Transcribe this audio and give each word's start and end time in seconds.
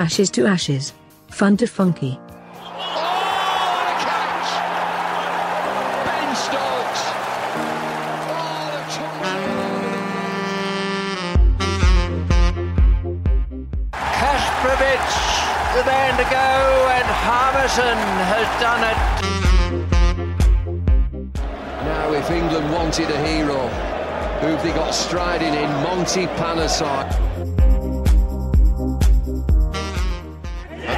Ashes 0.00 0.30
to 0.30 0.46
Ashes. 0.46 0.92
Fun 1.30 1.56
to 1.58 1.66
Funky. 1.66 2.18
The 15.74 15.80
to 15.80 16.22
go, 16.30 16.88
and 16.94 17.04
Harmison 17.26 17.98
has 18.30 18.46
done 18.62 18.84
it. 18.84 18.98
Now, 21.84 22.12
if 22.12 22.30
England 22.30 22.72
wanted 22.72 23.10
a 23.10 23.26
hero, 23.26 23.66
who've 24.38 24.62
they 24.62 24.72
got 24.72 24.94
striding 24.94 25.52
in? 25.52 25.68
Monty 25.82 26.26
Panesar. 26.38 27.33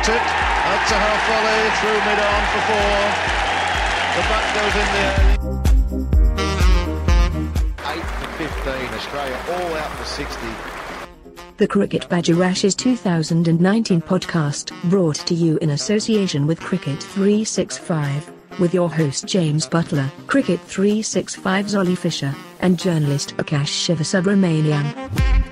That's 0.07 0.23
it. 0.23 0.23
That's 0.23 0.91
a 0.93 0.99
half 1.03 1.27
volley 1.27 1.63
through 1.81 1.99
mid 2.07 2.21
on 2.23 2.43
for 2.53 2.63
four. 2.69 2.99
The 4.15 4.23
back 4.31 4.47
goes 4.55 4.75
in 4.83 4.89
there. 4.95 5.19
8 7.93 7.99
to 8.21 8.27
15. 8.39 8.95
Australia 8.95 9.39
all 9.51 9.75
out 9.75 9.91
for 9.99 10.05
60. 10.05 10.47
The 11.57 11.67
Cricket 11.67 12.09
Badger 12.09 12.45
Ashes 12.45 12.77
2019 12.77 14.01
podcast 14.01 14.71
brought 14.89 15.17
to 15.17 15.35
you 15.35 15.59
in 15.59 15.71
association 15.71 16.47
with 16.47 16.61
Cricket 16.61 17.03
365 17.03 18.31
with 18.61 18.73
your 18.73 18.89
host 18.89 19.27
James 19.27 19.67
Buttler, 19.67 20.09
Cricket 20.29 20.61
365's 20.69 21.75
Oli 21.75 21.97
Fisher, 21.97 22.33
and 22.61 22.79
journalist 22.79 23.37
Aakash 23.39 23.97
Sivasubramaniam. 23.97 25.46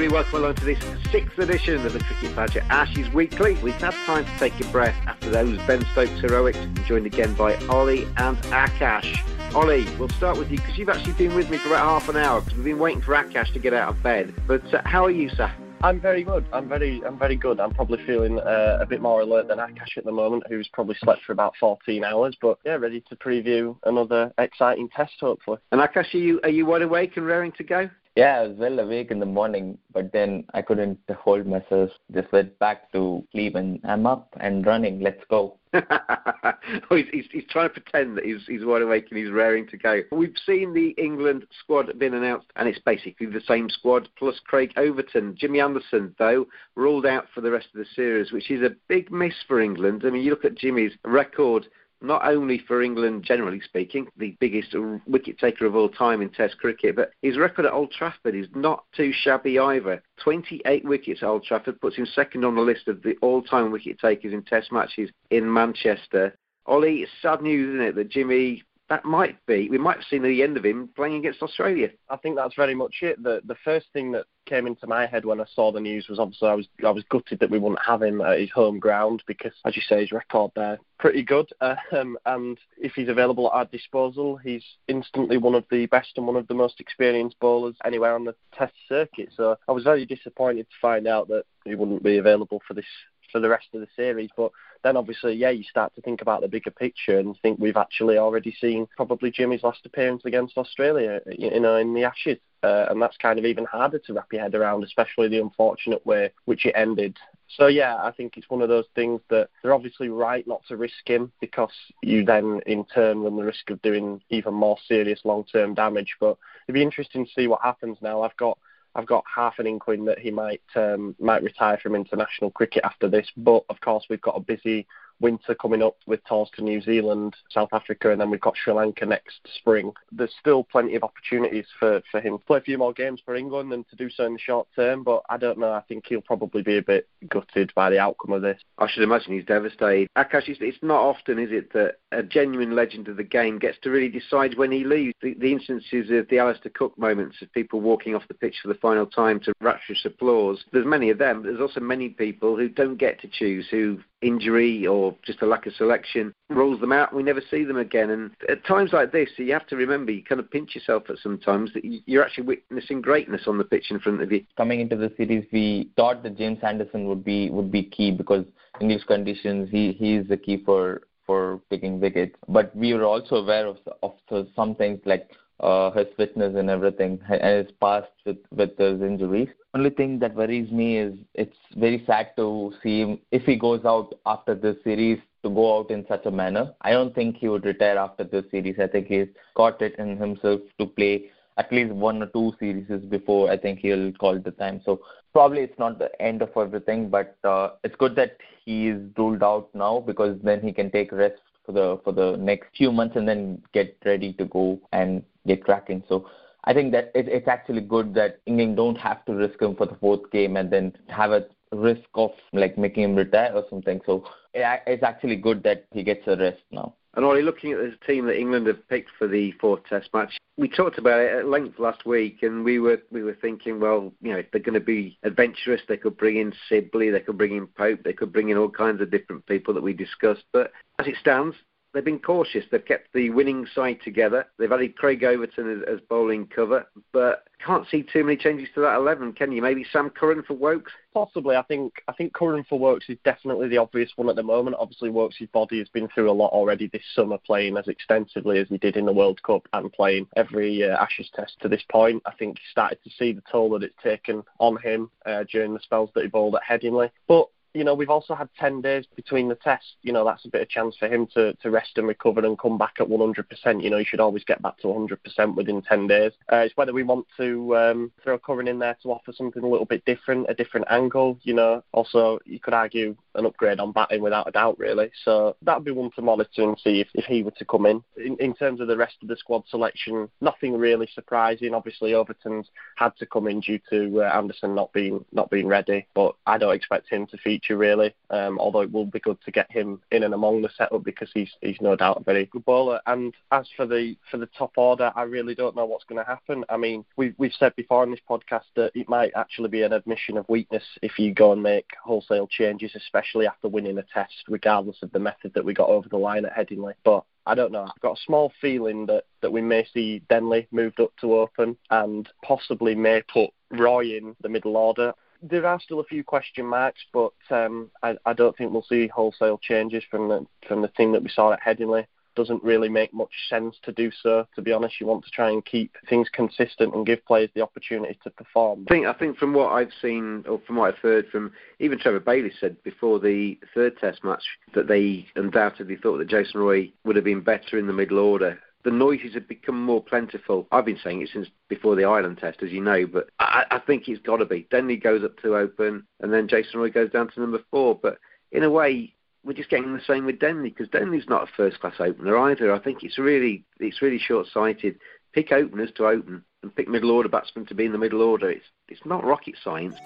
Everyone. 0.00 0.22
Welcome 0.22 0.42
along 0.42 0.54
to 0.54 0.64
this 0.64 1.12
sixth 1.12 1.38
edition 1.38 1.84
of 1.84 1.92
the 1.92 1.98
Cricket 1.98 2.34
Badger 2.34 2.62
Ashes 2.70 3.12
Weekly. 3.12 3.58
We've 3.62 3.74
had 3.74 3.92
time 4.06 4.24
to 4.24 4.38
take 4.38 4.58
a 4.58 4.64
breath 4.72 4.96
after 5.06 5.28
those 5.28 5.58
Ben 5.66 5.84
Stokes 5.92 6.18
heroics, 6.22 6.56
and 6.56 6.74
joined 6.86 7.04
again 7.04 7.34
by 7.34 7.54
Oli 7.66 8.04
and 8.16 8.38
Aakash. 8.44 9.54
Oli, 9.54 9.84
we'll 9.98 10.08
start 10.08 10.38
with 10.38 10.50
you 10.50 10.56
because 10.56 10.78
you've 10.78 10.88
actually 10.88 11.12
been 11.12 11.34
with 11.34 11.50
me 11.50 11.58
for 11.58 11.68
about 11.68 11.84
half 11.84 12.08
an 12.08 12.16
hour 12.16 12.40
because 12.40 12.54
we've 12.54 12.64
been 12.64 12.78
waiting 12.78 13.02
for 13.02 13.12
Aakash 13.12 13.52
to 13.52 13.58
get 13.58 13.74
out 13.74 13.94
of 13.94 14.02
bed. 14.02 14.34
But 14.48 14.64
uh, 14.72 14.80
how 14.86 15.04
are 15.04 15.10
you, 15.10 15.28
sir? 15.28 15.52
I'm 15.82 16.00
very 16.00 16.24
good. 16.24 16.46
I'm 16.50 16.66
very, 16.66 17.02
I'm 17.04 17.18
very 17.18 17.36
good. 17.36 17.60
I'm 17.60 17.74
probably 17.74 18.02
feeling 18.06 18.38
uh, 18.40 18.78
a 18.80 18.86
bit 18.86 19.02
more 19.02 19.20
alert 19.20 19.48
than 19.48 19.58
Aakash 19.58 19.98
at 19.98 20.06
the 20.06 20.12
moment, 20.12 20.44
who's 20.48 20.68
probably 20.72 20.96
slept 21.02 21.24
for 21.26 21.32
about 21.32 21.52
14 21.60 22.04
hours. 22.04 22.34
But 22.40 22.58
yeah, 22.64 22.76
ready 22.76 23.02
to 23.10 23.16
preview 23.16 23.76
another 23.84 24.32
exciting 24.38 24.88
test, 24.96 25.12
hopefully. 25.20 25.58
And 25.72 25.80
Aakash, 25.82 26.14
are 26.14 26.18
you 26.18 26.40
are 26.42 26.48
you 26.48 26.64
wide 26.64 26.80
awake 26.80 27.18
and 27.18 27.26
raring 27.26 27.52
to 27.52 27.64
go? 27.64 27.90
Yeah, 28.16 28.40
I 28.40 28.46
was 28.48 28.56
well 28.56 28.80
awake 28.80 29.12
in 29.12 29.20
the 29.20 29.26
morning, 29.26 29.78
but 29.92 30.12
then 30.12 30.44
I 30.52 30.62
couldn't 30.62 30.98
hold 31.16 31.46
myself. 31.46 31.90
Just 32.12 32.32
went 32.32 32.58
back 32.58 32.90
to 32.92 33.24
sleep, 33.30 33.54
and 33.54 33.78
I'm 33.84 34.04
up 34.04 34.34
and 34.40 34.66
running. 34.66 35.00
Let's 35.00 35.22
go. 35.30 35.58
oh, 35.74 36.52
he's, 36.90 37.06
he's, 37.12 37.24
he's, 37.30 37.44
trying 37.48 37.68
to 37.68 37.80
pretend 37.80 38.16
that 38.16 38.24
he's, 38.24 38.40
he's 38.48 38.64
wide 38.64 38.82
awake 38.82 39.06
and 39.10 39.18
he's 39.18 39.30
raring 39.30 39.68
to 39.68 39.76
go. 39.76 40.00
We've 40.10 40.34
seen 40.44 40.74
the 40.74 40.88
England 41.02 41.46
squad 41.60 41.96
being 41.98 42.14
announced, 42.14 42.48
and 42.56 42.68
it's 42.68 42.80
basically 42.80 43.26
the 43.26 43.40
same 43.46 43.70
squad 43.70 44.08
plus 44.18 44.40
Craig 44.44 44.72
Overton. 44.76 45.36
Jimmy 45.38 45.60
Anderson, 45.60 46.12
though, 46.18 46.46
ruled 46.74 47.06
out 47.06 47.26
for 47.32 47.40
the 47.40 47.52
rest 47.52 47.68
of 47.72 47.78
the 47.78 47.86
series, 47.94 48.32
which 48.32 48.50
is 48.50 48.62
a 48.62 48.74
big 48.88 49.12
miss 49.12 49.34
for 49.46 49.60
England. 49.60 50.02
I 50.04 50.10
mean, 50.10 50.22
you 50.22 50.30
look 50.30 50.44
at 50.44 50.58
Jimmy's 50.58 50.92
record 51.04 51.68
not 52.02 52.24
only 52.26 52.58
for 52.58 52.82
England, 52.82 53.24
generally 53.24 53.60
speaking, 53.60 54.08
the 54.16 54.36
biggest 54.40 54.74
wicket 55.06 55.38
taker 55.38 55.66
of 55.66 55.76
all 55.76 55.88
time 55.88 56.22
in 56.22 56.30
Test 56.30 56.58
cricket, 56.58 56.96
but 56.96 57.12
his 57.22 57.36
record 57.38 57.66
at 57.66 57.72
Old 57.72 57.92
Trafford 57.92 58.34
is 58.34 58.46
not 58.54 58.84
too 58.96 59.12
shabby 59.12 59.58
either. 59.58 60.02
28 60.22 60.84
wickets 60.84 61.22
at 61.22 61.28
Old 61.28 61.44
Trafford 61.44 61.80
puts 61.80 61.96
him 61.96 62.06
second 62.06 62.44
on 62.44 62.54
the 62.54 62.60
list 62.60 62.88
of 62.88 63.02
the 63.02 63.16
all-time 63.20 63.70
wicket 63.70 63.98
takers 63.98 64.32
in 64.32 64.42
Test 64.42 64.72
matches 64.72 65.10
in 65.30 65.52
Manchester. 65.52 66.36
Oli, 66.66 66.98
it's 67.02 67.12
sad 67.20 67.42
news, 67.42 67.74
isn't 67.74 67.86
it, 67.86 67.94
that 67.96 68.10
Jimmy 68.10 68.62
that 68.90 69.04
might 69.04 69.36
be 69.46 69.68
we 69.70 69.78
might 69.78 69.96
have 69.96 70.06
seen 70.10 70.22
the 70.22 70.42
end 70.42 70.56
of 70.56 70.64
him 70.64 70.90
playing 70.96 71.14
against 71.14 71.42
Australia. 71.42 71.90
I 72.10 72.16
think 72.16 72.36
that's 72.36 72.56
very 72.56 72.74
much 72.74 72.96
it. 73.02 73.22
The 73.22 73.40
the 73.44 73.56
first 73.64 73.86
thing 73.92 74.12
that 74.12 74.26
came 74.46 74.66
into 74.66 74.86
my 74.88 75.06
head 75.06 75.24
when 75.24 75.40
I 75.40 75.44
saw 75.54 75.70
the 75.70 75.80
news 75.80 76.08
was 76.08 76.18
obviously 76.18 76.48
I 76.48 76.54
was 76.54 76.68
I 76.84 76.90
was 76.90 77.04
gutted 77.08 77.38
that 77.38 77.50
we 77.50 77.58
wouldn't 77.60 77.86
have 77.86 78.02
him 78.02 78.20
at 78.20 78.40
his 78.40 78.50
home 78.50 78.80
ground 78.80 79.22
because 79.28 79.52
as 79.64 79.76
you 79.76 79.82
say 79.82 80.00
his 80.00 80.10
record 80.10 80.50
there 80.56 80.78
pretty 80.98 81.22
good 81.22 81.48
um, 81.60 82.18
and 82.26 82.58
if 82.78 82.92
he's 82.94 83.08
available 83.08 83.46
at 83.46 83.54
our 83.54 83.64
disposal 83.66 84.36
he's 84.36 84.64
instantly 84.88 85.36
one 85.36 85.54
of 85.54 85.64
the 85.70 85.86
best 85.86 86.10
and 86.16 86.26
one 86.26 86.36
of 86.36 86.48
the 86.48 86.54
most 86.54 86.80
experienced 86.80 87.38
bowlers 87.38 87.76
anywhere 87.84 88.14
on 88.14 88.24
the 88.24 88.34
test 88.52 88.74
circuit 88.88 89.28
so 89.36 89.56
I 89.68 89.72
was 89.72 89.84
very 89.84 90.04
disappointed 90.04 90.66
to 90.68 90.76
find 90.82 91.06
out 91.06 91.28
that 91.28 91.44
he 91.64 91.76
wouldn't 91.76 92.02
be 92.02 92.18
available 92.18 92.60
for 92.66 92.74
this 92.74 92.84
for 93.30 93.40
the 93.40 93.48
rest 93.48 93.66
of 93.74 93.80
the 93.80 93.88
series. 93.96 94.30
But 94.36 94.52
then 94.82 94.96
obviously, 94.96 95.34
yeah, 95.34 95.50
you 95.50 95.64
start 95.64 95.94
to 95.94 96.00
think 96.00 96.22
about 96.22 96.40
the 96.40 96.48
bigger 96.48 96.70
picture 96.70 97.18
and 97.18 97.36
think 97.42 97.58
we've 97.58 97.76
actually 97.76 98.18
already 98.18 98.54
seen 98.60 98.86
probably 98.96 99.30
Jimmy's 99.30 99.62
last 99.62 99.84
appearance 99.84 100.22
against 100.24 100.56
Australia, 100.56 101.20
you 101.26 101.60
know, 101.60 101.76
in 101.76 101.94
the 101.94 102.04
Ashes. 102.04 102.38
Uh, 102.62 102.86
and 102.90 103.00
that's 103.00 103.16
kind 103.16 103.38
of 103.38 103.46
even 103.46 103.64
harder 103.64 103.98
to 103.98 104.12
wrap 104.12 104.30
your 104.32 104.42
head 104.42 104.54
around, 104.54 104.84
especially 104.84 105.28
the 105.28 105.40
unfortunate 105.40 106.04
way 106.04 106.30
which 106.44 106.66
it 106.66 106.74
ended. 106.76 107.16
So 107.56 107.66
yeah, 107.66 107.96
I 107.96 108.12
think 108.12 108.36
it's 108.36 108.50
one 108.50 108.62
of 108.62 108.68
those 108.68 108.84
things 108.94 109.20
that 109.30 109.48
they're 109.62 109.74
obviously 109.74 110.08
right 110.08 110.46
not 110.46 110.62
to 110.68 110.76
risk 110.76 111.06
him 111.06 111.32
because 111.40 111.72
you 112.02 112.24
then 112.24 112.60
in 112.66 112.84
turn 112.84 113.20
run 113.22 113.36
the 113.36 113.44
risk 113.44 113.70
of 113.70 113.82
doing 113.82 114.20
even 114.30 114.54
more 114.54 114.76
serious 114.86 115.20
long-term 115.24 115.74
damage. 115.74 116.14
But 116.20 116.36
it'd 116.66 116.74
be 116.74 116.82
interesting 116.82 117.24
to 117.24 117.32
see 117.32 117.46
what 117.48 117.62
happens 117.62 117.98
now. 118.00 118.22
I've 118.22 118.36
got 118.36 118.58
I've 118.94 119.06
got 119.06 119.24
half 119.32 119.58
an 119.58 119.66
inkling 119.66 120.04
that 120.06 120.18
he 120.18 120.30
might 120.30 120.62
um, 120.74 121.14
might 121.20 121.42
retire 121.42 121.78
from 121.78 121.94
international 121.94 122.50
cricket 122.50 122.84
after 122.84 123.08
this. 123.08 123.28
But 123.36 123.64
of 123.68 123.80
course, 123.80 124.06
we've 124.10 124.20
got 124.20 124.36
a 124.36 124.40
busy 124.40 124.86
winter 125.20 125.54
coming 125.54 125.82
up 125.82 125.96
with 126.06 126.24
tours 126.24 126.50
to 126.56 126.62
New 126.62 126.80
Zealand, 126.80 127.36
South 127.50 127.70
Africa, 127.72 128.10
and 128.10 128.20
then 128.20 128.30
we've 128.30 128.40
got 128.40 128.56
Sri 128.56 128.72
Lanka 128.72 129.06
next 129.06 129.40
spring. 129.54 129.92
There's 130.10 130.34
still 130.40 130.64
plenty 130.64 130.94
of 130.96 131.04
opportunities 131.04 131.66
for, 131.78 132.02
for 132.10 132.20
him 132.20 132.38
to 132.38 132.44
play 132.44 132.58
a 132.58 132.62
few 132.62 132.78
more 132.78 132.92
games 132.92 133.20
for 133.24 133.34
England 133.34 133.72
and 133.72 133.88
to 133.90 133.96
do 133.96 134.10
so 134.10 134.24
in 134.24 134.34
the 134.34 134.38
short 134.38 134.68
term, 134.74 135.02
but 135.02 135.22
I 135.28 135.36
don't 135.36 135.58
know. 135.58 135.72
I 135.72 135.82
think 135.82 136.06
he'll 136.06 136.20
probably 136.20 136.62
be 136.62 136.78
a 136.78 136.82
bit 136.82 137.08
gutted 137.28 137.72
by 137.74 137.90
the 137.90 137.98
outcome 137.98 138.32
of 138.32 138.42
this. 138.42 138.60
I 138.78 138.88
should 138.88 139.02
imagine 139.02 139.34
he's 139.34 139.44
devastated. 139.44 140.08
Aakash, 140.16 140.48
it's, 140.48 140.78
not 140.82 141.00
often, 141.00 141.38
is 141.38 141.50
it, 141.52 141.72
that 141.72 141.96
a 142.12 142.22
genuine 142.22 142.74
legend 142.74 143.08
of 143.08 143.16
the 143.16 143.24
game 143.24 143.58
gets 143.58 143.78
to 143.82 143.90
really 143.90 144.08
decide 144.08 144.56
when 144.56 144.72
he 144.72 144.84
leaves. 144.84 145.14
The, 145.20 145.34
the 145.34 145.52
instances 145.52 146.10
of 146.10 146.28
the 146.28 146.38
Alastair 146.38 146.72
Cook 146.74 146.96
moments 146.98 147.36
of 147.42 147.52
people 147.52 147.80
walking 147.80 148.14
off 148.14 148.26
the 148.28 148.34
pitch 148.34 148.56
for 148.62 148.68
the 148.68 148.74
final 148.74 149.06
time 149.06 149.40
to 149.40 149.52
rapturous 149.60 150.04
applause, 150.04 150.64
there's 150.72 150.86
many 150.86 151.10
of 151.10 151.18
them. 151.18 151.42
There's 151.42 151.60
also 151.60 151.80
many 151.80 152.08
people 152.08 152.56
who 152.56 152.68
don't 152.68 152.96
get 152.96 153.20
to 153.20 153.28
choose, 153.28 153.66
who 153.70 154.00
injury 154.22 154.86
or 154.86 155.16
just 155.24 155.42
a 155.42 155.46
lack 155.46 155.66
of 155.66 155.74
selection 155.74 156.34
rules 156.48 156.80
them 156.80 156.92
out 156.92 157.10
and 157.10 157.16
we 157.16 157.22
never 157.22 157.42
see 157.50 157.64
them 157.64 157.78
again. 157.78 158.10
And 158.10 158.30
at 158.48 158.64
times 158.64 158.92
like 158.92 159.12
this, 159.12 159.28
you 159.36 159.52
have 159.52 159.66
to 159.68 159.76
remember, 159.76 160.12
you 160.12 160.22
kind 160.22 160.40
of 160.40 160.50
pinch 160.50 160.74
yourself 160.74 161.04
at 161.08 161.18
some 161.22 161.38
times 161.38 161.70
that 161.74 161.82
you're 161.84 162.24
actually 162.24 162.44
witnessing 162.44 163.00
greatness 163.00 163.42
on 163.46 163.58
the 163.58 163.64
pitch 163.64 163.90
in 163.90 164.00
front 164.00 164.22
of 164.22 164.30
you. 164.30 164.44
Coming 164.56 164.80
into 164.80 164.96
the 164.96 165.12
series, 165.16 165.46
we 165.52 165.90
thought 165.96 166.22
that 166.22 166.36
James 166.36 166.58
Anderson 166.62 167.06
would 167.06 167.24
be 167.24 167.50
would 167.50 167.70
be 167.70 167.82
key 167.82 168.10
because 168.10 168.44
in 168.80 168.88
these 168.88 169.04
conditions, 169.04 169.68
he, 169.70 169.92
he 169.92 170.16
is 170.16 170.28
the 170.28 170.36
key 170.36 170.62
for 170.64 171.02
for 171.26 171.60
picking 171.70 172.00
wickets. 172.00 172.34
But 172.48 172.74
we 172.74 172.92
were 172.94 173.04
also 173.04 173.36
aware 173.36 173.66
of 173.66 173.78
of 174.02 174.46
some 174.54 174.74
things 174.74 175.00
like 175.04 175.30
uh, 175.60 175.90
his 175.92 176.06
fitness 176.16 176.54
and 176.56 176.70
everything, 176.70 177.20
and 177.28 177.66
his 177.66 177.72
past 177.80 178.08
with 178.24 178.38
with 178.50 178.76
his 178.78 179.00
injuries. 179.00 179.48
Only 179.74 179.90
thing 179.90 180.18
that 180.20 180.34
worries 180.34 180.70
me 180.70 180.98
is 180.98 181.14
it's 181.34 181.56
very 181.76 182.02
sad 182.06 182.30
to 182.36 182.72
see 182.82 183.00
him 183.00 183.18
if 183.30 183.42
he 183.44 183.56
goes 183.56 183.84
out 183.84 184.14
after 184.26 184.54
this 184.54 184.76
series 184.82 185.20
to 185.42 185.50
go 185.50 185.78
out 185.78 185.90
in 185.90 186.04
such 186.08 186.26
a 186.26 186.30
manner. 186.30 186.72
I 186.82 186.90
don't 186.92 187.14
think 187.14 187.36
he 187.36 187.48
would 187.48 187.64
retire 187.64 187.98
after 187.98 188.24
this 188.24 188.44
series. 188.50 188.76
I 188.78 188.86
think 188.86 189.06
he's 189.06 189.28
got 189.54 189.80
it 189.80 189.98
in 189.98 190.16
himself 190.16 190.60
to 190.78 190.86
play 190.86 191.30
at 191.56 191.72
least 191.72 191.92
one 191.92 192.22
or 192.22 192.26
two 192.26 192.52
series 192.58 192.86
before 193.08 193.50
I 193.50 193.56
think 193.56 193.80
he'll 193.80 194.12
call 194.12 194.38
the 194.38 194.50
time. 194.52 194.80
So 194.84 195.00
probably 195.32 195.60
it's 195.60 195.78
not 195.78 195.98
the 195.98 196.10
end 196.20 196.42
of 196.42 196.50
everything, 196.56 197.10
but 197.10 197.36
uh, 197.44 197.70
it's 197.84 197.96
good 197.96 198.16
that 198.16 198.36
he's 198.64 198.96
ruled 199.16 199.42
out 199.42 199.68
now 199.74 200.00
because 200.00 200.38
then 200.42 200.60
he 200.60 200.72
can 200.72 200.90
take 200.90 201.12
rest 201.12 201.40
for 201.66 201.72
the 201.72 202.00
for 202.02 202.12
the 202.12 202.36
next 202.38 202.76
few 202.76 202.90
months 202.90 203.16
and 203.16 203.28
then 203.28 203.62
get 203.72 203.96
ready 204.04 204.32
to 204.34 204.44
go 204.46 204.80
and 204.92 205.22
get 205.46 205.64
cracking. 205.64 206.02
So 206.08 206.28
I 206.64 206.74
think 206.74 206.92
that 206.92 207.10
it, 207.14 207.28
it's 207.28 207.48
actually 207.48 207.80
good 207.80 208.14
that 208.14 208.40
England 208.46 208.76
don't 208.76 208.98
have 208.98 209.24
to 209.26 209.34
risk 209.34 209.60
him 209.60 209.76
for 209.76 209.86
the 209.86 209.96
fourth 209.96 210.30
game 210.30 210.56
and 210.56 210.70
then 210.70 210.92
have 211.08 211.32
a 211.32 211.46
risk 211.72 212.08
of 212.14 212.32
like 212.52 212.76
making 212.76 213.04
him 213.04 213.14
retire 213.14 213.52
or 213.54 213.64
something. 213.70 214.00
So 214.04 214.24
it, 214.54 214.82
it's 214.86 215.02
actually 215.02 215.36
good 215.36 215.62
that 215.62 215.86
he 215.92 216.02
gets 216.02 216.26
a 216.26 216.36
rest 216.36 216.62
now. 216.70 216.94
And 217.14 217.24
Oli, 217.24 217.42
looking 217.42 217.72
at 217.72 217.78
the 217.78 217.96
team 218.06 218.26
that 218.26 218.38
England 218.38 218.68
have 218.68 218.88
picked 218.88 219.10
for 219.18 219.26
the 219.26 219.50
fourth 219.60 219.82
Test 219.88 220.10
match, 220.14 220.38
we 220.56 220.68
talked 220.68 220.96
about 220.96 221.18
it 221.18 221.32
at 221.32 221.46
length 221.46 221.80
last 221.80 222.06
week, 222.06 222.42
and 222.42 222.62
we 222.64 222.78
were 222.78 223.02
we 223.10 223.24
were 223.24 223.34
thinking, 223.34 223.80
well, 223.80 224.12
you 224.22 224.32
know, 224.32 224.42
they're 224.52 224.60
going 224.60 224.74
to 224.74 224.80
be 224.80 225.18
adventurous, 225.24 225.80
they 225.88 225.96
could 225.96 226.16
bring 226.16 226.36
in 226.36 226.52
Sibley, 226.68 227.10
they 227.10 227.20
could 227.20 227.36
bring 227.36 227.56
in 227.56 227.66
Pope, 227.66 228.00
they 228.04 228.12
could 228.12 228.32
bring 228.32 228.50
in 228.50 228.56
all 228.56 228.70
kinds 228.70 229.00
of 229.00 229.10
different 229.10 229.44
people 229.46 229.74
that 229.74 229.82
we 229.82 229.92
discussed. 229.92 230.44
But 230.52 230.70
as 231.00 231.08
it 231.08 231.16
stands, 231.20 231.56
they've 231.92 232.04
been 232.04 232.18
cautious. 232.18 232.64
They've 232.70 232.84
kept 232.84 233.12
the 233.12 233.30
winning 233.30 233.66
side 233.74 233.98
together. 234.02 234.46
They've 234.58 234.70
added 234.70 234.96
Craig 234.96 235.24
Overton 235.24 235.82
as, 235.82 235.94
as 235.94 236.00
bowling 236.08 236.46
cover, 236.46 236.86
but 237.12 237.44
can't 237.64 237.86
see 237.90 238.02
too 238.02 238.24
many 238.24 238.36
changes 238.36 238.68
to 238.74 238.80
that 238.80 238.96
eleven, 238.96 239.32
can 239.32 239.52
you? 239.52 239.60
Maybe 239.60 239.84
Sam 239.92 240.10
Curran 240.10 240.42
for 240.42 240.54
Woakes. 240.54 240.92
Possibly. 241.12 241.56
I 241.56 241.62
think 241.62 241.92
I 242.08 242.12
think 242.12 242.32
Curran 242.32 242.64
for 242.68 242.78
Woakes 242.78 243.06
is 243.08 243.18
definitely 243.24 243.68
the 243.68 243.78
obvious 243.78 244.12
one 244.16 244.28
at 244.28 244.36
the 244.36 244.42
moment. 244.42 244.76
Obviously, 244.78 245.10
Woakes' 245.10 245.42
body 245.52 245.78
has 245.78 245.88
been 245.88 246.08
through 246.08 246.30
a 246.30 246.32
lot 246.32 246.52
already 246.52 246.86
this 246.86 247.02
summer, 247.14 247.36
playing 247.44 247.76
as 247.76 247.88
extensively 247.88 248.58
as 248.58 248.68
he 248.68 248.78
did 248.78 248.96
in 248.96 249.06
the 249.06 249.12
World 249.12 249.42
Cup 249.42 249.66
and 249.72 249.92
playing 249.92 250.28
every 250.36 250.84
uh, 250.84 250.96
Ashes 250.96 251.28
Test 251.34 251.56
to 251.60 251.68
this 251.68 251.82
point. 251.90 252.22
I 252.26 252.32
think 252.38 252.58
he 252.58 252.64
started 252.70 252.98
to 253.04 253.10
see 253.18 253.32
the 253.32 253.42
toll 253.50 253.70
that 253.70 253.82
it's 253.82 254.02
taken 254.02 254.42
on 254.58 254.76
him 254.78 255.10
uh, 255.26 255.44
during 255.50 255.74
the 255.74 255.80
spells 255.80 256.10
that 256.14 256.22
he 256.22 256.28
bowled 256.28 256.54
at 256.54 256.62
Headingley. 256.62 257.10
But 257.26 257.48
you 257.74 257.84
know, 257.84 257.94
we've 257.94 258.10
also 258.10 258.34
had 258.34 258.48
10 258.58 258.80
days 258.80 259.04
between 259.14 259.48
the 259.48 259.54
tests. 259.54 259.94
You 260.02 260.12
know, 260.12 260.24
that's 260.24 260.44
a 260.44 260.48
bit 260.48 260.62
of 260.62 260.68
chance 260.68 260.96
for 260.96 261.06
him 261.06 261.26
to, 261.34 261.54
to 261.54 261.70
rest 261.70 261.96
and 261.96 262.06
recover 262.06 262.44
and 262.44 262.58
come 262.58 262.78
back 262.78 262.96
at 262.98 263.08
100%. 263.08 263.82
You 263.82 263.90
know, 263.90 263.98
he 263.98 264.04
should 264.04 264.20
always 264.20 264.44
get 264.44 264.60
back 264.62 264.78
to 264.78 264.88
100% 264.88 265.54
within 265.54 265.82
10 265.82 266.06
days. 266.06 266.32
Uh, 266.52 266.56
it's 266.56 266.76
whether 266.76 266.92
we 266.92 267.02
want 267.02 267.26
to 267.36 267.76
um, 267.76 268.12
throw 268.22 268.38
Curran 268.38 268.68
in 268.68 268.78
there 268.78 268.96
to 269.02 269.12
offer 269.12 269.32
something 269.32 269.62
a 269.62 269.68
little 269.68 269.86
bit 269.86 270.04
different, 270.04 270.46
a 270.48 270.54
different 270.54 270.86
angle. 270.90 271.38
You 271.42 271.54
know, 271.54 271.84
also, 271.92 272.40
you 272.44 272.58
could 272.58 272.74
argue 272.74 273.16
an 273.36 273.46
upgrade 273.46 273.78
on 273.78 273.92
batting 273.92 274.22
without 274.22 274.48
a 274.48 274.52
doubt, 274.52 274.78
really. 274.78 275.10
So 275.24 275.56
that 275.62 275.76
would 275.76 275.84
be 275.84 275.92
one 275.92 276.10
to 276.16 276.22
monitor 276.22 276.62
and 276.62 276.78
see 276.82 277.00
if, 277.00 277.08
if 277.14 277.24
he 277.26 277.42
were 277.42 277.52
to 277.52 277.64
come 277.64 277.86
in. 277.86 278.02
in. 278.16 278.36
In 278.40 278.54
terms 278.54 278.80
of 278.80 278.88
the 278.88 278.96
rest 278.96 279.14
of 279.22 279.28
the 279.28 279.36
squad 279.36 279.62
selection, 279.68 280.28
nothing 280.40 280.76
really 280.76 281.08
surprising. 281.14 281.74
Obviously, 281.74 282.14
Overton's 282.14 282.68
had 282.96 283.16
to 283.18 283.26
come 283.26 283.46
in 283.46 283.60
due 283.60 283.78
to 283.90 284.22
uh, 284.22 284.24
Anderson 284.24 284.74
not 284.74 284.92
being 284.92 285.24
not 285.32 285.50
being 285.50 285.68
ready, 285.68 286.06
but 286.14 286.34
I 286.46 286.58
don't 286.58 286.74
expect 286.74 287.08
him 287.08 287.26
to 287.28 287.36
feature 287.38 287.59
really. 287.68 288.14
Um, 288.30 288.58
although 288.58 288.80
it 288.80 288.92
will 288.92 289.06
be 289.06 289.20
good 289.20 289.38
to 289.44 289.50
get 289.50 289.70
him 289.70 290.00
in 290.10 290.22
and 290.22 290.34
among 290.34 290.62
the 290.62 290.70
setup 290.76 291.04
because 291.04 291.30
he's 291.34 291.50
he's 291.60 291.80
no 291.80 291.96
doubt 291.96 292.20
a 292.20 292.24
very 292.24 292.46
good 292.46 292.64
bowler. 292.64 293.00
And 293.06 293.34
as 293.52 293.68
for 293.76 293.86
the 293.86 294.16
for 294.30 294.38
the 294.38 294.48
top 294.56 294.72
order, 294.76 295.12
I 295.14 295.22
really 295.22 295.54
don't 295.54 295.76
know 295.76 295.86
what's 295.86 296.04
going 296.04 296.22
to 296.22 296.28
happen. 296.28 296.64
I 296.68 296.76
mean, 296.76 297.04
we've 297.16 297.34
we've 297.38 297.52
said 297.52 297.76
before 297.76 298.04
in 298.04 298.10
this 298.10 298.20
podcast 298.28 298.64
that 298.76 298.92
it 298.94 299.08
might 299.08 299.32
actually 299.36 299.68
be 299.68 299.82
an 299.82 299.92
admission 299.92 300.36
of 300.36 300.48
weakness 300.48 300.84
if 301.02 301.18
you 301.18 301.34
go 301.34 301.52
and 301.52 301.62
make 301.62 301.90
wholesale 302.02 302.46
changes, 302.46 302.92
especially 302.94 303.46
after 303.46 303.68
winning 303.68 303.98
a 303.98 304.04
test, 304.14 304.44
regardless 304.48 305.02
of 305.02 305.12
the 305.12 305.18
method 305.18 305.52
that 305.54 305.64
we 305.64 305.74
got 305.74 305.88
over 305.88 306.08
the 306.08 306.16
line 306.16 306.44
at 306.44 306.56
Headingley. 306.56 306.94
But 307.04 307.24
I 307.46 307.54
don't 307.54 307.72
know. 307.72 307.84
I've 307.84 308.00
got 308.00 308.18
a 308.18 308.22
small 308.24 308.52
feeling 308.60 309.06
that, 309.06 309.24
that 309.40 309.52
we 309.52 309.62
may 309.62 309.86
see 309.92 310.22
Denley 310.28 310.68
moved 310.70 311.00
up 311.00 311.12
to 311.20 311.34
open 311.34 311.76
and 311.90 312.28
possibly 312.44 312.94
may 312.94 313.22
put 313.22 313.50
Roy 313.70 314.16
in 314.16 314.36
the 314.42 314.48
middle 314.48 314.76
order 314.76 315.14
there 315.42 315.66
are 315.66 315.80
still 315.80 316.00
a 316.00 316.04
few 316.04 316.24
question 316.24 316.66
marks, 316.66 317.00
but 317.12 317.32
um, 317.50 317.90
I, 318.02 318.16
I, 318.26 318.32
don't 318.32 318.56
think 318.56 318.72
we'll 318.72 318.84
see 318.88 319.08
wholesale 319.08 319.58
changes 319.58 320.04
from 320.10 320.28
the 320.28 320.46
from 320.66 320.82
the 320.82 320.88
team 320.88 321.12
that 321.12 321.22
we 321.22 321.30
saw 321.30 321.52
at 321.52 321.60
Headingley. 321.60 322.06
Doesn't 322.36 322.62
really 322.62 322.88
make 322.88 323.12
much 323.12 323.32
sense 323.48 323.76
to 323.82 323.92
do 323.92 324.10
so. 324.22 324.46
To 324.54 324.62
be 324.62 324.72
honest, 324.72 325.00
you 325.00 325.06
want 325.06 325.24
to 325.24 325.30
try 325.30 325.50
and 325.50 325.64
keep 325.64 325.96
things 326.08 326.28
consistent 326.32 326.94
and 326.94 327.04
give 327.04 327.24
players 327.26 327.50
the 327.54 327.60
opportunity 327.60 328.18
to 328.22 328.30
perform. 328.30 328.86
I 328.88 328.92
think 328.92 329.06
I 329.06 329.12
think 329.14 329.36
from 329.36 329.52
what 329.52 329.72
I've 329.72 329.92
seen 330.00 330.44
or 330.48 330.60
from 330.66 330.76
what 330.76 330.94
I've 330.94 331.00
heard 331.00 331.26
from 331.28 331.52
even 331.80 331.98
Trevor 331.98 332.20
Bayliss 332.20 332.54
said 332.60 332.82
before 332.82 333.18
the 333.18 333.58
third 333.74 333.98
Test 333.98 334.22
match 334.22 334.44
that 334.74 334.88
they 334.88 335.26
undoubtedly 335.36 335.96
thought 335.96 336.18
that 336.18 336.28
Jason 336.28 336.60
Roy 336.60 336.92
would 337.04 337.16
have 337.16 337.24
been 337.24 337.42
better 337.42 337.78
in 337.78 337.86
the 337.86 337.92
middle 337.92 338.18
order 338.18 338.58
the 338.82 338.90
noises 338.90 339.34
have 339.34 339.48
become 339.48 339.82
more 339.82 340.02
plentiful. 340.02 340.66
I've 340.72 340.84
been 340.84 340.98
saying 341.02 341.22
it 341.22 341.30
since 341.32 341.48
before 341.68 341.96
the 341.96 342.04
Ireland 342.04 342.38
test, 342.38 342.62
as 342.62 342.70
you 342.70 342.80
know, 342.80 343.06
but 343.06 343.28
I, 343.38 343.64
I 343.70 343.78
think 343.78 344.08
it's 344.08 344.22
got 344.22 344.38
to 344.38 344.46
be. 344.46 344.66
Denley 344.70 344.96
goes 344.96 345.22
up 345.22 345.40
to 345.42 345.56
open, 345.56 346.06
and 346.20 346.32
then 346.32 346.48
Jason 346.48 346.80
Roy 346.80 346.90
goes 346.90 347.10
down 347.10 347.30
to 347.30 347.40
number 347.40 347.60
four. 347.70 347.98
But 348.00 348.18
in 348.52 348.62
a 348.62 348.70
way, 348.70 349.14
we're 349.44 349.52
just 349.52 349.70
getting 349.70 349.94
the 349.94 350.02
same 350.06 350.24
with 350.24 350.38
Denley 350.38 350.70
because 350.70 350.88
Denley's 350.88 351.28
not 351.28 351.44
a 351.44 351.52
first-class 351.56 351.94
opener 352.00 352.38
either. 352.38 352.72
I 352.72 352.78
think 352.78 353.02
it's 353.02 353.18
really 353.18 353.64
it's 353.78 354.02
really 354.02 354.18
short-sighted. 354.18 354.98
Pick 355.32 355.52
openers 355.52 355.92
to 355.96 356.06
open 356.06 356.44
and 356.62 356.74
pick 356.74 356.88
middle 356.88 357.10
order 357.10 357.28
batsmen 357.28 357.66
to 357.66 357.74
be 357.74 357.84
in 357.84 357.92
the 357.92 357.98
middle 357.98 358.22
order. 358.22 358.50
It's 358.50 358.66
it's 358.88 359.04
not 359.04 359.24
rocket 359.24 359.56
science. 359.62 359.96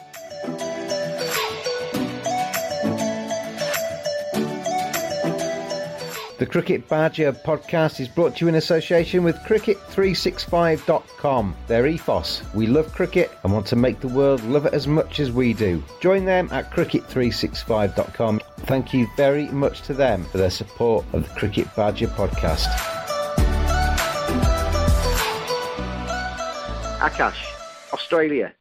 The 6.37 6.47
Cricket 6.47 6.89
Badger 6.89 7.33
podcast 7.33 8.01
is 8.01 8.09
brought 8.09 8.35
to 8.37 8.45
you 8.45 8.49
in 8.49 8.57
association 8.57 9.23
with 9.23 9.37
Cricket365.com. 9.37 11.55
Their 11.69 11.87
ethos 11.87 12.43
we 12.53 12.67
love 12.67 12.93
cricket 12.93 13.31
and 13.45 13.53
want 13.53 13.69
to 13.69 13.77
make 13.77 14.01
the 14.01 14.09
world 14.09 14.43
love 14.43 14.67
it 14.67 14.75
as 14.75 14.89
much 14.89 15.21
as 15.21 15.31
we 15.31 15.55
do. 15.55 15.81
Join 16.01 16.25
them 16.25 16.49
at 16.51 16.73
Cricket365.com. 16.73 18.41
Thank 18.63 18.93
you 18.93 19.07
very 19.17 19.47
much 19.51 19.83
to 19.83 19.95
them 19.95 20.25
for 20.25 20.39
their 20.39 20.51
support 20.51 21.05
of 21.13 21.23
the 21.23 21.31
Cricket 21.39 21.69
Badger 21.77 22.09
podcast. 22.09 22.67
Aakash, 26.99 27.45
Australia 27.93 28.53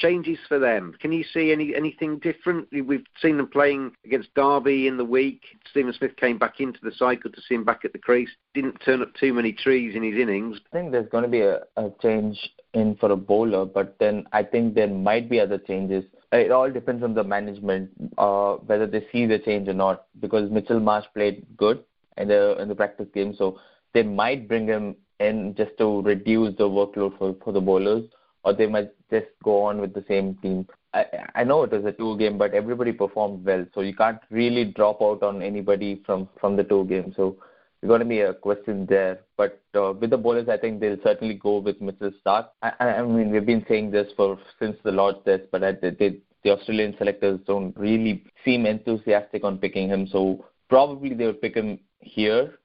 changes 0.00 0.38
for 0.48 0.58
them? 0.58 0.94
Can 1.00 1.12
you 1.12 1.22
see 1.22 1.52
any 1.52 1.74
anything 1.74 2.18
different? 2.18 2.68
We've 2.72 3.04
seen 3.20 3.36
them 3.36 3.48
playing 3.48 3.92
against 4.04 4.34
Derby 4.34 4.88
in 4.88 4.96
the 4.96 5.04
week. 5.04 5.42
Steven 5.70 5.92
Smith 5.92 6.16
came 6.16 6.38
back 6.38 6.58
into 6.58 6.78
the 6.82 6.92
cycle 6.92 7.30
to 7.30 7.40
see 7.42 7.54
him 7.54 7.64
back 7.64 7.84
at 7.84 7.92
the 7.92 7.98
crease. 7.98 8.30
Didn't 8.54 8.78
turn 8.84 9.02
up 9.02 9.14
too 9.14 9.32
many 9.32 9.52
trees 9.52 9.94
in 9.94 10.02
his 10.02 10.16
innings. 10.16 10.58
I 10.72 10.76
think 10.76 10.92
there's 10.92 11.08
going 11.10 11.24
to 11.24 11.30
be 11.30 11.42
a, 11.42 11.60
a 11.76 11.90
change 12.02 12.38
in 12.74 12.96
for 12.96 13.12
a 13.12 13.16
bowler, 13.16 13.64
but 13.64 13.96
then 14.00 14.24
I 14.32 14.42
think 14.42 14.74
there 14.74 14.88
might 14.88 15.28
be 15.28 15.40
other 15.40 15.58
changes. 15.58 16.04
It 16.32 16.50
all 16.50 16.70
depends 16.70 17.02
on 17.02 17.14
the 17.14 17.24
management, 17.24 17.90
uh, 18.16 18.54
whether 18.54 18.86
they 18.86 19.06
see 19.12 19.26
the 19.26 19.38
change 19.38 19.68
or 19.68 19.74
not. 19.74 20.06
Because 20.20 20.50
Mitchell 20.50 20.80
Marsh 20.80 21.06
played 21.14 21.46
good 21.56 21.84
in 22.16 22.28
the 22.28 22.60
in 22.60 22.68
the 22.68 22.74
practice 22.74 23.08
game, 23.14 23.34
so 23.36 23.58
they 23.92 24.02
might 24.02 24.48
bring 24.48 24.66
him 24.66 24.96
in 25.18 25.54
just 25.54 25.76
to 25.76 26.00
reduce 26.02 26.56
the 26.56 26.64
workload 26.64 27.16
for, 27.18 27.36
for 27.44 27.52
the 27.52 27.60
bowlers 27.60 28.04
or 28.44 28.52
they 28.52 28.66
might 28.66 28.90
just 29.10 29.26
go 29.42 29.62
on 29.62 29.80
with 29.80 29.94
the 29.94 30.04
same 30.08 30.36
team. 30.36 30.66
I, 30.92 31.04
I 31.36 31.44
know 31.44 31.62
it 31.62 31.72
was 31.72 31.84
a 31.84 31.92
two 31.92 32.16
game, 32.18 32.38
but 32.38 32.54
everybody 32.54 32.92
performed 32.92 33.44
well, 33.44 33.64
so 33.74 33.80
you 33.80 33.94
can't 33.94 34.20
really 34.30 34.64
drop 34.64 35.00
out 35.02 35.22
on 35.22 35.42
anybody 35.42 36.02
from 36.04 36.28
from 36.40 36.56
the 36.56 36.64
two 36.64 36.84
games. 36.86 37.14
So 37.16 37.36
it's 37.82 37.88
going 37.88 38.00
to 38.00 38.06
be 38.06 38.20
a 38.20 38.34
question 38.34 38.86
there. 38.86 39.20
But 39.36 39.62
uh, 39.74 39.92
with 39.92 40.10
the 40.10 40.18
bowlers, 40.18 40.48
I 40.48 40.56
think 40.56 40.80
they'll 40.80 41.02
certainly 41.02 41.34
go 41.34 41.58
with 41.58 41.80
Mitchell 41.80 42.12
Starc. 42.24 42.48
I, 42.62 42.72
I 42.80 43.02
mean, 43.02 43.30
we've 43.30 43.46
been 43.46 43.64
saying 43.68 43.90
this 43.90 44.08
for 44.16 44.38
since 44.58 44.76
the 44.84 44.92
Lord's 44.92 45.18
test, 45.24 45.44
but 45.52 45.64
I, 45.64 45.72
they, 45.72 46.20
the 46.42 46.50
Australian 46.50 46.94
selectors 46.98 47.40
don't 47.46 47.76
really 47.76 48.24
seem 48.44 48.66
enthusiastic 48.66 49.44
on 49.44 49.58
picking 49.58 49.88
him. 49.88 50.06
So 50.06 50.44
probably 50.68 51.14
they 51.14 51.26
would 51.26 51.40
pick 51.40 51.54
him 51.54 51.78
here, 52.00 52.58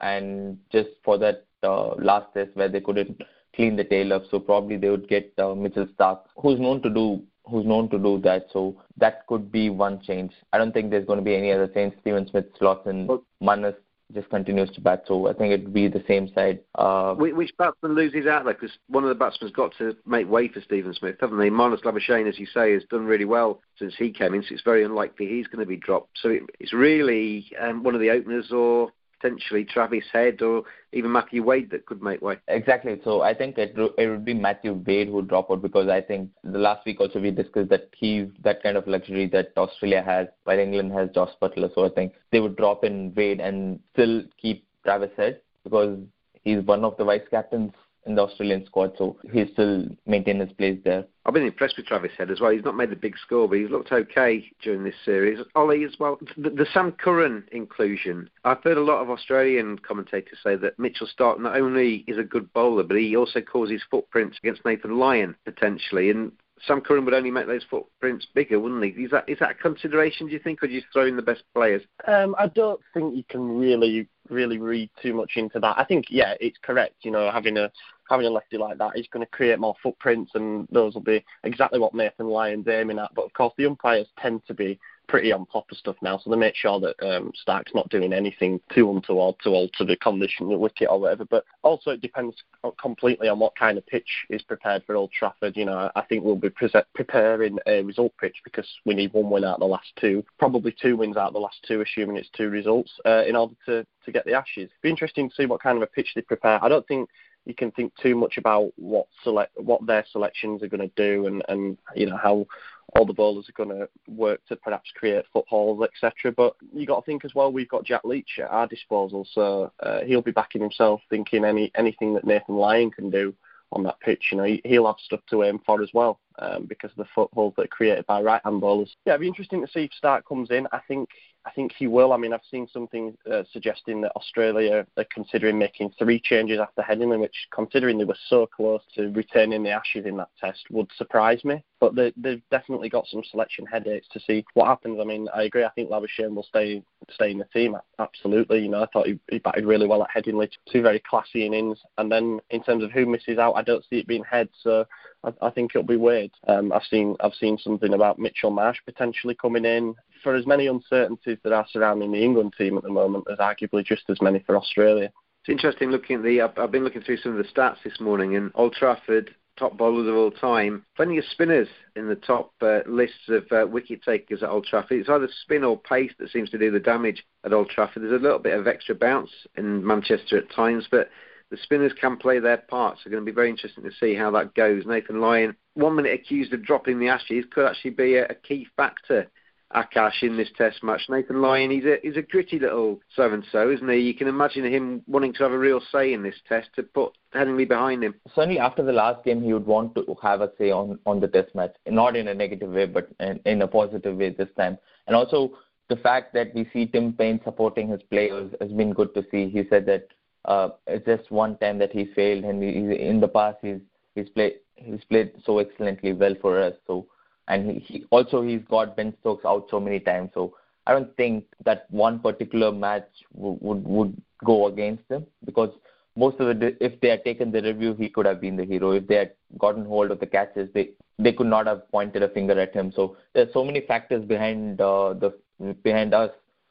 and 0.00 0.58
just 0.70 0.90
for 1.04 1.18
that 1.18 1.46
uh, 1.62 1.94
last 1.96 2.32
test 2.34 2.50
where 2.54 2.68
they 2.68 2.80
couldn't 2.80 3.20
clean 3.60 3.76
the 3.76 3.84
tail 3.84 4.14
up, 4.14 4.22
so 4.30 4.38
probably 4.38 4.78
they 4.78 4.88
would 4.88 5.06
get 5.08 5.32
uh, 5.38 5.54
Mitchell 5.54 5.86
Starc, 5.98 6.20
who's 6.36 6.58
known 6.58 6.80
to 6.82 6.88
do 6.88 7.22
who's 7.46 7.66
known 7.66 7.90
to 7.90 7.98
do 7.98 8.20
that. 8.22 8.46
So 8.52 8.80
that 8.96 9.26
could 9.26 9.50
be 9.50 9.70
one 9.70 10.00
change. 10.00 10.32
I 10.52 10.58
don't 10.58 10.72
think 10.72 10.90
there's 10.90 11.06
going 11.06 11.18
to 11.18 11.24
be 11.24 11.34
any 11.34 11.52
other 11.52 11.66
change. 11.66 11.94
Steven 12.00 12.26
Smith 12.28 12.46
slots 12.58 12.86
in 12.86 13.08
Marnus 13.42 13.74
just 14.14 14.30
continues 14.30 14.70
to 14.72 14.80
bat. 14.80 15.04
So 15.06 15.28
I 15.28 15.32
think 15.32 15.52
it'd 15.52 15.72
be 15.72 15.88
the 15.88 16.04
same 16.06 16.28
side. 16.34 16.60
Uh, 16.76 17.14
which 17.14 17.50
batsman 17.58 17.94
loses 17.94 18.26
out 18.26 18.44
there? 18.44 18.54
Because 18.54 18.76
one 18.88 19.04
of 19.04 19.08
the 19.08 19.14
batsmen's 19.14 19.52
got 19.52 19.72
to 19.78 19.96
make 20.06 20.28
way 20.28 20.48
for 20.48 20.60
Steven 20.60 20.94
Smith, 20.94 21.16
haven't 21.20 21.38
they? 21.38 21.50
Marnus 21.50 21.82
Labuschagne, 21.82 22.28
as 22.28 22.38
you 22.38 22.46
say, 22.46 22.72
has 22.72 22.84
done 22.90 23.04
really 23.04 23.24
well 23.24 23.60
since 23.78 23.94
he 23.98 24.10
came 24.10 24.34
in. 24.34 24.42
So 24.42 24.48
it's 24.52 24.62
very 24.62 24.84
unlikely 24.84 25.26
he's 25.26 25.46
going 25.46 25.64
to 25.64 25.68
be 25.68 25.76
dropped. 25.76 26.18
So 26.22 26.28
it, 26.30 26.42
it's 26.58 26.72
really 26.72 27.50
um, 27.60 27.82
one 27.82 27.94
of 27.94 28.00
the 28.00 28.10
openers 28.10 28.50
or 28.52 28.90
potentially 29.20 29.64
Travis 29.64 30.04
Head 30.12 30.42
or 30.42 30.62
even 30.92 31.12
Matthew 31.12 31.42
Wade 31.42 31.70
that 31.70 31.86
could 31.86 32.02
make 32.02 32.20
way. 32.22 32.36
Exactly. 32.48 33.00
So 33.04 33.22
I 33.22 33.34
think 33.34 33.58
it, 33.58 33.74
it 33.98 34.08
would 34.08 34.24
be 34.24 34.34
Matthew 34.34 34.72
Wade 34.72 35.08
who 35.08 35.14
would 35.14 35.28
drop 35.28 35.50
out 35.50 35.62
because 35.62 35.88
I 35.88 36.00
think 36.00 36.30
the 36.42 36.58
last 36.58 36.84
week 36.86 37.00
also 37.00 37.20
we 37.20 37.30
discussed 37.30 37.70
that 37.70 37.90
he's 37.96 38.28
that 38.42 38.62
kind 38.62 38.76
of 38.76 38.86
luxury 38.86 39.26
that 39.28 39.52
Australia 39.56 40.02
has 40.02 40.28
while 40.44 40.58
England 40.58 40.92
has 40.92 41.10
Jos 41.14 41.30
Buttler. 41.40 41.72
So 41.74 41.84
I 41.84 41.90
think 41.90 42.14
they 42.32 42.40
would 42.40 42.56
drop 42.56 42.84
in 42.84 43.12
Wade 43.14 43.40
and 43.40 43.80
still 43.92 44.22
keep 44.40 44.66
Travis 44.84 45.10
Head 45.16 45.40
because 45.64 45.98
he's 46.42 46.62
one 46.62 46.84
of 46.84 46.96
the 46.96 47.04
vice 47.04 47.26
captains 47.30 47.72
in 48.06 48.14
the 48.14 48.22
Australian 48.22 48.64
squad, 48.66 48.92
so 48.96 49.16
he's 49.32 49.48
still 49.52 49.86
maintained 50.06 50.40
his 50.40 50.52
place 50.52 50.78
there. 50.84 51.04
I've 51.26 51.34
been 51.34 51.44
impressed 51.44 51.76
with 51.76 51.86
Travis 51.86 52.12
Head 52.16 52.30
as 52.30 52.40
well. 52.40 52.50
He's 52.50 52.64
not 52.64 52.76
made 52.76 52.90
the 52.90 52.96
big 52.96 53.16
score, 53.18 53.46
but 53.46 53.58
he's 53.58 53.70
looked 53.70 53.92
okay 53.92 54.50
during 54.62 54.84
this 54.84 54.94
series. 55.04 55.38
Oli 55.54 55.84
as 55.84 55.92
well. 56.00 56.18
The, 56.36 56.50
the 56.50 56.66
Sam 56.72 56.92
Curran 56.92 57.44
inclusion. 57.52 58.30
I've 58.44 58.62
heard 58.64 58.78
a 58.78 58.82
lot 58.82 59.02
of 59.02 59.10
Australian 59.10 59.78
commentators 59.78 60.38
say 60.42 60.56
that 60.56 60.78
Mitchell 60.78 61.08
Starc 61.08 61.38
not 61.38 61.56
only 61.56 62.04
is 62.08 62.16
a 62.18 62.24
good 62.24 62.50
bowler, 62.54 62.84
but 62.84 62.96
he 62.96 63.16
also 63.16 63.40
causes 63.40 63.82
footprints 63.90 64.38
against 64.42 64.64
Nathan 64.64 64.98
Lyon 64.98 65.36
potentially. 65.44 66.10
And 66.10 66.32
Sam 66.66 66.80
Curran 66.80 67.04
would 67.04 67.14
only 67.14 67.30
make 67.30 67.46
those 67.46 67.64
footprints 67.70 68.26
bigger, 68.34 68.60
wouldn't 68.60 68.84
he? 68.84 69.02
Is 69.02 69.10
that 69.10 69.28
is 69.28 69.38
that 69.40 69.52
a 69.52 69.54
consideration? 69.54 70.26
Do 70.26 70.32
you 70.32 70.38
think, 70.38 70.62
or 70.62 70.66
do 70.66 70.74
you 70.74 70.82
throw 70.92 71.06
in 71.06 71.16
the 71.16 71.22
best 71.22 71.42
players? 71.54 71.82
Um, 72.06 72.34
I 72.38 72.48
don't 72.48 72.80
think 72.92 73.16
you 73.16 73.24
can 73.28 73.58
really 73.58 74.08
really 74.28 74.58
read 74.58 74.90
too 75.02 75.14
much 75.14 75.32
into 75.36 75.58
that. 75.60 75.78
I 75.78 75.84
think 75.84 76.06
yeah, 76.08 76.34
it's 76.40 76.58
correct. 76.62 76.96
You 77.02 77.10
know, 77.10 77.30
having 77.30 77.56
a 77.56 77.70
having 78.08 78.26
a 78.26 78.30
lefty 78.30 78.58
like 78.58 78.78
that 78.78 78.98
is 78.98 79.06
going 79.12 79.24
to 79.24 79.30
create 79.30 79.58
more 79.58 79.74
footprints, 79.82 80.32
and 80.34 80.66
those 80.70 80.94
will 80.94 81.00
be 81.00 81.24
exactly 81.44 81.78
what 81.78 81.94
Nathan 81.94 82.28
Lyon's 82.28 82.68
aiming 82.68 82.98
at. 82.98 83.14
But 83.14 83.26
of 83.26 83.32
course, 83.32 83.54
the 83.56 83.66
umpires 83.66 84.08
tend 84.18 84.42
to 84.46 84.54
be 84.54 84.78
pretty 85.10 85.32
on 85.32 85.44
top 85.46 85.66
of 85.72 85.76
stuff 85.76 85.96
now, 86.02 86.16
so 86.16 86.30
they 86.30 86.36
make 86.36 86.54
sure 86.54 86.78
that 86.78 86.94
um, 87.02 87.32
Starc's 87.34 87.74
not 87.74 87.88
doing 87.88 88.12
anything 88.12 88.60
too 88.72 88.88
untoward 88.88 89.34
to 89.42 89.50
alter 89.50 89.84
the 89.84 89.96
condition 89.96 90.44
of 90.44 90.50
the 90.50 90.58
wicket 90.58 90.88
or 90.88 91.00
whatever. 91.00 91.24
But 91.24 91.44
also, 91.62 91.90
it 91.90 92.00
depends 92.00 92.36
completely 92.80 93.28
on 93.28 93.40
what 93.40 93.56
kind 93.56 93.76
of 93.76 93.86
pitch 93.86 94.08
is 94.30 94.42
prepared 94.42 94.84
for 94.84 94.94
Old 94.94 95.10
Trafford. 95.10 95.56
You 95.56 95.64
know, 95.64 95.90
I 95.96 96.02
think 96.02 96.22
we'll 96.22 96.36
be 96.36 96.50
pre- 96.50 96.70
preparing 96.94 97.58
a 97.66 97.82
result 97.82 98.12
pitch 98.20 98.36
because 98.44 98.68
we 98.86 98.94
need 98.94 99.12
one 99.12 99.30
win 99.30 99.44
out 99.44 99.54
of 99.54 99.60
the 99.60 99.66
last 99.66 99.88
two, 100.00 100.24
probably 100.38 100.74
two 100.80 100.96
wins 100.96 101.16
out 101.16 101.28
of 101.28 101.34
the 101.34 101.40
last 101.40 101.58
two, 101.66 101.80
assuming 101.80 102.16
it's 102.16 102.30
two 102.30 102.48
results, 102.48 102.92
uh, 103.04 103.24
in 103.26 103.34
order 103.34 103.54
to 103.66 103.84
to 104.04 104.12
get 104.12 104.24
the 104.24 104.32
Ashes. 104.32 104.70
It'd 104.70 104.82
be 104.82 104.90
interesting 104.90 105.28
to 105.28 105.34
see 105.34 105.46
what 105.46 105.60
kind 105.60 105.76
of 105.76 105.82
a 105.82 105.86
pitch 105.88 106.12
they 106.14 106.22
prepare. 106.22 106.62
I 106.64 106.68
don't 106.68 106.86
think 106.86 107.10
you 107.46 107.54
can 107.54 107.70
think 107.72 107.92
too 107.96 108.14
much 108.14 108.38
about 108.38 108.70
what 108.76 109.06
select 109.24 109.52
what 109.58 109.84
their 109.86 110.04
selections 110.12 110.62
are 110.62 110.68
going 110.68 110.88
to 110.88 110.94
do 110.96 111.26
and 111.26 111.42
and 111.48 111.78
you 111.94 112.06
know 112.06 112.16
how 112.16 112.46
all 112.94 113.06
the 113.06 113.12
bowlers 113.12 113.48
are 113.48 113.64
going 113.64 113.76
to 113.76 113.88
work 114.08 114.44
to 114.46 114.56
perhaps 114.56 114.90
create 114.94 115.24
footholds, 115.32 115.82
etc. 115.82 116.32
But 116.32 116.56
you 116.74 116.86
got 116.86 117.00
to 117.00 117.06
think 117.06 117.24
as 117.24 117.34
well. 117.34 117.52
We've 117.52 117.68
got 117.68 117.84
Jack 117.84 118.04
Leach 118.04 118.38
at 118.38 118.50
our 118.50 118.66
disposal, 118.66 119.26
so 119.32 119.72
uh, 119.80 120.00
he'll 120.04 120.22
be 120.22 120.30
backing 120.30 120.60
himself, 120.60 121.00
thinking 121.10 121.44
any 121.44 121.70
anything 121.74 122.14
that 122.14 122.26
Nathan 122.26 122.56
Lyon 122.56 122.90
can 122.90 123.10
do 123.10 123.34
on 123.72 123.82
that 123.84 124.00
pitch. 124.00 124.26
You 124.32 124.38
know, 124.38 124.56
he'll 124.64 124.86
have 124.86 124.96
stuff 125.04 125.20
to 125.30 125.44
aim 125.44 125.60
for 125.64 125.82
as 125.82 125.90
well 125.94 126.18
um, 126.38 126.66
because 126.66 126.90
of 126.90 126.96
the 126.96 127.08
footholds 127.14 127.56
that 127.56 127.66
are 127.66 127.68
created 127.68 128.06
by 128.06 128.20
right-hand 128.20 128.60
bowlers. 128.60 128.94
Yeah, 129.06 129.12
it'd 129.12 129.20
be 129.20 129.28
interesting 129.28 129.64
to 129.64 129.70
see 129.70 129.84
if 129.84 129.90
Starc 130.02 130.24
comes 130.24 130.50
in. 130.50 130.66
I 130.72 130.80
think 130.88 131.08
I 131.46 131.50
think 131.52 131.72
he 131.72 131.86
will. 131.86 132.12
I 132.12 132.18
mean, 132.18 132.34
I've 132.34 132.40
seen 132.50 132.68
something 132.70 133.16
uh, 133.30 133.44
suggesting 133.50 134.02
that 134.02 134.12
Australia 134.14 134.86
are 134.96 135.06
considering 135.12 135.58
making 135.58 135.92
three 135.98 136.20
changes 136.20 136.60
after 136.60 136.82
Headingley, 136.82 137.18
which, 137.18 137.48
considering 137.50 137.96
they 137.96 138.04
were 138.04 138.16
so 138.28 138.46
close 138.46 138.82
to 138.94 139.10
retaining 139.12 139.62
the 139.62 139.70
Ashes 139.70 140.04
in 140.04 140.18
that 140.18 140.28
test, 140.38 140.66
would 140.70 140.90
surprise 140.98 141.42
me. 141.44 141.64
But 141.80 141.94
they, 141.94 142.12
they've 142.16 142.42
definitely 142.50 142.90
got 142.90 143.06
some 143.06 143.22
selection 143.30 143.64
headaches 143.64 144.06
to 144.12 144.20
see 144.20 144.44
what 144.52 144.66
happens. 144.66 144.98
I 145.00 145.04
mean, 145.04 145.28
I 145.34 145.44
agree. 145.44 145.64
I 145.64 145.70
think 145.70 145.88
Labuschagne 145.88 146.34
will 146.34 146.42
stay 146.42 146.82
stay 147.10 147.30
in 147.30 147.38
the 147.38 147.46
team. 147.46 147.74
Absolutely. 147.98 148.60
You 148.60 148.68
know, 148.68 148.82
I 148.82 148.86
thought 148.92 149.06
he, 149.06 149.18
he 149.30 149.38
batted 149.38 149.64
really 149.64 149.86
well 149.86 150.02
at 150.02 150.10
Headingley. 150.10 150.50
Two 150.70 150.82
very 150.82 151.00
classy 151.00 151.46
innings. 151.46 151.78
And 151.96 152.12
then 152.12 152.40
in 152.50 152.62
terms 152.62 152.84
of 152.84 152.92
who 152.92 153.06
misses 153.06 153.38
out, 153.38 153.54
I 153.54 153.62
don't 153.62 153.84
see 153.88 153.96
it 153.96 154.06
being 154.06 154.24
Head. 154.24 154.50
So 154.62 154.84
I, 155.24 155.32
I 155.40 155.50
think 155.50 155.72
it'll 155.74 155.86
be 155.86 155.96
Wade. 155.96 156.32
Um, 156.46 156.70
I've 156.70 156.84
seen 156.84 157.16
I've 157.20 157.34
seen 157.34 157.56
something 157.56 157.94
about 157.94 158.18
Mitchell 158.18 158.50
Marsh 158.50 158.78
potentially 158.84 159.34
coming 159.34 159.64
in 159.64 159.94
for 160.22 160.34
as 160.34 160.46
many 160.46 160.66
uncertainties 160.66 161.38
that 161.42 161.52
are 161.52 161.66
surrounding 161.70 162.12
the 162.12 162.22
England 162.22 162.54
team 162.56 162.76
at 162.76 162.82
the 162.82 162.90
moment, 162.90 163.24
there's 163.26 163.38
arguably 163.38 163.84
just 163.84 164.02
as 164.08 164.20
many 164.20 164.40
for 164.40 164.56
Australia. 164.56 165.10
It's 165.42 165.48
interesting 165.48 165.90
looking 165.90 166.16
at 166.16 166.22
the. 166.22 166.42
I've, 166.42 166.58
I've 166.58 166.70
been 166.70 166.84
looking 166.84 167.02
through 167.02 167.18
some 167.18 167.36
of 167.36 167.38
the 167.38 167.50
stats 167.50 167.82
this 167.82 167.98
morning, 168.00 168.36
and 168.36 168.50
Old 168.54 168.74
Trafford 168.74 169.34
top 169.60 169.76
bowlers 169.76 170.08
of 170.08 170.14
all 170.14 170.30
time. 170.30 170.84
Plenty 170.96 171.18
of 171.18 171.24
spinners 171.26 171.68
in 171.94 172.08
the 172.08 172.16
top 172.16 172.52
uh, 172.62 172.80
lists 172.86 173.28
of 173.28 173.44
uh, 173.52 173.66
wicket 173.66 174.02
takers 174.02 174.42
at 174.42 174.48
Old 174.48 174.64
Trafford. 174.64 174.98
It's 174.98 175.08
either 175.08 175.28
spin 175.42 175.64
or 175.64 175.78
pace 175.78 176.12
that 176.18 176.30
seems 176.30 176.50
to 176.50 176.58
do 176.58 176.70
the 176.70 176.80
damage 176.80 177.24
at 177.44 177.52
Old 177.52 177.68
Trafford. 177.68 178.02
There's 178.02 178.18
a 178.18 178.22
little 178.22 178.38
bit 178.38 178.58
of 178.58 178.66
extra 178.66 178.94
bounce 178.94 179.30
in 179.56 179.86
Manchester 179.86 180.38
at 180.38 180.50
times, 180.50 180.86
but 180.90 181.10
the 181.50 181.58
spinners 181.62 181.92
can 182.00 182.16
play 182.16 182.38
their 182.38 182.56
parts. 182.56 183.00
It's 183.04 183.10
going 183.10 183.24
to 183.24 183.30
be 183.30 183.34
very 183.34 183.50
interesting 183.50 183.84
to 183.84 183.90
see 184.00 184.14
how 184.14 184.30
that 184.32 184.54
goes. 184.54 184.86
Nathan 184.86 185.20
Lyon, 185.20 185.54
one 185.74 185.94
minute 185.94 186.14
accused 186.14 186.52
of 186.54 186.64
dropping 186.64 186.98
the 186.98 187.08
Ashes, 187.08 187.44
could 187.50 187.66
actually 187.66 187.90
be 187.90 188.14
a, 188.16 188.26
a 188.26 188.34
key 188.34 188.66
factor 188.76 189.28
Aakash 189.74 190.22
in 190.22 190.36
this 190.36 190.48
Test 190.56 190.82
match. 190.82 191.02
Nathan 191.08 191.40
Lyon, 191.40 191.70
he's 191.70 191.84
a 191.84 191.96
he's 192.02 192.16
a 192.16 192.22
gritty 192.22 192.58
little 192.58 193.00
so 193.14 193.32
and 193.32 193.44
so, 193.52 193.70
isn't 193.70 193.88
he? 193.88 193.98
You 193.98 194.14
can 194.14 194.26
imagine 194.26 194.64
him 194.64 195.02
wanting 195.06 195.32
to 195.34 195.42
have 195.44 195.52
a 195.52 195.58
real 195.58 195.80
say 195.92 196.12
in 196.12 196.22
this 196.22 196.34
Test 196.48 196.70
to 196.74 196.82
put 196.82 197.12
Headingley 197.34 197.68
behind 197.68 198.02
him. 198.02 198.14
Certainly, 198.34 198.58
after 198.58 198.82
the 198.82 198.92
last 198.92 199.24
game, 199.24 199.42
he 199.42 199.52
would 199.52 199.66
want 199.66 199.94
to 199.94 200.16
have 200.22 200.40
a 200.40 200.50
say 200.58 200.70
on 200.70 200.98
on 201.06 201.20
the 201.20 201.28
Test 201.28 201.54
match, 201.54 201.74
not 201.86 202.16
in 202.16 202.28
a 202.28 202.34
negative 202.34 202.70
way, 202.70 202.86
but 202.86 203.08
in, 203.20 203.40
in 203.44 203.62
a 203.62 203.68
positive 203.68 204.16
way 204.16 204.30
this 204.30 204.48
time. 204.56 204.76
And 205.06 205.14
also, 205.14 205.56
the 205.88 205.96
fact 205.96 206.34
that 206.34 206.52
we 206.54 206.68
see 206.72 206.86
Tim 206.86 207.12
Paine 207.12 207.40
supporting 207.44 207.88
his 207.88 208.02
players 208.10 208.52
has 208.60 208.72
been 208.72 208.92
good 208.92 209.14
to 209.14 209.24
see. 209.30 209.50
He 209.50 209.62
said 209.70 209.86
that 209.86 210.08
uh, 210.46 210.70
it's 210.86 211.06
just 211.06 211.30
one 211.30 211.56
time 211.58 211.78
that 211.78 211.92
he 211.92 212.06
failed, 212.06 212.44
and 212.44 212.62
he, 212.62 212.70
in 212.70 213.20
the 213.20 213.28
past 213.28 213.58
he's 213.62 213.80
he's 214.16 214.28
played 214.30 214.54
he's 214.74 215.04
played 215.04 215.32
so 215.44 215.58
excellently 215.58 216.12
well 216.12 216.34
for 216.40 216.60
us. 216.60 216.74
So 216.88 217.06
and 217.50 217.70
he, 217.70 217.78
he 217.80 218.04
also 218.10 218.42
he's 218.42 218.62
got 218.70 218.96
Ben 218.96 219.12
Stokes 219.20 219.44
out 219.44 219.66
so 219.70 219.80
many 219.80 220.00
times. 220.00 220.30
So 220.34 220.54
I 220.86 220.92
don't 220.92 221.14
think 221.16 221.44
that 221.64 221.86
one 221.90 222.20
particular 222.20 222.72
match 222.72 223.08
would 223.34 223.84
would 223.84 224.16
go 224.44 224.68
against 224.68 225.04
him 225.10 225.26
because 225.44 225.70
most 226.16 226.40
of 226.40 226.60
the 226.60 226.76
if 226.84 227.00
they 227.00 227.08
had 227.08 227.24
taken 227.24 227.50
the 227.50 227.62
review, 227.62 227.94
he 227.94 228.08
could 228.08 228.26
have 228.26 228.40
been 228.40 228.56
the 228.56 228.64
hero. 228.64 228.92
If 228.92 229.06
they 229.06 229.16
had 229.16 229.32
gotten 229.58 229.84
hold 229.84 230.10
of 230.10 230.20
the 230.20 230.26
catches, 230.26 230.72
they 230.72 230.90
they 231.18 231.32
could 231.32 231.48
not 231.48 231.66
have 231.66 231.90
pointed 231.90 232.22
a 232.22 232.28
finger 232.28 232.58
at 232.58 232.74
him. 232.74 232.92
So 232.92 233.16
there's 233.34 233.52
so 233.52 233.64
many 233.64 233.80
factors 233.80 234.24
behind 234.24 234.80
uh, 234.80 235.14
the 235.14 235.34
behind 235.82 236.14
us 236.14 236.30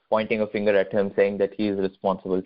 pointing 0.09 0.41
a 0.41 0.47
finger 0.47 0.75
at 0.77 0.91
him, 0.91 1.11
saying 1.15 1.37
that 1.37 1.53
he 1.55 1.67
is 1.67 1.79
responsible 1.79 2.41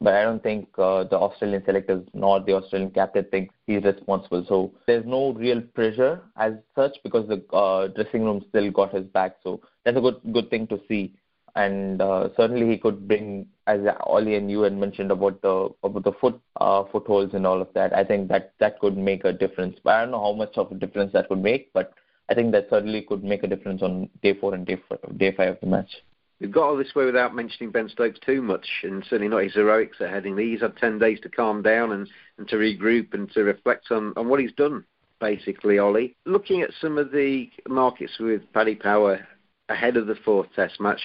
but 0.00 0.14
I 0.14 0.22
don't 0.22 0.42
think 0.42 0.68
uh, 0.78 1.04
the 1.04 1.18
Australian 1.18 1.62
selectors 1.64 2.06
nor 2.14 2.40
the 2.40 2.54
Australian 2.54 2.90
captain 2.90 3.26
think 3.30 3.50
he's 3.66 3.84
responsible. 3.84 4.44
So 4.48 4.72
there's 4.86 5.04
no 5.04 5.32
real 5.32 5.60
pressure 5.60 6.22
as 6.36 6.54
such 6.74 6.96
because 7.04 7.28
the 7.28 7.44
uh, 7.54 7.88
dressing 7.88 8.24
room 8.24 8.44
still 8.48 8.70
got 8.70 8.94
his 8.94 9.04
back. 9.04 9.36
So 9.42 9.60
that's 9.84 9.98
a 9.98 10.00
good 10.00 10.20
good 10.32 10.48
thing 10.50 10.66
to 10.68 10.80
see. 10.88 11.14
And 11.56 12.00
uh, 12.00 12.28
certainly 12.36 12.68
he 12.70 12.78
could 12.78 13.08
bring, 13.08 13.46
as 13.66 13.80
Oli 14.06 14.36
and 14.36 14.50
you 14.50 14.60
had 14.62 14.72
mentioned 14.72 15.10
about 15.10 15.42
the 15.42 15.68
about 15.82 16.04
the 16.04 16.12
foot 16.12 16.40
uh, 16.56 16.84
footholds 16.90 17.34
and 17.34 17.46
all 17.46 17.60
of 17.60 17.68
that. 17.74 17.94
I 17.94 18.04
think 18.04 18.28
that 18.28 18.54
that 18.60 18.78
could 18.78 18.96
make 18.96 19.24
a 19.24 19.32
difference. 19.32 19.78
But 19.82 19.94
I 19.94 20.00
don't 20.02 20.12
know 20.12 20.22
how 20.22 20.32
much 20.32 20.56
of 20.56 20.72
a 20.72 20.76
difference 20.76 21.12
that 21.12 21.28
would 21.28 21.42
make. 21.42 21.72
But 21.74 21.92
I 22.30 22.34
think 22.34 22.52
that 22.52 22.68
certainly 22.70 23.02
could 23.02 23.24
make 23.24 23.42
a 23.42 23.48
difference 23.48 23.82
on 23.82 24.08
day 24.22 24.34
four 24.40 24.54
and 24.54 24.64
day 24.64 24.80
five, 24.88 25.18
day 25.18 25.34
five 25.36 25.54
of 25.54 25.60
the 25.60 25.66
match 25.66 25.90
we've 26.40 26.52
got 26.52 26.64
all 26.64 26.76
this 26.76 26.94
way 26.94 27.04
without 27.04 27.34
mentioning 27.34 27.70
Ben 27.70 27.88
Stokes 27.88 28.18
too 28.20 28.42
much, 28.42 28.66
and 28.82 29.02
certainly 29.04 29.28
not 29.28 29.44
his 29.44 29.54
heroics 29.54 30.00
at 30.00 30.10
Headingley. 30.10 30.52
He's 30.52 30.62
had 30.62 30.76
10 30.76 30.98
days 30.98 31.20
to 31.20 31.28
calm 31.28 31.62
down 31.62 31.92
and, 31.92 32.08
and 32.38 32.48
to 32.48 32.56
regroup 32.56 33.14
and 33.14 33.30
to 33.32 33.44
reflect 33.44 33.90
on, 33.90 34.12
on 34.16 34.28
what 34.28 34.40
he's 34.40 34.52
done 34.52 34.84
basically, 35.20 35.78
Oli. 35.78 36.16
Looking 36.26 36.62
at 36.62 36.70
some 36.80 36.98
of 36.98 37.12
the 37.12 37.48
markets 37.68 38.18
with 38.18 38.42
Paddy 38.52 38.74
Power 38.74 39.26
ahead 39.68 39.96
of 39.96 40.06
the 40.06 40.16
fourth 40.16 40.48
Test 40.56 40.80
match, 40.80 41.00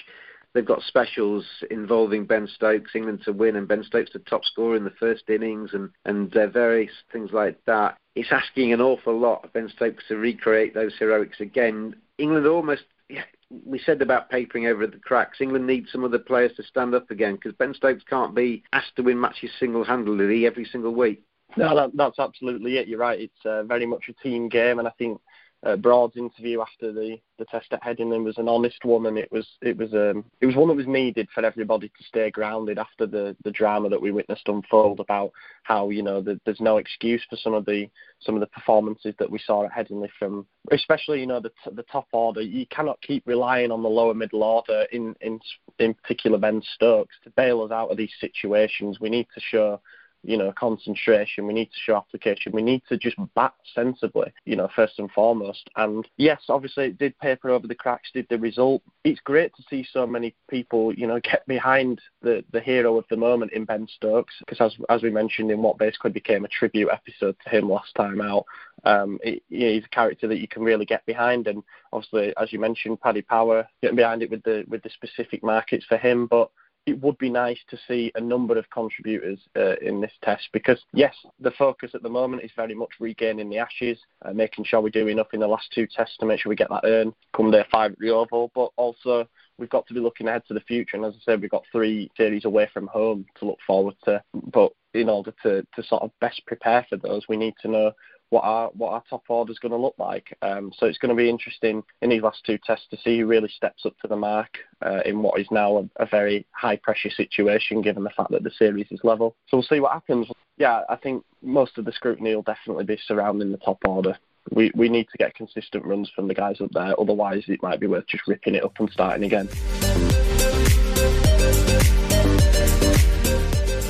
they've 0.53 0.65
got 0.65 0.81
specials 0.81 1.45
involving 1.69 2.25
Ben 2.25 2.47
Stokes, 2.47 2.95
England 2.95 3.21
to 3.25 3.33
win, 3.33 3.57
and 3.57 3.67
Ben 3.67 3.83
Stokes 3.83 4.13
the 4.13 4.19
top 4.19 4.43
scorer 4.45 4.77
in 4.77 4.85
the 4.85 4.89
first 4.91 5.29
innings, 5.29 5.71
and 5.73 5.89
and 6.05 6.35
uh, 6.35 6.47
various 6.47 6.91
things 7.11 7.29
like 7.31 7.59
that. 7.65 7.97
It's 8.15 8.31
asking 8.31 8.73
an 8.73 8.81
awful 8.81 9.19
lot 9.19 9.43
of 9.43 9.53
Ben 9.53 9.69
Stokes 9.75 10.05
to 10.07 10.15
recreate 10.15 10.73
those 10.73 10.95
heroics 10.97 11.41
again. 11.41 11.95
England 12.17 12.47
almost. 12.47 12.83
Yeah, 13.09 13.23
we 13.49 13.79
said 13.79 14.01
about 14.01 14.29
papering 14.29 14.67
over 14.67 14.87
the 14.87 14.97
cracks. 14.97 15.41
England 15.41 15.67
needs 15.67 15.91
some 15.91 16.03
other 16.03 16.19
players 16.19 16.51
to 16.57 16.63
stand 16.63 16.95
up 16.95 17.11
again 17.11 17.35
because 17.35 17.53
Ben 17.53 17.73
Stokes 17.73 18.03
can't 18.09 18.35
be 18.35 18.63
asked 18.73 18.95
to 18.95 19.03
win 19.03 19.19
matches 19.19 19.51
single-handedly 19.59 20.45
every 20.45 20.65
single 20.65 20.93
week. 20.93 21.23
No, 21.57 21.75
that, 21.75 21.91
that's 21.93 22.19
absolutely 22.19 22.77
it. 22.77 22.87
You're 22.87 22.99
right. 22.99 23.19
It's 23.19 23.45
uh, 23.45 23.63
very 23.63 23.85
much 23.85 24.05
a 24.09 24.13
team 24.13 24.49
game, 24.49 24.79
and 24.79 24.87
I 24.87 24.91
think 24.97 25.21
uh, 25.65 25.75
Broad's 25.75 26.15
interview 26.15 26.61
after 26.61 26.93
the, 26.93 27.17
the 27.39 27.45
test 27.45 27.73
at 27.73 27.81
Headingley 27.81 28.23
was 28.23 28.37
an 28.37 28.47
honest 28.47 28.85
one, 28.85 29.07
and 29.07 29.17
it 29.17 29.31
was 29.31 29.47
it 29.63 29.75
was 29.75 29.91
um, 29.93 30.23
it 30.39 30.45
was 30.45 30.55
one 30.55 30.67
that 30.67 30.75
was 30.75 30.85
needed 30.85 31.27
for 31.33 31.43
everybody 31.43 31.87
to 31.87 32.03
stay 32.07 32.29
grounded 32.29 32.77
after 32.77 33.07
the, 33.07 33.35
the 33.43 33.51
drama 33.51 33.89
that 33.89 34.01
we 34.01 34.11
witnessed 34.11 34.47
unfold 34.47 34.99
about 34.99 35.31
how 35.63 35.89
you 35.89 36.03
know 36.03 36.21
the, 36.21 36.39
there's 36.45 36.61
no 36.61 36.77
excuse 36.77 37.25
for 37.27 37.35
some 37.35 37.55
of 37.55 37.65
the 37.65 37.89
some 38.19 38.35
of 38.35 38.41
the 38.41 38.47
performances 38.47 39.15
that 39.17 39.29
we 39.29 39.39
saw 39.39 39.65
at 39.65 39.71
Headingley 39.71 40.09
from 40.19 40.45
especially 40.71 41.19
you 41.19 41.27
know 41.27 41.39
the 41.39 41.51
the 41.71 41.83
top 41.83 42.07
order. 42.11 42.41
You 42.41 42.67
cannot 42.67 43.01
keep 43.01 43.23
relying 43.25 43.71
on 43.71 43.81
the 43.81 43.89
lower 43.89 44.13
middle 44.13 44.43
order 44.43 44.85
in 44.91 45.15
in 45.21 45.39
in 45.79 45.95
particular 45.95 46.37
Ben 46.37 46.61
Stokes 46.75 47.15
to 47.23 47.31
bail 47.31 47.63
us 47.63 47.71
out 47.71 47.89
of 47.89 47.97
these 47.97 48.13
situations. 48.19 48.99
We 48.99 49.09
need 49.09 49.27
to 49.33 49.41
show 49.41 49.81
you 50.25 50.37
know, 50.37 50.51
concentration. 50.53 51.47
We 51.47 51.53
need 51.53 51.67
to 51.67 51.79
show 51.85 51.95
application. 51.95 52.51
We 52.51 52.61
need 52.61 52.81
to 52.89 52.97
just 52.97 53.17
bat 53.35 53.53
sensibly, 53.73 54.33
you 54.45 54.55
know, 54.55 54.69
first 54.75 54.99
and 54.99 55.11
foremost. 55.11 55.69
And 55.75 56.07
yes, 56.17 56.41
obviously 56.49 56.85
it 56.85 56.97
did 56.97 57.17
paper 57.19 57.49
over 57.49 57.67
the 57.67 57.75
cracks, 57.75 58.09
did 58.13 58.27
the 58.29 58.37
result. 58.37 58.81
It's 59.03 59.19
great 59.21 59.55
to 59.55 59.63
see 59.69 59.87
so 59.91 60.05
many 60.05 60.35
people, 60.49 60.93
you 60.93 61.07
know, 61.07 61.19
get 61.19 61.45
behind 61.47 62.01
the, 62.21 62.43
the 62.51 62.59
hero 62.59 62.97
of 62.97 63.05
the 63.09 63.17
moment 63.17 63.53
in 63.53 63.65
Ben 63.65 63.87
Stokes, 63.95 64.33
because 64.39 64.59
as, 64.61 64.75
as 64.89 65.03
we 65.03 65.09
mentioned 65.09 65.51
in 65.51 65.61
what 65.61 65.77
basically 65.77 66.11
became 66.11 66.45
a 66.45 66.49
tribute 66.49 66.89
episode 66.91 67.35
to 67.43 67.49
him 67.49 67.69
last 67.69 67.93
time 67.95 68.21
out, 68.21 68.45
um, 68.83 69.19
it, 69.23 69.43
you 69.49 69.67
know, 69.67 69.73
he's 69.73 69.85
a 69.85 69.89
character 69.89 70.27
that 70.27 70.39
you 70.39 70.47
can 70.47 70.63
really 70.63 70.85
get 70.85 71.05
behind. 71.05 71.47
And 71.47 71.63
obviously, 71.93 72.33
as 72.41 72.51
you 72.51 72.59
mentioned, 72.59 73.01
Paddy 73.01 73.21
Power, 73.21 73.67
getting 73.81 73.95
behind 73.95 74.23
it 74.23 74.31
with 74.31 74.43
the, 74.43 74.63
with 74.67 74.83
the 74.83 74.89
specific 74.89 75.43
markets 75.43 75.85
for 75.87 75.97
him. 75.97 76.27
But 76.27 76.49
it 76.85 77.01
would 77.01 77.17
be 77.17 77.29
nice 77.29 77.57
to 77.69 77.77
see 77.87 78.11
a 78.15 78.21
number 78.21 78.57
of 78.57 78.69
contributors 78.69 79.39
uh, 79.57 79.75
in 79.81 80.01
this 80.01 80.11
test 80.23 80.47
because, 80.53 80.79
yes, 80.93 81.15
the 81.39 81.51
focus 81.51 81.91
at 81.95 82.03
the 82.03 82.09
moment 82.09 82.43
is 82.43 82.51
very 82.55 82.75
much 82.75 82.91
regaining 82.99 83.49
the 83.49 83.57
Ashes, 83.57 83.97
uh, 84.23 84.33
making 84.33 84.65
sure 84.65 84.81
we 84.81 84.91
do 84.91 85.07
enough 85.07 85.33
in 85.33 85.39
the 85.39 85.47
last 85.47 85.67
two 85.73 85.87
tests 85.87 86.15
to 86.19 86.25
make 86.25 86.39
sure 86.39 86.49
we 86.49 86.55
get 86.55 86.69
that 86.69 86.85
urn 86.85 87.13
come 87.35 87.49
day 87.49 87.65
five 87.71 87.91
at 87.93 87.99
the 87.99 88.11
Oval, 88.11 88.51
but 88.53 88.69
also 88.75 89.27
we've 89.57 89.69
got 89.69 89.87
to 89.87 89.93
be 89.95 89.99
looking 89.99 90.27
ahead 90.27 90.43
to 90.47 90.53
the 90.53 90.59
future. 90.61 90.95
And 90.97 91.05
as 91.05 91.15
I 91.15 91.23
said, 91.23 91.41
we've 91.41 91.49
got 91.49 91.63
three 91.71 92.11
series 92.17 92.45
away 92.45 92.69
from 92.71 92.87
home 92.87 93.25
to 93.39 93.45
look 93.45 93.59
forward 93.65 93.95
to. 94.03 94.21
But 94.33 94.71
in 94.93 95.09
order 95.09 95.33
to, 95.43 95.65
to 95.75 95.83
sort 95.83 96.03
of 96.03 96.11
best 96.21 96.45
prepare 96.45 96.85
for 96.87 96.97
those, 96.97 97.23
we 97.27 97.37
need 97.37 97.55
to 97.61 97.67
know 97.67 97.91
what 98.35 98.43
our 98.43 98.69
what 98.73 98.91
our 98.91 99.03
top 99.09 99.23
order 99.29 99.49
is 99.49 99.59
going 99.59 99.71
to 99.71 99.77
look 99.77 99.95
like. 99.97 100.37
Um, 100.41 100.73
so 100.77 100.87
it's 100.87 100.97
going 100.97 101.15
to 101.15 101.15
be 101.15 101.29
interesting 101.29 101.81
in 102.01 102.09
these 102.09 102.21
last 102.21 102.43
two 102.45 102.57
tests 102.57 102.85
to 102.91 102.97
see 102.97 103.19
who 103.19 103.27
really 103.27 103.47
steps 103.47 103.85
up 103.85 103.97
to 103.99 104.09
the 104.09 104.17
mark 104.17 104.57
uh, 104.85 104.99
in 105.05 105.23
what 105.23 105.39
is 105.39 105.47
now 105.51 105.77
a, 105.77 106.03
a, 106.03 106.05
very 106.05 106.45
high 106.51 106.75
pressure 106.75 107.09
situation, 107.09 107.81
given 107.81 108.03
the 108.03 108.09
fact 108.09 108.31
that 108.31 108.43
the 108.43 108.51
series 108.51 108.87
is 108.91 108.99
level. 109.05 109.37
So 109.47 109.55
we'll 109.55 109.63
see 109.63 109.79
what 109.79 109.93
happens. 109.93 110.27
Yeah, 110.57 110.81
I 110.89 110.97
think 110.97 111.23
most 111.41 111.77
of 111.77 111.85
the 111.85 111.93
scrutiny 111.93 112.35
will 112.35 112.41
definitely 112.41 112.83
be 112.83 112.99
surrounding 113.05 113.53
the 113.53 113.57
top 113.57 113.77
order. 113.85 114.17
We 114.51 114.69
we 114.75 114.89
need 114.89 115.07
to 115.13 115.17
get 115.17 115.33
consistent 115.33 115.85
runs 115.85 116.11
from 116.13 116.27
the 116.27 116.33
guys 116.33 116.59
up 116.59 116.71
there, 116.73 116.99
otherwise 116.99 117.43
it 117.47 117.63
might 117.63 117.79
be 117.79 117.87
worth 117.87 118.07
just 118.07 118.27
ripping 118.27 118.55
it 118.55 118.65
up 118.65 118.77
and 118.79 118.89
starting 118.89 119.23
again. 119.23 119.47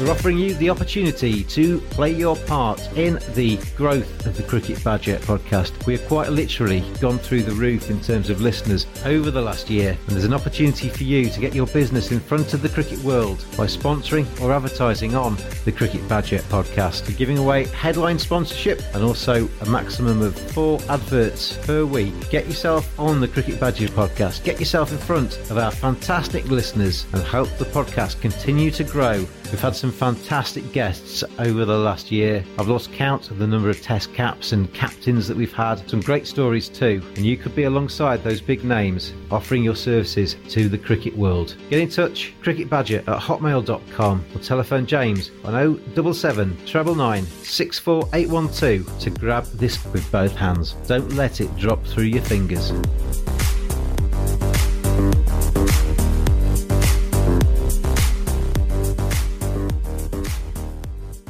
We're 0.05 0.11
offering 0.11 0.37
you 0.37 0.53
the 0.53 0.69
opportunity 0.69 1.43
to 1.45 1.79
play 1.79 2.11
your 2.11 2.35
part 2.35 2.79
in 2.95 3.17
the 3.33 3.57
growth 3.75 4.27
of 4.27 4.37
the 4.37 4.43
Cricket 4.43 4.83
Badger 4.83 5.17
podcast. 5.17 5.83
We 5.87 5.97
have 5.97 6.07
quite 6.07 6.29
literally 6.29 6.81
gone 7.01 7.17
through 7.17 7.41
the 7.41 7.53
roof 7.53 7.89
in 7.89 7.99
terms 8.01 8.29
of 8.29 8.39
listeners 8.39 8.85
over 9.03 9.31
the 9.31 9.41
last 9.41 9.67
year, 9.67 9.97
and 10.05 10.09
there's 10.09 10.23
an 10.23 10.35
opportunity 10.35 10.89
for 10.89 11.03
you 11.03 11.31
to 11.31 11.39
get 11.39 11.55
your 11.55 11.65
business 11.65 12.11
in 12.11 12.19
front 12.19 12.53
of 12.53 12.61
the 12.61 12.69
cricket 12.69 12.99
world 12.99 13.43
by 13.57 13.65
sponsoring 13.65 14.27
or 14.39 14.53
advertising 14.53 15.15
on 15.15 15.37
the 15.63 15.71
Cricket 15.71 16.07
Badger 16.07 16.37
podcast. 16.49 17.07
We're 17.07 17.17
giving 17.17 17.39
away 17.39 17.65
headline 17.69 18.19
sponsorship 18.19 18.83
and 18.93 19.03
also 19.03 19.49
a 19.61 19.65
maximum 19.65 20.21
of 20.21 20.37
four 20.51 20.79
adverts 20.87 21.57
per 21.65 21.83
week. 21.83 22.13
Get 22.29 22.45
yourself 22.45 22.99
on 22.99 23.21
the 23.21 23.27
Cricket 23.27 23.59
Badger 23.59 23.87
podcast, 23.87 24.43
get 24.43 24.59
yourself 24.59 24.91
in 24.91 24.99
front 24.99 25.39
of 25.49 25.57
our 25.57 25.71
fantastic 25.71 26.45
listeners, 26.45 27.07
and 27.13 27.23
help 27.23 27.49
the 27.57 27.65
podcast 27.65 28.21
continue 28.21 28.69
to 28.69 28.83
grow. 28.83 29.25
We've 29.55 29.61
had 29.61 29.73
some 29.73 29.93
fantastic 29.93 30.69
guests 30.73 31.23
over 31.39 31.63
the 31.63 31.77
last 31.77 32.11
year. 32.11 32.43
I've 32.59 32.67
lost 32.67 32.91
count 32.91 33.31
of 33.31 33.37
the 33.37 33.47
number 33.47 33.69
of 33.69 33.81
test 33.81 34.13
caps 34.13 34.51
and 34.51 34.71
captains 34.73 35.29
that 35.29 35.37
we've 35.37 35.53
had. 35.53 35.89
Some 35.89 36.01
great 36.01 36.27
stories 36.27 36.67
too. 36.67 37.01
And 37.15 37.25
you 37.25 37.37
could 37.37 37.55
be 37.55 37.63
alongside 37.63 38.21
those 38.21 38.41
big 38.41 38.65
names 38.65 39.13
offering 39.31 39.63
your 39.63 39.77
services 39.77 40.35
to 40.49 40.67
the 40.67 40.77
cricket 40.77 41.17
world. 41.17 41.55
Get 41.69 41.79
in 41.79 41.87
touch, 41.87 42.33
cricketbadger 42.43 42.97
at 43.07 43.17
hotmail.com 43.17 44.25
or 44.35 44.39
telephone 44.39 44.85
James 44.85 45.31
on 45.45 45.53
077 45.95 46.49
999 46.65 47.25
64812 47.25 48.99
to 48.99 49.09
grab 49.09 49.45
this 49.53 49.81
with 49.85 50.11
both 50.11 50.35
hands. 50.35 50.73
Don't 50.85 51.13
let 51.13 51.39
it 51.39 51.55
drop 51.55 51.81
through 51.85 52.03
your 52.03 52.23
fingers. 52.23 52.73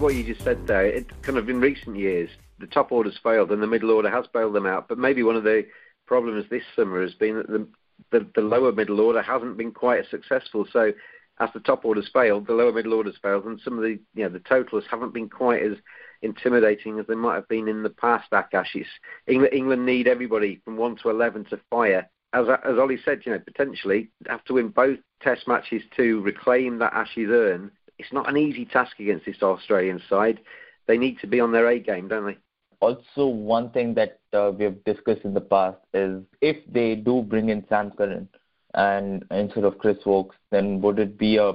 What 0.06 0.14
you 0.14 0.24
just 0.24 0.44
said 0.44 0.68
there, 0.68 0.86
it 0.86 1.08
kind 1.24 1.36
of 1.36 1.50
in 1.50 1.60
recent 1.60 1.96
years, 1.96 2.30
the 2.60 2.68
top 2.68 2.92
order's 2.92 3.18
failed 3.24 3.52
and 3.52 3.60
the 3.60 3.66
middle 3.66 3.90
order 3.90 4.12
has 4.12 4.28
bailed 4.32 4.54
them 4.54 4.68
out. 4.68 4.88
But 4.88 5.00
maybe 5.00 5.24
one 5.24 5.36
of 5.36 5.44
the 5.44 5.66
problems 6.06 6.46
this 6.48 6.62
summer 6.76 7.02
has 7.02 7.16
been 7.16 7.38
that 7.38 7.48
the, 7.48 7.68
the, 8.12 8.28
the 8.36 8.42
lower 8.42 8.72
middle 8.72 9.02
order 9.02 9.24
hasn't 9.24 9.58
been 9.58 9.72
quite 9.72 10.02
as 10.02 10.06
successful. 10.12 10.68
So 10.72 10.94
as 11.40 11.50
the 11.56 11.60
top 11.60 11.86
order's 11.86 12.08
failed, 12.14 12.46
the 12.46 12.54
lower 12.54 12.72
middle 12.72 12.94
order's 12.94 13.18
failed, 13.20 13.46
and 13.46 13.60
some 13.62 13.80
of 13.80 13.84
the 13.84 14.00
you 14.14 14.24
know 14.24 14.30
the 14.30 14.42
totals 14.42 14.84
haven't 14.92 15.12
been 15.12 15.28
quite 15.28 15.64
as 15.64 15.76
intimidating 16.22 17.00
as 17.00 17.08
they 17.08 17.16
might 17.16 17.34
have 17.34 17.48
been 17.48 17.68
in 17.68 17.82
the 17.82 17.90
past. 17.90 18.30
Aakash, 18.30 18.76
it's, 18.76 18.88
England, 19.26 19.56
England 19.56 19.88
need 19.88 20.08
everybody 20.08 20.62
from 20.64 20.78
one 20.78 20.98
to 20.98 21.10
eleven 21.10 21.46
to 21.46 21.60
fire. 21.72 22.08
As 22.32 22.46
as 22.64 22.78
Oli 22.78 23.00
said, 23.04 23.22
you 23.26 23.32
know 23.32 23.40
potentially 23.40 24.12
have 24.28 24.44
to 24.44 24.54
win 24.54 24.68
both 24.68 25.00
Test 25.22 25.48
matches 25.48 25.82
to 25.98 26.22
reclaim 26.22 26.78
that 26.78 26.94
Ashes 26.94 27.30
urn 27.32 27.72
it's 27.98 28.12
not 28.14 28.30
an 28.30 28.38
easy 28.38 28.66
task 28.66 29.00
against 29.00 29.26
this 29.26 29.42
Australian 29.42 30.02
side. 30.10 30.40
They 30.88 30.98
need 30.98 31.20
to 31.20 31.28
be 31.28 31.40
on 31.40 31.52
their 31.52 31.68
A 31.70 31.80
game, 31.80 32.08
don't 32.08 32.26
they? 32.26 32.38
Also, 32.82 33.28
one 33.28 33.70
thing 33.72 33.94
that 33.96 34.20
uh, 34.34 34.52
we 34.58 34.66
have 34.66 34.84
discussed 34.84 35.22
in 35.24 35.34
the 35.34 35.42
past 35.42 35.78
is 35.94 36.22
if 36.42 36.58
they 36.72 36.96
do 36.96 37.22
bring 37.22 37.50
in 37.50 37.66
Sam 37.70 37.92
Curran 37.92 38.28
and 38.74 39.26
instead 39.32 39.64
of 39.64 39.78
Chris 39.78 39.98
Woakes, 40.06 40.36
then 40.52 40.82
would 40.82 41.00
it 41.00 41.18
be 41.18 41.38
a 41.38 41.54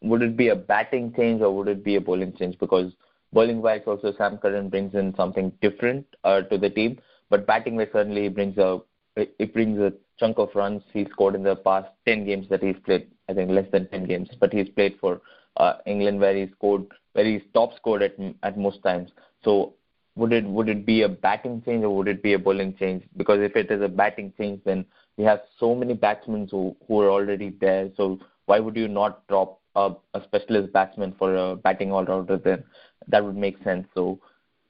would 0.00 0.22
it 0.22 0.36
be 0.36 0.48
a 0.48 0.56
batting 0.56 1.12
change 1.14 1.42
or 1.42 1.54
would 1.56 1.68
it 1.68 1.84
be 1.84 1.96
a 1.96 2.00
bowling 2.00 2.34
change? 2.36 2.58
Because 2.58 2.92
bowling 3.32 3.60
wise, 3.60 3.82
also 3.86 4.12
Sam 4.16 4.38
Curran 4.38 4.68
brings 4.70 4.94
in 4.94 5.14
something 5.16 5.52
different 5.60 6.06
uh, 6.24 6.42
to 6.42 6.56
the 6.56 6.70
team, 6.70 6.98
but 7.30 7.46
batting 7.46 7.76
wise 7.76 7.88
certainly 7.92 8.28
brings 8.28 8.56
a 8.58 8.80
it 9.16 9.52
brings 9.52 9.78
a 9.78 9.92
chunk 10.18 10.38
of 10.38 10.48
runs 10.54 10.82
he 10.92 11.06
scored 11.10 11.34
in 11.34 11.42
the 11.42 11.56
past 11.56 11.88
10 12.06 12.24
games 12.24 12.48
that 12.48 12.62
he's 12.62 12.76
played. 12.84 13.08
I 13.28 13.34
think 13.34 13.50
less 13.50 13.70
than 13.70 13.88
10 13.88 14.06
games, 14.06 14.30
but 14.40 14.52
he's 14.52 14.68
played 14.70 14.96
for 15.00 15.20
uh, 15.56 15.74
England 15.86 16.20
where 16.20 16.34
he 16.34 16.50
scored 16.52 16.84
where 17.12 17.24
he's 17.24 17.42
top 17.54 17.76
scored 17.76 18.02
at 18.02 18.14
at 18.42 18.58
most 18.58 18.82
times. 18.82 19.10
So 19.44 19.74
would 20.16 20.32
it 20.32 20.44
would 20.44 20.68
it 20.68 20.84
be 20.86 21.02
a 21.02 21.08
batting 21.08 21.62
change 21.64 21.84
or 21.84 21.94
would 21.96 22.08
it 22.08 22.22
be 22.22 22.34
a 22.34 22.38
bowling 22.38 22.74
change? 22.76 23.04
Because 23.16 23.40
if 23.40 23.56
it 23.56 23.70
is 23.70 23.82
a 23.82 23.88
batting 23.88 24.32
change, 24.38 24.60
then 24.64 24.84
we 25.16 25.24
have 25.24 25.40
so 25.58 25.74
many 25.74 25.94
batsmen 25.94 26.48
who 26.50 26.76
who 26.86 27.00
are 27.00 27.10
already 27.10 27.50
there. 27.60 27.90
So 27.96 28.18
why 28.46 28.58
would 28.60 28.76
you 28.76 28.88
not 28.88 29.26
drop 29.28 29.60
a, 29.74 29.92
a 30.14 30.22
specialist 30.24 30.72
batsman 30.72 31.14
for 31.18 31.34
a 31.36 31.56
batting 31.56 31.92
all 31.92 32.04
rounder? 32.04 32.36
Then 32.38 32.64
that 33.08 33.24
would 33.24 33.36
make 33.36 33.62
sense. 33.62 33.86
So 33.94 34.20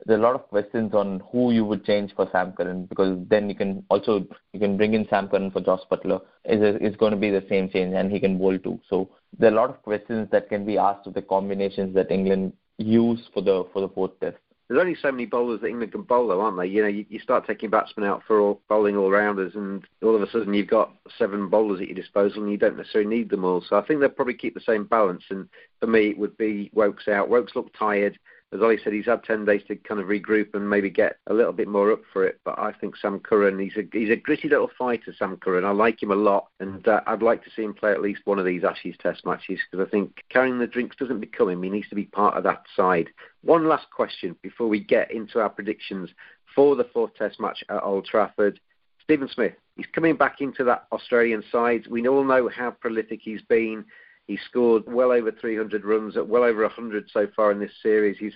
there's 0.07 0.19
a 0.19 0.23
lot 0.23 0.35
of 0.35 0.49
questions 0.49 0.95
on 0.95 1.23
who 1.31 1.53
you 1.53 1.65
would 1.65 1.85
change 1.85 2.13
for 2.15 2.29
Sam 2.33 2.53
Curran 2.53 2.87
because 2.87 3.19
then 3.29 3.49
you 3.49 3.55
can 3.55 3.85
also 3.89 4.27
you 4.53 4.61
can 4.61 4.77
bring 4.77 4.95
in 4.95 5.07
Sam 5.09 5.29
Curran 5.29 5.51
for 5.51 5.61
Jos 5.61 5.85
Buttler. 5.91 6.21
Is 6.45 6.61
it's 6.81 6.97
going 6.97 7.13
to 7.13 7.19
be 7.19 7.31
the 7.31 7.45
same 7.49 7.69
change 7.69 7.95
and 7.95 8.11
he 8.11 8.19
can 8.21 8.39
bowl 8.39 8.59
too. 8.59 8.81
So 8.89 9.11
there 9.39 9.51
are 9.51 9.55
a 9.55 9.57
lot 9.57 9.71
of 9.71 9.83
questions 9.83 10.29
that 10.33 10.49
can 10.49 10.65
be 10.65 10.79
asked 10.79 11.07
of 11.07 11.15
the 11.15 11.23
combinations 11.23 11.95
that 11.95 12.11
England 12.11 12.53
use 12.79 13.21
for 13.33 13.43
the 13.43 13.65
for 13.73 13.81
the 13.81 13.89
fourth 13.89 14.19
test. 14.21 14.39
There's 14.69 14.81
only 14.81 14.97
so 15.03 15.13
many 15.13 15.27
bowlers 15.27 15.61
that 15.61 15.67
England 15.67 15.93
can 15.93 16.03
bowl, 16.03 16.29
though, 16.29 16.41
aren't 16.41 16.57
they? 16.57 16.67
You 16.67 16.81
know, 16.81 16.89
you, 16.89 17.05
you 17.11 17.19
start 17.19 17.47
taking 17.47 17.69
batsmen 17.69 18.07
out 18.07 18.23
for 18.27 18.41
all, 18.41 18.63
bowling 18.71 18.97
all 18.97 19.11
rounders, 19.11 19.55
and 19.55 19.85
all 20.03 20.17
of 20.17 20.23
a 20.23 20.31
sudden 20.31 20.55
you've 20.55 20.69
got 20.69 20.95
seven 21.19 21.51
bowlers 21.51 21.83
at 21.83 21.89
your 21.89 21.95
disposal, 21.95 22.43
and 22.43 22.51
you 22.51 22.57
don't 22.57 22.79
necessarily 22.79 23.11
need 23.15 23.29
them 23.29 23.45
all. 23.45 23.63
So 23.69 23.77
I 23.77 23.83
think 23.83 24.01
they'll 24.01 24.09
probably 24.09 24.33
keep 24.33 24.55
the 24.55 24.61
same 24.61 24.85
balance. 24.85 25.25
And 25.29 25.47
for 25.79 25.89
me, 25.89 26.09
it 26.09 26.17
would 26.17 26.39
be 26.39 26.71
Woakes 26.73 27.07
out. 27.07 27.29
Woakes 27.29 27.55
looked 27.55 27.77
tired 27.77 28.19
as 28.53 28.61
Oli 28.61 28.79
said, 28.83 28.93
he's 28.93 29.07
had 29.07 29.25
10 29.25 29.47
days 29.47 29.63
to 29.69 29.77
kind 29.77 29.99
of 29.99 30.09
regroup 30.09 30.55
and 30.55 30.69
maybe 30.69 30.91
get 30.91 31.17
a 31.27 31.33
little 31.33 31.53
bit 31.53 31.69
more 31.69 31.91
up 31.91 32.03
for 32.13 32.25
it. 32.27 32.39
But 32.45 32.59
I 32.59 32.73
think 32.73 32.97
Sam 32.97 33.19
Curran, 33.19 33.59
he's 33.59 33.77
a, 33.77 33.83
he's 33.91 34.11
a 34.11 34.17
gritty 34.17 34.49
little 34.49 34.71
fighter, 34.79 35.15
Sam 35.19 35.39
Curran. 35.39 35.65
I 35.65 35.71
like 35.71 36.03
him 36.03 36.11
a 36.11 36.17
lot. 36.17 36.49
And 36.61 36.87
uh, 36.87 37.01
I'd 37.07 37.23
like 37.23 37.43
to 37.45 37.51
see 37.57 37.63
him 37.63 37.73
play 37.73 37.93
at 37.93 38.03
least 38.03 38.21
one 38.27 38.39
of 38.39 38.45
these 38.45 38.63
Ashes 38.63 38.95
test 39.01 39.25
matches 39.25 39.59
because 39.71 39.87
I 39.87 39.91
think 39.91 40.23
carrying 40.29 40.59
the 40.59 40.67
drinks 40.67 40.97
doesn't 40.97 41.21
become 41.21 41.49
him. 41.49 41.63
He 41.63 41.71
needs 41.71 41.89
to 41.89 41.95
be 41.95 42.05
part 42.05 42.37
of 42.37 42.45
that 42.45 42.65
side. 42.77 43.09
One 43.43 43.67
last 43.69 43.87
question 43.91 44.37
before 44.43 44.69
we 44.69 44.81
get 44.81 45.11
into 45.11 45.41
our 45.41 45.49
predictions 45.49 46.11
for 46.55 46.77
the 46.77 46.89
fourth 46.93 47.15
test 47.15 47.41
match 47.41 47.65
at 47.71 47.83
Old 47.83 48.05
Trafford. 48.05 48.61
Steven 49.03 49.29
Smith, 49.29 49.55
he's 49.77 49.87
coming 49.95 50.17
back 50.17 50.41
into 50.41 50.63
that 50.65 50.85
Australian 50.93 51.43
side. 51.51 51.87
We 51.89 52.07
all 52.07 52.23
know 52.23 52.49
how 52.49 52.71
prolific 52.71 53.21
he's 53.23 53.43
been. 53.43 53.87
He 54.27 54.39
scored 54.49 54.85
well 54.87 55.13
over 55.13 55.33
300 55.33 55.85
runs, 55.85 56.17
at 56.17 56.29
well 56.29 56.45
over 56.45 56.63
100 56.63 57.11
so 57.13 57.29
far 57.35 57.51
in 57.53 57.59
this 57.59 57.73
series. 57.83 58.19
He's, 58.19 58.35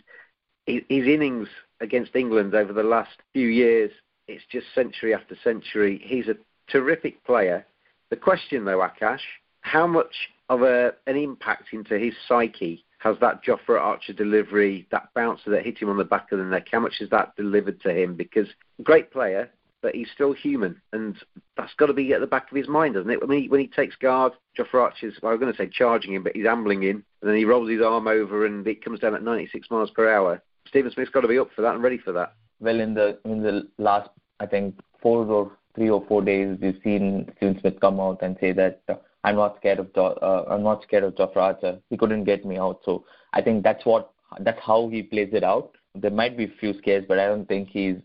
his 0.66 1.07
innings 1.07 1.49
against 1.81 2.16
England 2.16 2.55
over 2.55 2.72
the 2.72 2.83
last 2.83 3.16
few 3.33 3.49
years, 3.49 3.90
it's 4.29 4.44
just 4.51 4.66
century 4.75 5.14
after 5.14 5.37
century. 5.44 6.01
He's 6.05 6.29
a 6.29 6.37
terrific 6.68 7.25
player. 7.25 7.64
The 8.11 8.16
question, 8.16 8.64
though, 8.64 8.79
Aakash, 8.79 9.20
how 9.61 9.87
much 9.87 10.31
of 10.49 10.62
a, 10.62 10.94
an 11.07 11.16
impact 11.16 11.72
into 11.72 11.99
his 11.99 12.14
psyche 12.27 12.85
has 12.99 13.16
that 13.20 13.44
Jofra 13.44 13.81
Archer 13.81 14.12
delivery, 14.12 14.87
that 14.90 15.09
bouncer 15.14 15.51
that 15.51 15.64
hit 15.64 15.79
him 15.79 15.88
on 15.88 15.99
the 15.99 16.05
back 16.05 16.33
of 16.33 16.38
the 16.38 16.44
neck, 16.44 16.68
how 16.72 16.81
much 16.81 16.99
has 16.99 17.11
that 17.11 17.37
delivered 17.37 17.81
to 17.83 17.90
him? 17.90 18.14
Because 18.14 18.49
great 18.83 19.12
player, 19.12 19.51
but 19.82 19.94
he's 19.94 20.08
still 20.12 20.32
human, 20.32 20.80
and 20.92 21.16
that's 21.56 21.74
got 21.74 21.86
to 21.86 21.92
be 21.92 22.12
at 22.12 22.20
the 22.20 22.26
back 22.26 22.50
of 22.50 22.56
his 22.56 22.68
mind, 22.68 22.94
doesn't 22.94 23.10
it? 23.10 23.26
When 23.26 23.38
he 23.38 23.48
when 23.48 23.60
he 23.60 23.68
takes 23.68 23.96
guard, 23.96 24.32
Jofra 24.58 24.82
Archer's 24.82 25.14
well, 25.22 25.30
I 25.30 25.34
was 25.34 25.40
going 25.40 25.52
to 25.52 25.58
say 25.58 25.68
charging 25.68 26.14
him, 26.14 26.22
but 26.22 26.34
he's 26.34 26.46
ambling 26.46 26.82
in, 26.82 26.96
and 27.20 27.30
then 27.30 27.36
he 27.36 27.44
rolls 27.44 27.70
his 27.70 27.82
arm 27.82 28.08
over, 28.08 28.46
and 28.46 28.66
it 28.66 28.84
comes 28.84 29.00
down 29.00 29.14
at 29.14 29.22
96 29.22 29.70
miles 29.70 29.90
per 29.90 30.10
hour. 30.10 30.42
Steven 30.68 30.90
Smith's 30.90 31.10
got 31.10 31.20
to 31.20 31.28
be 31.28 31.38
up 31.38 31.50
for 31.54 31.62
that 31.62 31.74
and 31.74 31.82
ready 31.82 31.98
for 31.98 32.12
that. 32.12 32.34
Well, 32.60 32.80
in 32.80 32.94
the 32.94 33.18
in 33.24 33.42
the 33.42 33.68
last, 33.78 34.10
I 34.40 34.46
think 34.46 34.74
four 35.00 35.24
or 35.26 35.52
three 35.74 35.90
or 35.90 36.04
four 36.08 36.22
days, 36.22 36.58
we've 36.60 36.80
seen 36.82 37.30
Steven 37.36 37.60
Smith 37.60 37.80
come 37.80 38.00
out 38.00 38.22
and 38.22 38.36
say 38.40 38.52
that 38.52 38.82
uh, 38.88 38.94
I'm 39.24 39.36
not 39.36 39.56
scared 39.58 39.78
of 39.78 39.88
uh, 39.96 40.42
I'm 40.48 40.62
not 40.62 40.82
scared 40.82 41.04
of 41.04 41.14
Jofra 41.14 41.36
Archer. 41.36 41.78
He 41.90 41.96
couldn't 41.96 42.24
get 42.24 42.44
me 42.44 42.58
out, 42.58 42.80
so 42.84 43.04
I 43.32 43.42
think 43.42 43.62
that's 43.62 43.84
what 43.84 44.12
that's 44.40 44.60
how 44.60 44.88
he 44.88 45.02
plays 45.02 45.30
it 45.32 45.44
out. 45.44 45.76
There 45.94 46.10
might 46.10 46.36
be 46.36 46.44
a 46.44 46.54
few 46.60 46.74
scares, 46.78 47.04
but 47.06 47.18
I 47.18 47.26
don't 47.26 47.46
think 47.46 47.68
he's 47.70 47.96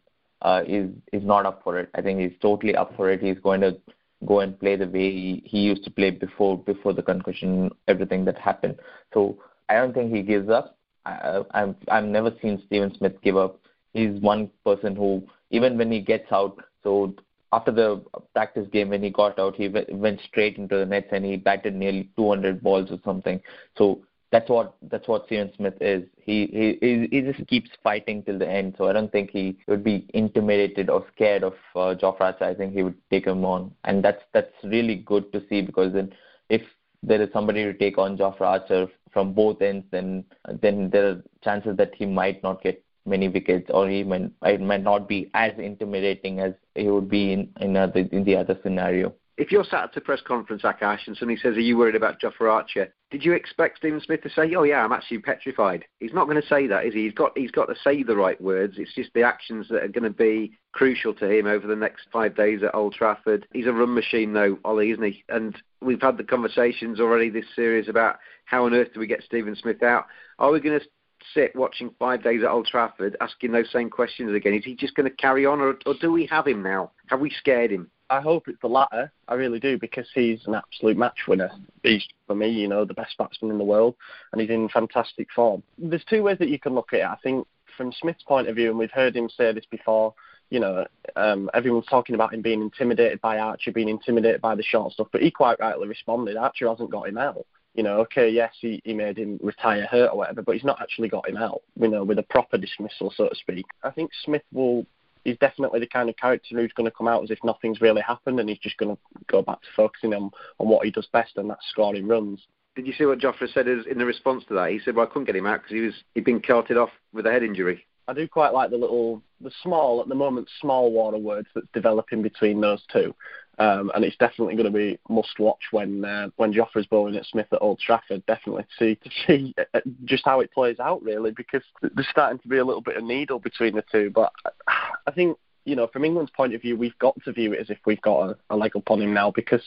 uh, 0.41 0.63
is 0.67 0.89
is 1.13 1.23
not 1.23 1.45
up 1.45 1.61
for 1.63 1.79
it. 1.79 1.89
I 1.95 2.01
think 2.01 2.19
he's 2.19 2.37
totally 2.41 2.75
up 2.75 2.95
for 2.95 3.09
it. 3.11 3.21
He's 3.21 3.39
going 3.39 3.61
to 3.61 3.77
go 4.25 4.39
and 4.41 4.59
play 4.59 4.75
the 4.75 4.87
way 4.87 5.11
he, 5.11 5.43
he 5.45 5.59
used 5.59 5.83
to 5.83 5.91
play 5.91 6.11
before 6.11 6.57
before 6.57 6.93
the 6.93 7.03
concussion, 7.03 7.71
everything 7.87 8.25
that 8.25 8.37
happened. 8.37 8.77
So 9.13 9.37
I 9.69 9.75
don't 9.75 9.93
think 9.93 10.13
he 10.13 10.21
gives 10.21 10.49
up. 10.49 10.77
I, 11.05 11.43
I've 11.51 11.75
I've 11.87 12.05
never 12.05 12.31
seen 12.41 12.61
Steven 12.67 12.95
Smith 12.97 13.21
give 13.23 13.37
up. 13.37 13.59
He's 13.93 14.19
one 14.21 14.49
person 14.65 14.95
who 14.95 15.23
even 15.49 15.77
when 15.77 15.91
he 15.91 15.99
gets 15.99 16.31
out, 16.31 16.63
so 16.83 17.13
after 17.53 17.71
the 17.71 18.01
practice 18.33 18.67
game 18.71 18.89
when 18.89 19.03
he 19.03 19.09
got 19.09 19.37
out, 19.37 19.55
he 19.55 19.67
went 19.67 20.21
straight 20.21 20.57
into 20.57 20.77
the 20.77 20.85
nets 20.85 21.09
and 21.11 21.25
he 21.25 21.35
batted 21.35 21.75
nearly 21.75 22.09
200 22.15 22.63
balls 22.63 22.89
or 22.91 22.99
something. 23.03 23.41
So 23.77 24.01
that's 24.31 24.49
what 24.49 24.75
that's 24.83 25.07
what 25.07 25.25
Steven 25.25 25.51
Smith 25.55 25.75
is. 25.81 26.03
He 26.17 26.77
he 26.81 27.07
he 27.11 27.21
just 27.21 27.45
keeps 27.47 27.69
fighting 27.83 28.23
till 28.23 28.39
the 28.39 28.49
end. 28.49 28.75
So 28.77 28.87
I 28.87 28.93
don't 28.93 29.11
think 29.11 29.29
he 29.29 29.57
would 29.67 29.83
be 29.83 30.09
intimidated 30.13 30.89
or 30.89 31.05
scared 31.13 31.43
of 31.43 31.53
uh, 31.75 31.95
Jofra. 32.01 32.41
I 32.41 32.53
think 32.53 32.73
he 32.73 32.83
would 32.83 32.97
take 33.09 33.27
him 33.27 33.43
on, 33.43 33.73
and 33.83 34.03
that's 34.03 34.23
that's 34.33 34.53
really 34.63 34.95
good 34.95 35.31
to 35.33 35.43
see 35.49 35.61
because 35.61 35.93
then 35.93 36.13
if 36.49 36.61
there 37.03 37.21
is 37.21 37.29
somebody 37.33 37.63
to 37.63 37.73
take 37.73 37.97
on 37.97 38.17
Jofra 38.17 38.41
Archer 38.41 38.87
from 39.11 39.33
both 39.33 39.61
ends, 39.61 39.85
then 39.91 40.23
then 40.61 40.89
there 40.89 41.09
are 41.09 41.23
chances 41.43 41.75
that 41.77 41.93
he 41.93 42.05
might 42.05 42.41
not 42.41 42.63
get 42.63 42.81
many 43.05 43.27
wickets, 43.27 43.69
or 43.73 43.89
he 43.89 44.03
might, 44.03 44.31
it 44.43 44.61
might 44.61 44.83
not 44.83 45.09
be 45.09 45.29
as 45.33 45.51
intimidating 45.57 46.39
as 46.39 46.53
he 46.75 46.87
would 46.87 47.09
be 47.09 47.33
in 47.33 47.49
in, 47.59 47.75
other, 47.75 47.99
in 47.99 48.23
the 48.23 48.37
other 48.37 48.57
scenario 48.63 49.13
if 49.37 49.51
you're 49.51 49.63
sat 49.63 49.85
at 49.85 49.97
a 49.97 50.01
press 50.01 50.21
conference, 50.21 50.63
Aakash, 50.63 51.07
and 51.07 51.15
somebody 51.15 51.39
says, 51.39 51.55
"Are 51.55 51.61
you 51.61 51.77
worried 51.77 51.95
about 51.95 52.19
Jofra 52.19 52.51
Archer?" 52.51 52.93
Did 53.09 53.25
you 53.25 53.33
expect 53.33 53.77
Steven 53.77 54.01
Smith 54.01 54.21
to 54.23 54.29
say, 54.29 54.53
"Oh 54.55 54.63
yeah, 54.63 54.83
I'm 54.83 54.91
actually 54.91 55.19
petrified"? 55.19 55.85
He's 55.99 56.13
not 56.13 56.25
going 56.25 56.41
to 56.41 56.47
say 56.47 56.67
that, 56.67 56.85
is 56.85 56.93
he? 56.93 57.05
He's 57.05 57.13
got 57.13 57.37
he's 57.37 57.51
got 57.51 57.65
to 57.65 57.75
say 57.83 58.03
the 58.03 58.15
right 58.15 58.39
words. 58.41 58.75
It's 58.77 58.93
just 58.93 59.13
the 59.13 59.23
actions 59.23 59.67
that 59.69 59.83
are 59.83 59.87
going 59.87 60.03
to 60.03 60.09
be 60.09 60.57
crucial 60.73 61.13
to 61.15 61.29
him 61.29 61.47
over 61.47 61.65
the 61.65 61.75
next 61.75 62.07
five 62.11 62.35
days 62.35 62.61
at 62.63 62.75
Old 62.75 62.93
Trafford. 62.93 63.47
He's 63.53 63.67
a 63.67 63.73
run 63.73 63.93
machine, 63.93 64.33
though, 64.33 64.59
Oli, 64.65 64.91
isn't 64.91 65.03
he? 65.03 65.23
And 65.29 65.55
we've 65.81 66.01
had 66.01 66.17
the 66.17 66.23
conversations 66.23 66.99
already 66.99 67.29
this 67.29 67.45
series 67.55 67.89
about 67.89 68.19
how 68.45 68.65
on 68.65 68.73
earth 68.73 68.93
do 68.93 68.99
we 68.99 69.07
get 69.07 69.23
Steven 69.23 69.55
Smith 69.55 69.81
out? 69.81 70.05
Are 70.39 70.51
we 70.51 70.59
going 70.59 70.79
to 70.79 70.85
sit 71.33 71.55
watching 71.55 71.93
five 71.99 72.23
days 72.23 72.43
at 72.43 72.49
Old 72.49 72.67
Trafford 72.67 73.15
asking 73.21 73.51
those 73.51 73.71
same 73.71 73.89
questions 73.89 74.33
again? 74.35 74.53
Is 74.53 74.65
he 74.65 74.75
just 74.75 74.95
going 74.95 75.09
to 75.09 75.15
carry 75.15 75.45
on, 75.45 75.59
or, 75.59 75.77
or 75.85 75.93
do 75.99 76.11
we 76.11 76.25
have 76.27 76.47
him 76.47 76.63
now? 76.63 76.91
Have 77.07 77.19
we 77.19 77.29
scared 77.29 77.71
him? 77.71 77.89
I 78.11 78.19
hope 78.19 78.49
it's 78.49 78.59
the 78.61 78.67
latter. 78.67 79.09
I 79.29 79.35
really 79.35 79.59
do 79.59 79.77
because 79.77 80.05
he's 80.13 80.41
an 80.45 80.53
absolute 80.53 80.97
match 80.97 81.21
winner. 81.29 81.49
He's 81.81 82.05
for 82.27 82.35
me, 82.35 82.49
you 82.49 82.67
know, 82.67 82.83
the 82.83 82.93
best 82.93 83.17
batsman 83.17 83.51
in 83.51 83.57
the 83.57 83.63
world, 83.63 83.95
and 84.31 84.41
he's 84.41 84.49
in 84.49 84.67
fantastic 84.67 85.29
form. 85.33 85.63
There's 85.77 86.03
two 86.03 86.21
ways 86.21 86.37
that 86.39 86.49
you 86.49 86.59
can 86.59 86.75
look 86.75 86.91
at 86.91 86.99
it. 86.99 87.05
I 87.05 87.15
think 87.23 87.47
from 87.77 87.93
Smith's 87.93 88.23
point 88.23 88.49
of 88.49 88.57
view, 88.57 88.69
and 88.69 88.77
we've 88.77 88.91
heard 88.91 89.15
him 89.15 89.29
say 89.29 89.53
this 89.53 89.65
before. 89.71 90.13
You 90.49 90.59
know, 90.59 90.85
um, 91.15 91.49
everyone's 91.53 91.85
talking 91.85 92.13
about 92.13 92.33
him 92.33 92.41
being 92.41 92.61
intimidated 92.61 93.21
by 93.21 93.39
Archer, 93.39 93.71
being 93.71 93.87
intimidated 93.87 94.41
by 94.41 94.55
the 94.55 94.63
short 94.63 94.91
stuff, 94.91 95.07
but 95.13 95.21
he 95.21 95.31
quite 95.31 95.61
rightly 95.61 95.87
responded. 95.87 96.35
Archer 96.35 96.67
hasn't 96.67 96.91
got 96.91 97.07
him 97.07 97.17
out. 97.17 97.45
You 97.75 97.83
know, 97.83 97.99
okay, 98.01 98.29
yes, 98.29 98.51
he, 98.59 98.81
he 98.83 98.93
made 98.93 99.17
him 99.17 99.39
retire 99.41 99.87
hurt 99.89 100.09
or 100.11 100.17
whatever, 100.17 100.41
but 100.41 100.55
he's 100.55 100.65
not 100.65 100.81
actually 100.81 101.07
got 101.07 101.29
him 101.29 101.37
out. 101.37 101.61
You 101.79 101.87
know, 101.87 102.03
with 102.03 102.19
a 102.19 102.23
proper 102.23 102.57
dismissal, 102.57 103.13
so 103.15 103.29
to 103.29 103.35
speak. 103.35 103.65
I 103.83 103.91
think 103.91 104.11
Smith 104.25 104.43
will 104.51 104.85
he's 105.23 105.37
definitely 105.37 105.79
the 105.79 105.87
kind 105.87 106.09
of 106.09 106.17
character 106.17 106.55
who's 106.55 106.73
going 106.73 106.89
to 106.89 106.95
come 106.95 107.07
out 107.07 107.23
as 107.23 107.31
if 107.31 107.39
nothing's 107.43 107.81
really 107.81 108.01
happened 108.01 108.39
and 108.39 108.49
he's 108.49 108.59
just 108.59 108.77
going 108.77 108.95
to 108.95 109.01
go 109.27 109.41
back 109.41 109.61
to 109.61 109.67
focusing 109.75 110.13
on, 110.13 110.31
on 110.59 110.67
what 110.67 110.85
he 110.85 110.91
does 110.91 111.07
best 111.11 111.37
and 111.37 111.49
that's 111.49 111.67
scoring 111.69 112.07
runs. 112.07 112.45
Did 112.75 112.87
you 112.87 112.93
see 112.93 113.05
what 113.05 113.19
Jofra 113.19 113.51
said 113.53 113.67
in 113.67 113.97
the 113.97 114.05
response 114.05 114.43
to 114.47 114.53
that? 114.53 114.71
He 114.71 114.79
said, 114.79 114.95
"Well, 114.95 115.05
I 115.05 115.09
couldn't 115.09 115.25
get 115.25 115.35
him 115.35 115.45
out 115.45 115.61
because 115.61 115.73
he 115.75 115.81
was 115.81 115.93
he'd 116.15 116.23
been 116.23 116.41
carted 116.41 116.77
off 116.77 116.91
with 117.11 117.25
a 117.25 117.31
head 117.31 117.43
injury." 117.43 117.85
I 118.07 118.13
do 118.13 118.27
quite 118.27 118.53
like 118.53 118.71
the 118.71 118.77
little, 118.77 119.21
the 119.41 119.51
small 119.61 120.01
at 120.01 120.07
the 120.07 120.15
moment, 120.15 120.49
small 120.59 120.91
water 120.91 121.17
words 121.17 121.47
that's 121.53 121.67
developing 121.73 122.21
between 122.21 122.59
those 122.59 122.81
two. 122.91 123.13
Um, 123.61 123.91
and 123.93 124.03
it's 124.03 124.17
definitely 124.17 124.55
going 124.55 124.71
to 124.71 124.75
be 124.75 124.97
must 125.07 125.37
watch 125.37 125.61
when 125.69 126.03
uh, 126.03 126.29
when 126.37 126.51
Jofra's 126.51 126.87
bowling 126.87 127.15
at 127.15 127.27
Smith 127.27 127.45
at 127.51 127.61
Old 127.61 127.77
Trafford. 127.77 128.25
Definitely 128.25 128.63
to 128.63 128.69
see 128.79 128.95
to 128.95 129.09
see 129.27 129.55
uh, 129.75 129.81
just 130.03 130.25
how 130.25 130.39
it 130.39 130.51
plays 130.51 130.79
out 130.79 131.03
really, 131.03 131.29
because 131.29 131.61
there's 131.79 132.07
starting 132.09 132.39
to 132.39 132.47
be 132.47 132.57
a 132.57 132.65
little 132.65 132.81
bit 132.81 132.97
of 132.97 133.03
needle 133.03 133.37
between 133.37 133.75
the 133.75 133.83
two. 133.91 134.09
But 134.09 134.33
I 134.67 135.11
think 135.13 135.37
you 135.63 135.75
know 135.75 135.85
from 135.85 136.05
England's 136.05 136.31
point 136.31 136.55
of 136.55 136.61
view, 136.63 136.75
we've 136.75 136.97
got 136.97 137.15
to 137.23 137.31
view 137.31 137.53
it 137.53 137.59
as 137.59 137.69
if 137.69 137.77
we've 137.85 138.01
got 138.01 138.31
a, 138.31 138.37
a 138.49 138.55
leg 138.55 138.75
up 138.75 138.89
on 138.89 138.99
him 138.99 139.13
now, 139.13 139.29
because 139.29 139.61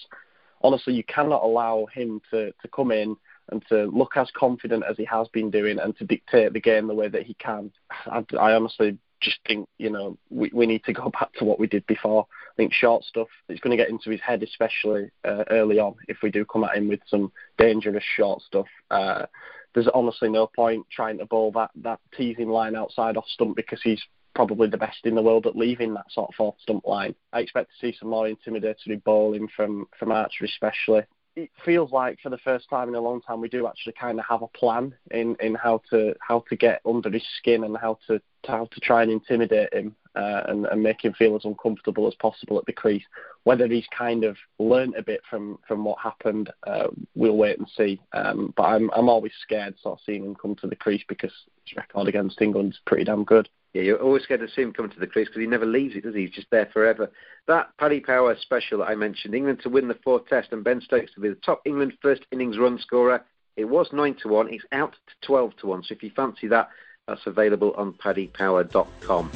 honestly, 0.61 0.93
you 0.93 1.05
cannot 1.05 1.45
allow 1.45 1.87
him 1.95 2.21
to 2.33 2.51
to 2.51 2.69
come 2.75 2.91
in 2.91 3.15
and 3.53 3.63
to 3.69 3.85
look 3.85 4.17
as 4.17 4.29
confident 4.37 4.83
as 4.91 4.97
he 4.97 5.05
has 5.05 5.29
been 5.29 5.53
doing 5.53 5.79
and 5.79 5.97
to 5.99 6.05
dictate 6.05 6.53
the 6.53 6.61
game 6.61 6.89
the 6.89 6.95
way 6.95 7.07
that 7.07 7.23
he 7.23 7.35
can. 7.35 7.71
I, 8.07 8.25
I 8.37 8.55
honestly 8.55 8.99
just 9.21 9.39
think 9.47 9.69
you 9.79 9.91
know 9.91 10.19
we 10.31 10.51
we 10.53 10.67
need 10.67 10.83
to 10.85 10.93
go 10.93 11.11
back 11.21 11.33
to 11.35 11.45
what 11.45 11.61
we 11.61 11.69
did 11.69 11.87
before. 11.87 12.27
I 12.55 12.57
think 12.57 12.73
short 12.73 13.03
stuff 13.03 13.27
it's 13.49 13.61
going 13.61 13.77
to 13.77 13.83
get 13.83 13.91
into 13.91 14.11
his 14.11 14.21
head, 14.21 14.43
especially 14.43 15.11
uh, 15.25 15.45
early 15.51 15.81
on. 15.81 15.97
If 16.07 16.19
we 16.23 16.31
do 16.31 16.45
come 16.45 16.63
at 16.63 16.77
him 16.77 16.89
with 16.89 17.01
some 17.09 17.33
dangerous 17.59 18.05
short 18.17 18.43
stuff, 18.43 18.67
uh, 18.91 19.27
there's 19.75 19.89
honestly 19.93 20.29
no 20.31 20.47
point 20.47 20.87
trying 20.91 21.19
to 21.19 21.27
bowl 21.27 21.51
that 21.53 21.71
that 21.83 21.99
teasing 22.17 22.49
line 22.49 22.77
outside 22.77 23.17
off 23.17 23.27
stump 23.27 23.57
because 23.57 23.81
he's 23.83 24.01
probably 24.37 24.69
the 24.69 24.77
best 24.77 24.99
in 25.05 25.15
the 25.17 25.23
world 25.23 25.47
at 25.47 25.57
leaving 25.57 25.95
that 25.95 26.11
sort 26.11 26.29
of 26.29 26.35
fourth 26.37 26.55
stump 26.61 26.87
line. 26.87 27.15
I 27.33 27.41
expect 27.41 27.71
to 27.71 27.87
see 27.87 27.97
some 27.99 28.11
more 28.11 28.29
intimidatory 28.29 29.03
bowling 29.03 29.49
from 29.57 29.87
from 29.99 30.13
Archer, 30.13 30.45
especially 30.45 31.03
it 31.37 31.51
feels 31.65 31.91
like 31.91 32.21
for 32.23 32.31
the 32.31 32.39
first 32.39 32.71
time 32.71 32.89
in 32.89 32.95
a 32.95 33.01
long 33.01 33.21
time 33.21 33.41
we 33.41 33.49
do 33.49 33.67
actually 33.67 33.95
kind 33.95 34.21
of 34.21 34.27
have 34.27 34.43
a 34.43 34.49
plan 34.49 34.95
in, 35.11 35.37
in 35.41 35.55
how 35.55 35.83
to 35.91 36.15
how 36.21 36.45
to 36.49 36.57
get 36.57 36.81
under 36.87 37.11
his 37.11 37.27
skin 37.39 37.65
and 37.65 37.77
how 37.77 37.99
to 38.07 38.21
how 38.47 38.67
to 38.67 38.81
try 38.81 39.03
and 39.03 39.11
intimidate 39.11 39.73
him 39.75 39.97
uh, 40.17 40.43
and, 40.47 40.67
and 40.67 40.83
make 40.83 41.05
him 41.05 41.13
feel 41.13 41.37
as 41.37 41.45
uncomfortable 41.45 42.07
as 42.07 42.15
possible 42.15 42.59
at 42.59 42.67
the 42.67 42.73
crease. 42.73 43.05
Whether 43.45 43.67
he's 43.67 43.87
kind 43.97 44.25
of 44.25 44.37
learnt 44.59 44.97
a 44.97 45.03
bit 45.03 45.21
from, 45.29 45.59
from 45.67 45.85
what 45.85 45.99
happened, 45.99 46.51
uh, 46.67 46.89
we'll 47.15 47.37
wait 47.37 47.59
and 47.59 47.69
see. 47.77 48.01
Um, 48.13 48.53
but 48.57 48.65
I'm 48.65 48.91
I'm 48.97 49.09
always 49.09 49.33
scared 49.43 49.75
sort 49.83 49.99
of 49.99 50.05
seeing 50.05 50.25
him 50.25 50.35
come 50.35 50.55
to 50.57 50.67
the 50.67 50.77
crease 50.77 51.05
because 51.09 51.33
his 51.65 51.77
record 51.77 52.09
against 52.09 52.41
England 52.41 52.75
is 52.75 52.81
pretty 52.87 53.05
damn 53.05 53.25
good. 53.25 53.49
Yeah, 53.75 53.83
you're 53.83 54.03
always 54.03 54.23
scared 54.23 54.41
to 54.41 54.49
see 54.49 54.63
him 54.63 54.73
come 54.73 54.89
to 54.89 55.01
the 55.01 55.07
crease 55.07 55.27
because 55.27 55.41
he 55.41 55.49
never 55.49 55.67
leaves 55.67 55.97
it, 55.97 56.05
does 56.05 56.15
he? 56.15 56.23
He's 56.23 56.31
just 56.31 56.47
there 56.51 56.71
forever. 56.73 57.11
That 57.49 57.77
Paddy 57.77 57.99
Power 57.99 58.37
special 58.41 58.79
that 58.79 58.89
I 58.89 58.95
mentioned, 58.95 59.35
England 59.35 59.61
to 59.65 59.69
win 59.69 59.89
the 59.89 59.99
fourth 60.05 60.27
test 60.29 60.53
and 60.53 60.63
Ben 60.63 60.81
Stokes 60.81 61.13
to 61.15 61.21
be 61.21 61.29
the 61.29 61.35
top 61.37 61.61
England 61.67 61.95
first 62.01 62.23
innings 62.31 62.57
run 62.57 62.79
scorer. 62.79 63.25
It 63.57 63.65
was 63.65 63.89
9 63.93 64.17
to 64.23 64.29
1. 64.29 64.53
It's 64.53 64.65
out 64.73 64.93
to 64.93 65.27
12 65.27 65.57
to 65.59 65.67
1. 65.67 65.83
So 65.85 65.95
if 65.95 66.03
you 66.03 66.11
fancy 66.15 66.47
that, 66.49 66.71
that's 67.07 67.27
available 67.27 67.75
on 67.77 67.95
paddypower.com. 67.95 69.31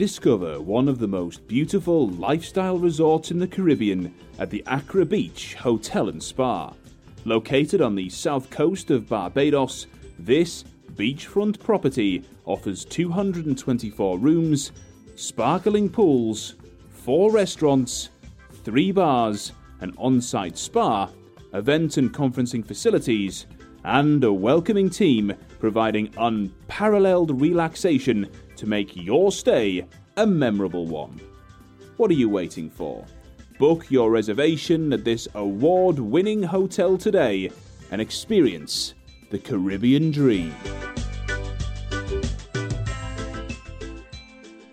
Discover 0.00 0.62
one 0.62 0.88
of 0.88 0.98
the 0.98 1.06
most 1.06 1.46
beautiful 1.46 2.08
lifestyle 2.08 2.78
resorts 2.78 3.30
in 3.30 3.38
the 3.38 3.46
Caribbean 3.46 4.14
at 4.38 4.48
the 4.48 4.64
Accra 4.66 5.04
Beach 5.04 5.52
Hotel 5.56 6.08
and 6.08 6.22
Spa. 6.22 6.72
Located 7.26 7.82
on 7.82 7.94
the 7.94 8.08
south 8.08 8.48
coast 8.48 8.90
of 8.90 9.10
Barbados, 9.10 9.88
this 10.18 10.64
beachfront 10.94 11.60
property 11.60 12.24
offers 12.46 12.86
224 12.86 14.16
rooms, 14.16 14.72
sparkling 15.16 15.90
pools, 15.90 16.54
four 16.88 17.30
restaurants, 17.30 18.08
three 18.64 18.92
bars, 18.92 19.52
an 19.82 19.92
on 19.98 20.22
site 20.22 20.56
spa, 20.56 21.10
event 21.52 21.98
and 21.98 22.10
conferencing 22.10 22.64
facilities, 22.66 23.44
and 23.84 24.24
a 24.24 24.32
welcoming 24.32 24.88
team 24.88 25.34
providing 25.58 26.10
unparalleled 26.16 27.38
relaxation 27.38 28.26
to 28.60 28.66
make 28.66 28.94
your 28.94 29.32
stay 29.32 29.86
a 30.18 30.26
memorable 30.26 30.86
one. 30.86 31.18
What 31.96 32.10
are 32.10 32.14
you 32.14 32.28
waiting 32.28 32.68
for? 32.68 33.06
Book 33.58 33.90
your 33.90 34.10
reservation 34.10 34.92
at 34.92 35.02
this 35.02 35.26
award 35.34 35.98
winning 35.98 36.42
hotel 36.42 36.98
today 36.98 37.50
and 37.90 38.02
experience 38.02 38.92
the 39.30 39.38
Caribbean 39.38 40.10
dream. 40.10 40.54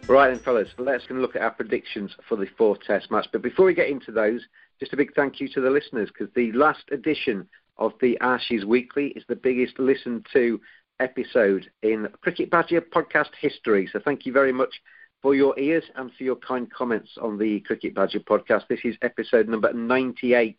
Right 0.09 0.29
then, 0.31 0.39
fellas, 0.39 0.69
let's 0.77 1.05
look 1.09 1.37
at 1.37 1.41
our 1.41 1.51
predictions 1.51 2.11
for 2.27 2.35
the 2.35 2.47
fourth 2.57 2.81
Test 2.81 3.09
match. 3.09 3.27
But 3.31 3.41
before 3.41 3.65
we 3.65 3.73
get 3.73 3.89
into 3.89 4.11
those, 4.11 4.41
just 4.81 4.91
a 4.91 4.97
big 4.97 5.13
thank 5.15 5.39
you 5.39 5.47
to 5.49 5.61
the 5.61 5.69
listeners 5.69 6.09
because 6.09 6.33
the 6.35 6.51
last 6.51 6.83
edition 6.91 7.47
of 7.77 7.93
the 8.01 8.17
Ashes 8.19 8.65
Weekly 8.65 9.07
is 9.15 9.23
the 9.29 9.35
biggest 9.35 9.79
listened 9.79 10.25
to 10.33 10.59
episode 10.99 11.69
in 11.83 12.07
Cricket 12.21 12.49
Badger 12.49 12.81
podcast 12.81 13.29
history. 13.39 13.89
So 13.91 13.99
thank 14.03 14.25
you 14.25 14.33
very 14.33 14.51
much 14.51 14.73
for 15.21 15.35
your 15.35 15.57
ears 15.59 15.83
and 15.95 16.11
for 16.17 16.23
your 16.23 16.35
kind 16.35 16.71
comments 16.71 17.11
on 17.21 17.37
the 17.37 17.59
Cricket 17.61 17.95
Badger 17.95 18.19
podcast. 18.19 18.67
This 18.67 18.79
is 18.83 18.95
episode 19.01 19.47
number 19.47 19.73
98 19.73 20.57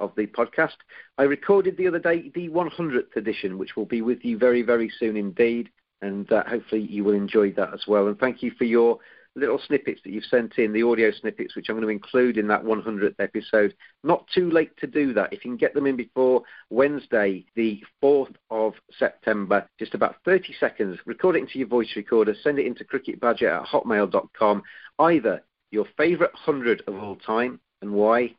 of 0.00 0.12
the 0.16 0.26
podcast. 0.26 0.76
I 1.18 1.24
recorded 1.24 1.76
the 1.76 1.88
other 1.88 1.98
day 1.98 2.30
the 2.34 2.48
100th 2.48 3.16
edition, 3.16 3.58
which 3.58 3.76
will 3.76 3.86
be 3.86 4.02
with 4.02 4.24
you 4.24 4.38
very, 4.38 4.62
very 4.62 4.90
soon 4.98 5.16
indeed. 5.16 5.70
And 6.00 6.30
uh, 6.32 6.44
hopefully 6.46 6.82
you 6.82 7.02
will 7.02 7.14
enjoy 7.14 7.52
that 7.52 7.74
as 7.74 7.84
well. 7.88 8.06
And 8.06 8.18
thank 8.18 8.42
you 8.42 8.52
for 8.56 8.64
your 8.64 8.98
little 9.38 9.60
snippets 9.66 10.00
that 10.04 10.12
you've 10.12 10.24
sent 10.24 10.58
in, 10.58 10.72
the 10.72 10.82
audio 10.82 11.10
snippets, 11.10 11.56
which 11.56 11.68
I'm 11.68 11.76
going 11.76 11.86
to 11.86 11.92
include 11.92 12.38
in 12.38 12.48
that 12.48 12.64
100th 12.64 13.14
episode. 13.18 13.74
Not 14.04 14.26
too 14.34 14.50
late 14.50 14.76
to 14.78 14.86
do 14.86 15.12
that. 15.14 15.32
If 15.32 15.44
you 15.44 15.50
can 15.50 15.56
get 15.56 15.74
them 15.74 15.86
in 15.86 15.96
before 15.96 16.42
Wednesday, 16.70 17.46
the 17.54 17.82
4th 18.02 18.34
of 18.50 18.74
September, 18.98 19.68
just 19.78 19.94
about 19.94 20.16
30 20.24 20.54
seconds, 20.58 20.98
record 21.06 21.36
it 21.36 21.40
into 21.40 21.58
your 21.58 21.68
voice 21.68 21.90
recorder, 21.96 22.34
send 22.42 22.58
it 22.58 22.66
into 22.66 22.84
cricketbadger 22.84 23.60
at 23.60 23.66
hotmail.com, 23.66 24.62
either 24.98 25.42
your 25.70 25.86
favourite 25.96 26.32
100 26.34 26.82
of 26.86 26.94
all 26.96 27.16
time 27.16 27.60
and 27.82 27.92
why, 27.92 28.34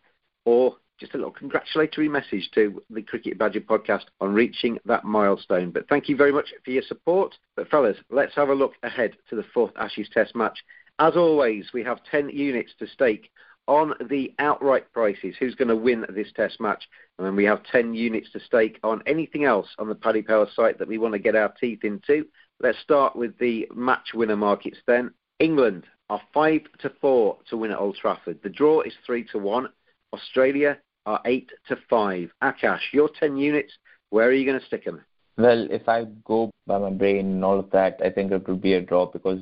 or 0.45 0.75
just 0.99 1.13
a 1.13 1.17
little 1.17 1.31
congratulatory 1.31 2.09
message 2.09 2.49
to 2.53 2.83
the 2.89 3.01
Cricket 3.01 3.37
Badger 3.37 3.61
podcast 3.61 4.05
on 4.19 4.33
reaching 4.33 4.77
that 4.85 5.05
milestone. 5.05 5.71
But 5.71 5.87
thank 5.87 6.09
you 6.09 6.15
very 6.15 6.31
much 6.31 6.49
for 6.63 6.71
your 6.71 6.83
support. 6.83 7.35
But 7.55 7.69
fellas, 7.69 7.97
let's 8.09 8.35
have 8.35 8.49
a 8.49 8.53
look 8.53 8.73
ahead 8.83 9.15
to 9.29 9.35
the 9.35 9.45
fourth 9.53 9.71
Ashes 9.77 10.09
Test 10.13 10.35
match. 10.35 10.59
As 10.99 11.15
always, 11.15 11.71
we 11.73 11.81
have 11.83 12.03
10 12.11 12.29
units 12.29 12.73
to 12.79 12.87
stake 12.87 13.31
on 13.67 13.93
the 14.09 14.33
outright 14.37 14.91
prices. 14.91 15.33
Who's 15.39 15.55
going 15.55 15.69
to 15.69 15.75
win 15.75 16.05
this 16.09 16.27
Test 16.35 16.59
match? 16.59 16.83
And 17.17 17.25
then 17.25 17.37
we 17.37 17.45
have 17.45 17.63
10 17.71 17.93
units 17.93 18.29
to 18.33 18.39
stake 18.41 18.79
on 18.83 19.01
anything 19.05 19.45
else 19.45 19.67
on 19.79 19.87
the 19.87 19.95
Paddy 19.95 20.21
Power 20.21 20.47
site 20.53 20.77
that 20.77 20.87
we 20.89 20.97
want 20.97 21.13
to 21.13 21.19
get 21.19 21.37
our 21.37 21.53
teeth 21.59 21.85
into. 21.85 22.25
Let's 22.59 22.79
start 22.79 23.15
with 23.15 23.37
the 23.37 23.65
match 23.73 24.09
winner 24.13 24.35
markets 24.35 24.79
then. 24.87 25.11
England 25.39 25.85
are 26.09 26.21
5 26.33 26.61
to 26.79 26.91
4 26.99 27.37
to 27.49 27.57
win 27.57 27.71
at 27.71 27.79
Old 27.79 27.95
Trafford. 27.95 28.39
The 28.43 28.49
draw 28.49 28.81
is 28.81 28.93
3 29.05 29.23
to 29.31 29.37
1. 29.37 29.69
Australia 30.11 30.79
are 31.05 31.21
8 31.23 31.49
to 31.69 31.77
5. 31.89 32.29
Aakash, 32.43 32.91
your 32.91 33.09
10 33.17 33.37
units, 33.37 33.71
where 34.09 34.27
are 34.27 34.33
you 34.33 34.45
going 34.45 34.59
to 34.59 34.65
stick 34.65 34.83
them? 34.83 35.01
Well, 35.37 35.67
if 35.71 35.87
I 35.87 36.07
go 36.25 36.51
by 36.67 36.77
my 36.79 36.89
brain 36.89 37.25
and 37.25 37.45
all 37.45 37.57
of 37.57 37.69
that, 37.71 38.01
I 38.03 38.09
think 38.09 38.33
it 38.33 38.45
would 38.49 38.61
be 38.61 38.73
a 38.73 38.81
draw 38.81 39.05
because 39.05 39.39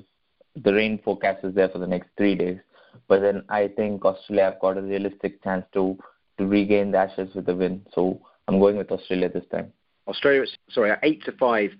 the 0.63 0.73
rain 0.73 0.99
forecast 1.03 1.43
is 1.43 1.55
there 1.55 1.69
for 1.69 1.79
the 1.79 1.87
next 1.87 2.09
three 2.17 2.35
days. 2.35 2.59
But 3.07 3.21
then 3.21 3.43
I 3.49 3.67
think 3.67 4.03
Australia 4.03 4.45
have 4.45 4.59
got 4.59 4.77
a 4.77 4.81
realistic 4.81 5.43
chance 5.43 5.65
to 5.73 5.97
to 6.37 6.45
regain 6.45 6.91
the 6.91 6.99
Ashes 6.99 7.33
with 7.33 7.49
a 7.49 7.55
win. 7.55 7.85
So 7.93 8.21
I'm 8.47 8.59
going 8.59 8.77
with 8.77 8.91
Australia 8.91 9.29
this 9.29 9.45
time. 9.51 9.73
Australia, 10.07 10.45
sorry, 10.69 10.95
eight 11.03 11.23
to 11.25 11.31
five 11.33 11.71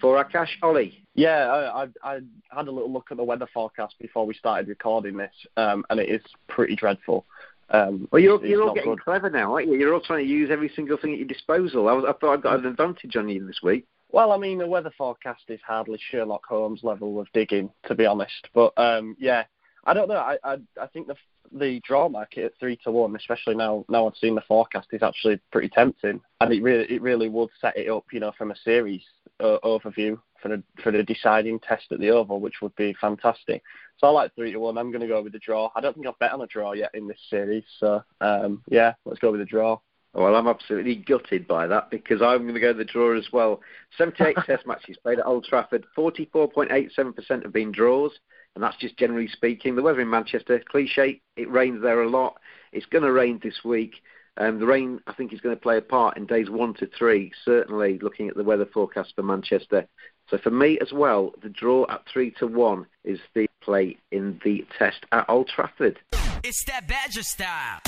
for 0.00 0.22
Aakash 0.22 0.48
Oli. 0.62 1.02
Yeah, 1.14 1.46
I, 1.46 1.82
I, 1.82 1.88
I 2.02 2.14
had 2.50 2.68
a 2.68 2.70
little 2.70 2.92
look 2.92 3.08
at 3.10 3.16
the 3.16 3.24
weather 3.24 3.48
forecast 3.52 3.94
before 3.98 4.26
we 4.26 4.34
started 4.34 4.68
recording 4.68 5.16
this, 5.16 5.32
um, 5.56 5.84
and 5.88 6.00
it 6.00 6.08
is 6.08 6.20
pretty 6.48 6.76
dreadful. 6.76 7.24
Um, 7.70 8.06
well, 8.12 8.20
you're, 8.20 8.44
you're 8.44 8.62
all 8.62 8.74
getting 8.74 8.94
good. 8.94 9.02
clever 9.02 9.30
now, 9.30 9.54
aren't 9.54 9.68
you? 9.68 9.74
You're 9.74 9.94
all 9.94 10.00
trying 10.00 10.24
to 10.24 10.30
use 10.30 10.50
every 10.52 10.70
single 10.76 10.98
thing 10.98 11.12
at 11.12 11.18
your 11.18 11.28
disposal. 11.28 11.88
I, 11.88 11.92
was, 11.92 12.04
I 12.06 12.12
thought 12.12 12.38
I 12.38 12.40
got 12.40 12.58
an 12.60 12.66
advantage 12.66 13.16
on 13.16 13.28
you 13.28 13.46
this 13.46 13.60
week. 13.62 13.86
Well, 14.10 14.32
I 14.32 14.38
mean, 14.38 14.58
the 14.58 14.66
weather 14.66 14.92
forecast 14.96 15.42
is 15.48 15.60
hardly 15.66 15.98
Sherlock 16.10 16.46
Holmes 16.46 16.80
level 16.82 17.20
of 17.20 17.26
digging, 17.32 17.70
to 17.86 17.94
be 17.94 18.06
honest. 18.06 18.48
But 18.54 18.72
um, 18.76 19.16
yeah, 19.18 19.44
I 19.84 19.94
don't 19.94 20.08
know. 20.08 20.16
I 20.16 20.38
I, 20.44 20.56
I 20.80 20.86
think 20.86 21.06
the 21.06 21.16
the 21.52 21.80
draw 21.86 22.08
market 22.08 22.44
at 22.44 22.52
three 22.58 22.76
to 22.84 22.90
one, 22.90 23.14
especially 23.16 23.54
now 23.54 23.84
now 23.88 24.06
I've 24.06 24.16
seen 24.16 24.34
the 24.34 24.40
forecast, 24.42 24.88
is 24.92 25.02
actually 25.02 25.40
pretty 25.50 25.68
tempting, 25.68 26.20
and 26.40 26.52
it 26.52 26.62
really 26.62 26.84
it 26.84 27.02
really 27.02 27.28
would 27.28 27.50
set 27.60 27.76
it 27.76 27.88
up, 27.88 28.04
you 28.12 28.20
know, 28.20 28.32
from 28.36 28.50
a 28.50 28.56
series 28.64 29.02
uh, 29.40 29.58
overview 29.64 30.18
for 30.40 30.48
the 30.48 30.62
for 30.82 30.92
the 30.92 31.02
deciding 31.02 31.58
test 31.60 31.90
at 31.90 32.00
the 32.00 32.10
Oval, 32.10 32.40
which 32.40 32.60
would 32.62 32.74
be 32.76 32.94
fantastic. 33.00 33.62
So 33.98 34.06
I 34.06 34.10
like 34.10 34.34
three 34.34 34.52
to 34.52 34.58
one. 34.60 34.76
I'm 34.78 34.90
going 34.90 35.00
to 35.00 35.06
go 35.06 35.22
with 35.22 35.32
the 35.32 35.38
draw. 35.38 35.70
I 35.74 35.80
don't 35.80 35.94
think 35.94 36.06
I've 36.06 36.18
bet 36.18 36.32
on 36.32 36.42
a 36.42 36.46
draw 36.46 36.72
yet 36.72 36.90
in 36.94 37.08
this 37.08 37.20
series, 37.30 37.64
so 37.78 38.02
um, 38.20 38.62
yeah, 38.68 38.94
let's 39.04 39.20
go 39.20 39.30
with 39.30 39.40
the 39.40 39.46
draw. 39.46 39.78
Well, 40.16 40.34
I'm 40.34 40.48
absolutely 40.48 40.96
gutted 40.96 41.46
by 41.46 41.66
that 41.66 41.90
because 41.90 42.22
I'm 42.22 42.42
going 42.44 42.54
to 42.54 42.60
go 42.60 42.72
the 42.72 42.86
draw 42.86 43.16
as 43.18 43.30
well. 43.32 43.60
78 43.98 44.36
Test 44.46 44.66
matches 44.66 44.96
played 45.02 45.18
at 45.18 45.26
Old 45.26 45.44
Trafford. 45.44 45.84
44.87% 45.96 47.42
have 47.42 47.52
been 47.52 47.70
draws, 47.70 48.12
and 48.54 48.64
that's 48.64 48.78
just 48.78 48.96
generally 48.96 49.28
speaking. 49.28 49.76
The 49.76 49.82
weather 49.82 50.00
in 50.00 50.08
Manchester, 50.08 50.62
cliche, 50.66 51.20
it 51.36 51.50
rains 51.50 51.82
there 51.82 52.02
a 52.02 52.08
lot. 52.08 52.38
It's 52.72 52.86
going 52.86 53.04
to 53.04 53.12
rain 53.12 53.40
this 53.42 53.62
week. 53.62 53.96
Um, 54.38 54.58
the 54.58 54.66
rain, 54.66 55.00
I 55.06 55.12
think, 55.12 55.34
is 55.34 55.40
going 55.40 55.54
to 55.54 55.60
play 55.60 55.76
a 55.76 55.82
part 55.82 56.16
in 56.16 56.24
days 56.24 56.48
one 56.48 56.72
to 56.74 56.88
three, 56.98 57.32
certainly 57.44 57.98
looking 58.00 58.28
at 58.28 58.36
the 58.36 58.44
weather 58.44 58.66
forecast 58.66 59.12
for 59.16 59.22
Manchester. 59.22 59.86
So 60.30 60.38
for 60.38 60.50
me 60.50 60.78
as 60.80 60.92
well, 60.94 61.32
the 61.42 61.50
draw 61.50 61.84
at 61.90 62.02
three 62.10 62.30
to 62.38 62.46
one 62.46 62.86
is 63.04 63.18
the 63.34 63.46
play 63.60 63.98
in 64.10 64.40
the 64.44 64.64
test 64.78 65.04
at 65.12 65.28
Old 65.28 65.48
Trafford. 65.48 65.98
It's 66.42 66.64
that 66.64 66.88
Badger 66.88 67.22
style. 67.22 67.80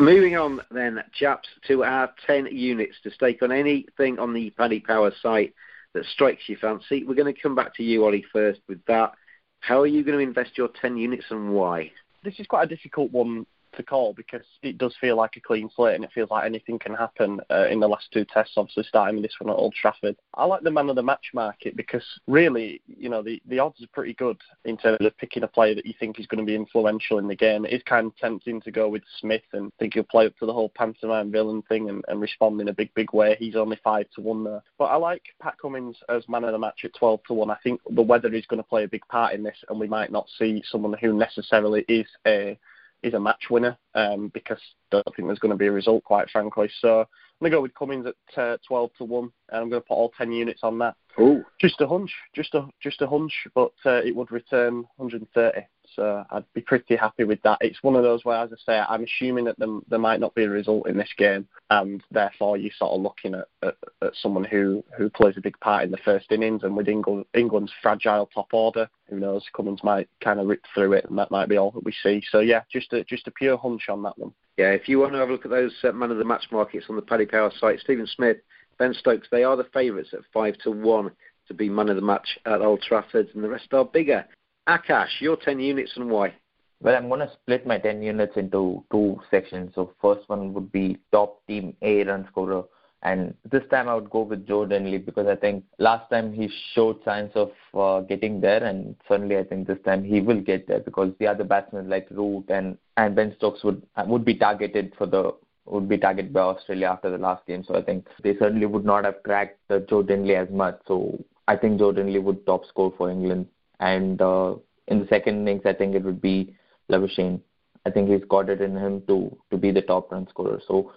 Moving 0.00 0.34
on 0.34 0.62
then, 0.70 1.04
chaps, 1.12 1.46
to 1.68 1.84
our 1.84 2.10
10 2.26 2.48
units 2.52 2.96
to 3.02 3.10
stake 3.10 3.42
on 3.42 3.52
anything 3.52 4.18
on 4.18 4.32
the 4.32 4.48
Paddy 4.48 4.80
Power 4.80 5.12
site 5.20 5.52
that 5.92 6.06
strikes 6.06 6.48
your 6.48 6.56
fancy. 6.56 7.04
We're 7.04 7.14
going 7.14 7.32
to 7.32 7.38
come 7.38 7.54
back 7.54 7.74
to 7.76 7.82
you, 7.82 8.06
Oli, 8.06 8.24
first 8.32 8.60
with 8.66 8.82
that. 8.86 9.12
How 9.60 9.82
are 9.82 9.86
you 9.86 10.02
going 10.02 10.16
to 10.16 10.24
invest 10.24 10.56
your 10.56 10.70
10 10.80 10.96
units 10.96 11.26
and 11.28 11.52
why? 11.52 11.92
This 12.24 12.40
is 12.40 12.46
quite 12.46 12.64
a 12.64 12.74
difficult 12.74 13.12
one 13.12 13.44
to 13.76 13.82
call 13.82 14.12
because 14.12 14.44
it 14.62 14.78
does 14.78 14.94
feel 15.00 15.16
like 15.16 15.36
a 15.36 15.40
clean 15.40 15.70
slate 15.74 15.94
and 15.94 16.04
it 16.04 16.12
feels 16.12 16.30
like 16.30 16.44
anything 16.44 16.78
can 16.78 16.94
happen 16.94 17.40
uh, 17.50 17.66
in 17.68 17.80
the 17.80 17.88
last 17.88 18.06
two 18.12 18.24
tests, 18.24 18.54
obviously 18.56 18.84
starting 18.84 19.16
with 19.16 19.24
this 19.24 19.34
one 19.38 19.50
at 19.50 19.56
Old 19.58 19.74
Trafford. 19.74 20.16
I 20.34 20.44
like 20.44 20.62
the 20.62 20.70
man 20.70 20.88
of 20.88 20.96
the 20.96 21.02
match 21.02 21.30
market 21.34 21.76
because 21.76 22.04
really, 22.26 22.80
you 22.86 23.08
know, 23.08 23.22
the, 23.22 23.40
the 23.46 23.58
odds 23.58 23.82
are 23.82 23.88
pretty 23.92 24.14
good 24.14 24.38
in 24.64 24.76
terms 24.76 24.98
of 25.00 25.16
picking 25.18 25.42
a 25.42 25.48
player 25.48 25.74
that 25.74 25.86
you 25.86 25.94
think 25.98 26.18
is 26.18 26.26
going 26.26 26.44
to 26.44 26.46
be 26.46 26.54
influential 26.54 27.18
in 27.18 27.28
the 27.28 27.36
game. 27.36 27.64
It 27.64 27.72
is 27.72 27.82
kind 27.84 28.06
of 28.06 28.16
tempting 28.16 28.60
to 28.62 28.70
go 28.70 28.88
with 28.88 29.02
Smith 29.20 29.42
and 29.52 29.72
think 29.78 29.94
he'll 29.94 30.04
play 30.04 30.26
up 30.26 30.36
to 30.38 30.46
the 30.46 30.52
whole 30.52 30.72
pantomime 30.74 31.30
villain 31.30 31.62
thing 31.62 31.88
and, 31.88 32.04
and 32.08 32.20
respond 32.20 32.60
in 32.60 32.68
a 32.68 32.74
big, 32.74 32.92
big 32.94 33.12
way. 33.12 33.36
He's 33.38 33.56
only 33.56 33.78
5 33.82 34.06
to 34.16 34.20
1 34.20 34.44
there. 34.44 34.62
But 34.78 34.86
I 34.86 34.96
like 34.96 35.22
Pat 35.40 35.54
Cummins 35.60 35.96
as 36.08 36.28
man 36.28 36.44
of 36.44 36.52
the 36.52 36.58
match 36.58 36.80
at 36.84 36.94
12 36.94 37.20
to 37.28 37.34
1. 37.34 37.50
I 37.50 37.56
think 37.62 37.80
the 37.90 38.02
weather 38.02 38.32
is 38.32 38.46
going 38.46 38.62
to 38.62 38.68
play 38.68 38.84
a 38.84 38.88
big 38.88 39.06
part 39.08 39.34
in 39.34 39.42
this 39.42 39.56
and 39.68 39.78
we 39.78 39.86
might 39.86 40.12
not 40.12 40.28
see 40.38 40.62
someone 40.70 40.94
who 41.00 41.12
necessarily 41.12 41.84
is 41.88 42.06
a 42.26 42.58
is 43.02 43.14
a 43.14 43.20
match 43.20 43.44
winner 43.50 43.76
um, 43.94 44.28
because 44.34 44.58
I 44.92 44.96
don't 44.96 45.16
think 45.16 45.28
there's 45.28 45.38
going 45.38 45.50
to 45.50 45.56
be 45.56 45.66
a 45.66 45.72
result, 45.72 46.04
quite 46.04 46.30
frankly. 46.30 46.70
So 46.80 47.00
I'm 47.00 47.06
going 47.40 47.50
to 47.52 47.56
go 47.56 47.62
with 47.62 47.74
Cummins 47.74 48.06
at 48.06 48.38
uh, 48.38 48.56
12 48.66 48.90
to 48.98 49.04
1, 49.04 49.22
and 49.22 49.32
I'm 49.60 49.70
going 49.70 49.82
to 49.82 49.86
put 49.86 49.94
all 49.94 50.12
10 50.16 50.32
units 50.32 50.60
on 50.62 50.78
that. 50.78 50.96
Ooh. 51.18 51.44
Just 51.60 51.80
a 51.80 51.86
hunch, 51.86 52.12
just 52.34 52.54
a 52.54 52.68
just 52.82 53.02
a 53.02 53.06
hunch, 53.06 53.32
but 53.54 53.72
uh, 53.84 54.00
it 54.04 54.14
would 54.14 54.30
return 54.30 54.84
130. 54.96 55.66
So 55.96 56.24
I'd 56.30 56.44
be 56.54 56.60
pretty 56.60 56.96
happy 56.96 57.24
with 57.24 57.42
that. 57.42 57.58
It's 57.60 57.82
one 57.82 57.96
of 57.96 58.02
those 58.02 58.24
where, 58.24 58.38
as 58.38 58.50
I 58.52 58.56
say, 58.64 58.78
I'm 58.78 59.04
assuming 59.04 59.44
that 59.46 59.58
there, 59.58 59.68
there 59.88 59.98
might 59.98 60.20
not 60.20 60.34
be 60.34 60.44
a 60.44 60.48
result 60.50 60.88
in 60.88 60.96
this 60.96 61.12
game, 61.16 61.46
and 61.70 62.02
therefore 62.10 62.56
you're 62.56 62.72
sort 62.78 62.92
of 62.92 63.02
looking 63.02 63.34
at, 63.34 63.46
at, 63.62 63.76
at 64.02 64.14
someone 64.14 64.44
who, 64.44 64.84
who 64.96 65.10
plays 65.10 65.36
a 65.36 65.40
big 65.40 65.58
part 65.60 65.84
in 65.84 65.90
the 65.90 65.98
first 65.98 66.30
innings, 66.32 66.62
and 66.62 66.76
with 66.76 66.88
England, 66.88 67.24
England's 67.34 67.72
fragile 67.82 68.30
top 68.32 68.52
order, 68.52 68.88
who 69.08 69.18
knows, 69.18 69.44
Cummins 69.54 69.82
might 69.82 70.08
kind 70.20 70.40
of 70.40 70.46
rip 70.46 70.64
through 70.74 70.92
it, 70.92 71.06
and 71.08 71.18
that 71.18 71.30
might 71.30 71.48
be 71.48 71.56
all 71.56 71.70
that 71.72 71.84
we 71.84 71.94
see. 72.02 72.22
So 72.30 72.40
yeah, 72.40 72.62
just 72.72 72.92
a, 72.92 73.04
just 73.04 73.26
a 73.26 73.32
pure 73.32 73.58
hunch 73.58 73.88
on 73.88 74.02
that 74.02 74.18
one. 74.18 74.32
Yeah, 74.56 74.70
if 74.70 74.88
you 74.88 74.98
want 74.98 75.12
to 75.12 75.18
have 75.18 75.28
a 75.28 75.32
look 75.32 75.44
at 75.44 75.50
those 75.50 75.74
uh, 75.82 75.92
man 75.92 76.10
of 76.10 76.18
the 76.18 76.24
match 76.24 76.46
markets 76.52 76.86
on 76.88 76.96
the 76.96 77.02
Paddy 77.02 77.26
Power 77.26 77.50
site, 77.58 77.80
Steven 77.80 78.06
Smith, 78.06 78.38
Ben 78.78 78.94
Stokes, 78.94 79.28
they 79.30 79.44
are 79.44 79.56
the 79.56 79.64
favourites 79.72 80.10
at 80.12 80.20
five 80.32 80.56
to 80.58 80.70
one 80.70 81.10
to 81.48 81.54
be 81.54 81.68
man 81.68 81.88
of 81.88 81.96
the 81.96 82.02
match 82.02 82.38
at 82.46 82.60
Old 82.60 82.80
Trafford, 82.80 83.28
and 83.34 83.42
the 83.42 83.48
rest 83.48 83.72
are 83.72 83.84
bigger. 83.84 84.24
Aakash, 84.70 85.20
your 85.20 85.36
10 85.36 85.58
units 85.58 85.92
and 85.96 86.08
why? 86.08 86.32
Well, 86.80 86.94
I'm 86.96 87.08
going 87.08 87.20
to 87.20 87.30
split 87.42 87.66
my 87.66 87.78
10 87.78 88.02
units 88.02 88.36
into 88.36 88.84
two 88.92 89.20
sections. 89.30 89.72
So 89.74 89.92
first 90.00 90.28
one 90.28 90.54
would 90.54 90.70
be 90.70 90.98
top 91.12 91.44
team 91.48 91.74
A 91.82 92.04
run 92.04 92.26
scorer. 92.30 92.62
And 93.02 93.34
this 93.50 93.62
time 93.70 93.88
I 93.88 93.94
would 93.94 94.10
go 94.10 94.20
with 94.20 94.46
Joe 94.46 94.66
Denley 94.66 94.98
because 94.98 95.26
I 95.26 95.34
think 95.34 95.64
last 95.78 96.08
time 96.10 96.32
he 96.32 96.48
showed 96.74 97.02
signs 97.04 97.32
of 97.34 97.50
uh, 97.74 98.00
getting 98.00 98.40
there, 98.40 98.62
and 98.62 98.94
certainly 99.08 99.38
I 99.38 99.44
think 99.44 99.66
this 99.66 99.78
time 99.86 100.04
he 100.04 100.20
will 100.20 100.40
get 100.40 100.68
there 100.68 100.80
because 100.80 101.12
the 101.18 101.26
other 101.26 101.44
batsmen 101.44 101.88
like 101.88 102.08
Root 102.10 102.44
and 102.50 102.76
and 102.98 103.16
Ben 103.16 103.34
Stokes 103.38 103.64
would 103.64 103.82
would 104.06 104.26
be 104.26 104.34
targeted 104.34 104.92
for 104.98 105.06
the 105.06 105.34
would 105.64 105.88
be 105.88 105.96
targeted 105.96 106.34
by 106.34 106.40
Australia 106.40 106.88
after 106.88 107.10
the 107.10 107.16
last 107.16 107.46
game. 107.46 107.64
So 107.64 107.74
I 107.74 107.82
think 107.82 108.06
they 108.22 108.36
certainly 108.36 108.66
would 108.66 108.84
not 108.84 109.06
have 109.06 109.22
cracked 109.22 109.58
uh, 109.70 109.78
Joe 109.88 110.02
Denley 110.02 110.36
as 110.36 110.50
much. 110.50 110.78
So 110.86 111.24
I 111.48 111.56
think 111.56 111.78
Joe 111.78 111.92
Denley 111.92 112.18
would 112.18 112.44
top 112.44 112.66
score 112.66 112.92
for 112.98 113.10
England. 113.10 113.46
And 113.80 114.20
uh, 114.22 114.54
in 114.88 115.00
the 115.00 115.06
second 115.08 115.40
innings, 115.40 115.62
I 115.64 115.72
think 115.72 115.94
it 115.94 116.04
would 116.04 116.20
be 116.20 116.54
Labuschagne. 116.90 117.40
I 117.86 117.90
think 117.90 118.10
he's 118.10 118.24
got 118.28 118.48
it 118.50 118.60
in 118.60 118.76
him 118.76 119.02
to 119.08 119.36
to 119.50 119.56
be 119.56 119.70
the 119.70 119.82
top 119.82 120.12
run 120.12 120.28
scorer. 120.28 120.60
So 120.68 120.92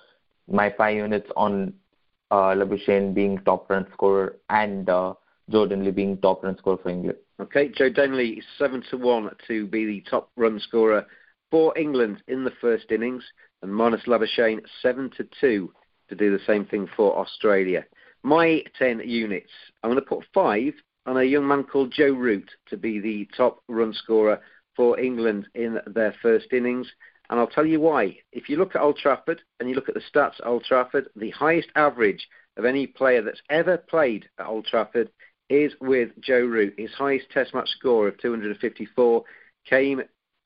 my 0.47 0.73
five 0.77 0.97
units 0.97 1.29
on 1.35 1.73
uh, 2.29 2.55
being 3.13 3.39
top 3.45 3.69
run 3.69 3.87
scorer 3.93 4.37
and 4.49 4.89
uh, 4.89 5.13
Joe 5.49 5.67
being 5.67 6.17
top 6.17 6.43
run 6.43 6.57
scorer 6.57 6.77
for 6.77 6.89
England. 6.89 7.17
Okay, 7.39 7.69
Joe 7.69 7.89
Denley 7.89 8.29
is 8.39 8.45
seven 8.57 8.83
to 8.89 8.97
one 8.97 9.29
to 9.47 9.67
be 9.67 9.85
the 9.85 10.03
top 10.09 10.29
run 10.35 10.59
scorer 10.59 11.05
for 11.51 11.77
England 11.77 12.23
in 12.27 12.43
the 12.43 12.53
first 12.59 12.91
innings, 12.91 13.23
and 13.61 13.71
Marnus 13.71 14.05
Labuschagne 14.07 14.61
seven 14.81 15.09
to 15.17 15.27
two 15.39 15.71
to 16.09 16.15
do 16.15 16.35
the 16.35 16.43
same 16.45 16.65
thing 16.65 16.87
for 16.97 17.17
Australia. 17.17 17.85
My 18.23 18.63
ten 18.77 19.01
units, 19.05 19.51
I'm 19.83 19.91
going 19.91 20.01
to 20.01 20.07
put 20.07 20.25
five 20.33 20.73
on 21.05 21.17
a 21.17 21.23
young 21.23 21.47
man 21.47 21.63
called 21.63 21.91
Joe 21.91 22.13
Root 22.13 22.49
to 22.69 22.77
be 22.77 22.99
the 22.99 23.27
top 23.35 23.61
run 23.67 23.93
scorer 23.93 24.41
for 24.75 24.99
England 24.99 25.47
in 25.53 25.79
their 25.87 26.15
first 26.21 26.47
innings. 26.51 26.91
And 27.29 27.39
I'll 27.39 27.47
tell 27.47 27.65
you 27.65 27.79
why. 27.79 28.17
If 28.31 28.49
you 28.49 28.57
look 28.57 28.75
at 28.75 28.81
Old 28.81 28.97
Trafford 28.97 29.41
and 29.59 29.69
you 29.69 29.75
look 29.75 29.89
at 29.89 29.95
the 29.95 30.01
stats 30.01 30.39
at 30.39 30.45
Old 30.47 30.63
Trafford, 30.63 31.09
the 31.15 31.31
highest 31.31 31.69
average 31.75 32.27
of 32.57 32.65
any 32.65 32.87
player 32.87 33.21
that's 33.21 33.41
ever 33.49 33.77
played 33.77 34.29
at 34.39 34.47
Old 34.47 34.65
Trafford 34.65 35.09
is 35.49 35.73
with 35.81 36.09
Joe 36.19 36.45
Root. 36.45 36.75
His 36.77 36.91
highest 36.91 37.29
Test 37.31 37.53
match 37.53 37.69
score 37.69 38.07
of 38.07 38.19
254 38.19 39.23
came 39.65 40.01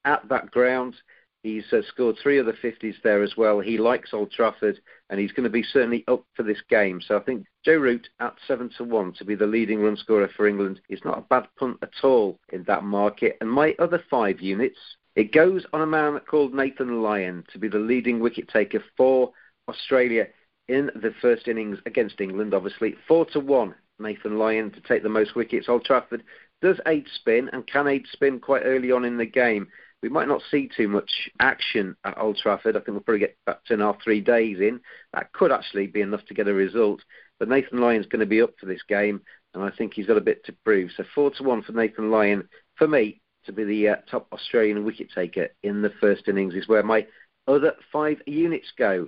at 0.06 0.28
that 0.30 0.52
ground. 0.52 0.96
He's 1.44 1.72
uh, 1.72 1.82
scored 1.88 2.18
three 2.22 2.40
of 2.40 2.46
the 2.46 2.54
50s 2.54 2.96
there 3.04 3.24
as 3.24 3.38
well. 3.38 3.60
He 3.60 3.78
likes 3.78 4.14
Old 4.14 4.32
Trafford, 4.32 4.80
and 5.10 5.20
he's 5.20 5.32
going 5.32 5.44
to 5.44 5.50
be 5.50 5.64
certainly 5.64 6.04
up 6.08 6.26
for 6.36 6.44
this 6.44 6.62
game. 6.70 7.00
So 7.00 7.16
I 7.16 7.22
think 7.22 7.46
Joe 7.64 7.78
Root 7.78 8.10
at 8.20 8.36
seven 8.48 8.70
to 8.78 8.84
one 8.84 9.14
to 9.14 9.26
be 9.26 9.36
the 9.36 9.46
leading 9.46 9.82
run 9.82 9.98
scorer 9.98 10.30
for 10.36 10.48
England 10.48 10.82
is 10.90 11.00
not 11.06 11.18
a 11.18 11.22
bad 11.22 11.48
punt 11.58 11.78
at 11.82 12.04
all 12.04 12.40
in 12.52 12.64
that 12.64 12.84
market. 12.84 13.38
And 13.40 13.50
my 13.50 13.76
other 13.80 14.04
five 14.10 14.42
units, 14.42 14.80
it 15.16 15.32
goes 15.32 15.66
on 15.74 15.82
a 15.82 15.88
man 15.88 16.20
called 16.30 16.54
Nathan 16.54 17.02
Lyon 17.02 17.44
to 17.54 17.60
be 17.60 17.68
the 17.68 17.80
leading 17.80 18.20
wicket 18.20 18.50
taker 18.50 18.84
for 18.96 19.32
Australia 19.70 20.28
in 20.68 20.92
the 20.96 21.14
first 21.22 21.48
innings 21.48 21.78
against 21.86 22.20
England. 22.20 22.54
Obviously, 22.54 22.96
four 23.08 23.26
to 23.28 23.40
one. 23.40 23.76
Nathan 24.00 24.38
Lyon 24.38 24.72
to 24.72 24.82
take 24.82 25.02
the 25.02 25.10
most 25.10 25.36
wickets. 25.36 25.70
Old 25.70 25.86
Trafford 25.86 26.24
does 26.62 26.80
aid 26.86 27.08
spin 27.16 27.50
and 27.54 27.66
can 27.68 27.88
aid 27.88 28.06
spin 28.12 28.40
quite 28.40 28.64
early 28.64 28.92
on 28.92 29.06
in 29.06 29.18
the 29.18 29.26
game 29.26 29.68
we 30.02 30.10
might 30.10 30.28
not 30.28 30.42
see 30.52 30.70
too 30.76 30.88
much 30.88 31.30
action 31.40 31.96
at 32.04 32.18
Old 32.18 32.38
Trafford. 32.38 32.76
I 32.76 32.80
think 32.80 32.90
we'll 32.90 33.02
probably 33.02 33.20
get 33.20 33.38
about 33.46 33.66
two 33.66 33.74
and 33.74 33.84
a 33.84 33.88
half, 33.88 34.04
three 34.04 34.22
days 34.22 34.60
in. 34.60 34.80
That 35.14 35.34
could 35.34 35.52
actually 35.52 35.88
be 35.88 36.02
enough 36.02 36.26
to 36.26 36.34
get 36.34 36.48
a 36.48 36.54
result. 36.54 37.02
But 37.40 37.50
Nathan 37.50 37.80
Lyon's 37.80 38.06
going 38.06 38.20
to 38.20 38.26
be 38.26 38.42
up 38.42 38.54
for 38.60 38.68
this 38.68 38.84
game, 38.88 39.22
and 39.54 39.64
I 39.64 39.72
think 39.72 39.94
he's 39.94 40.08
got 40.08 40.18
a 40.18 40.22
bit 40.22 40.46
to 40.46 40.56
prove. 40.64 40.92
So 40.96 41.04
four 41.16 41.32
to 41.32 41.44
one 41.44 41.64
for 41.64 41.72
Nathan 41.72 42.12
Lyon. 42.12 42.48
For 42.76 42.88
me, 42.88 43.22
to 43.46 43.52
be 43.52 43.64
the 43.64 43.90
uh, 43.90 43.96
top 44.10 44.28
Australian 44.32 44.86
wicket 44.86 45.08
taker 45.14 45.48
in 45.64 45.82
the 45.82 45.94
first 46.00 46.28
innings 46.28 46.54
is 46.54 46.68
where 46.68 46.84
my 46.84 47.08
other 47.48 47.74
five 47.92 48.22
units 48.28 48.72
go. 48.78 49.08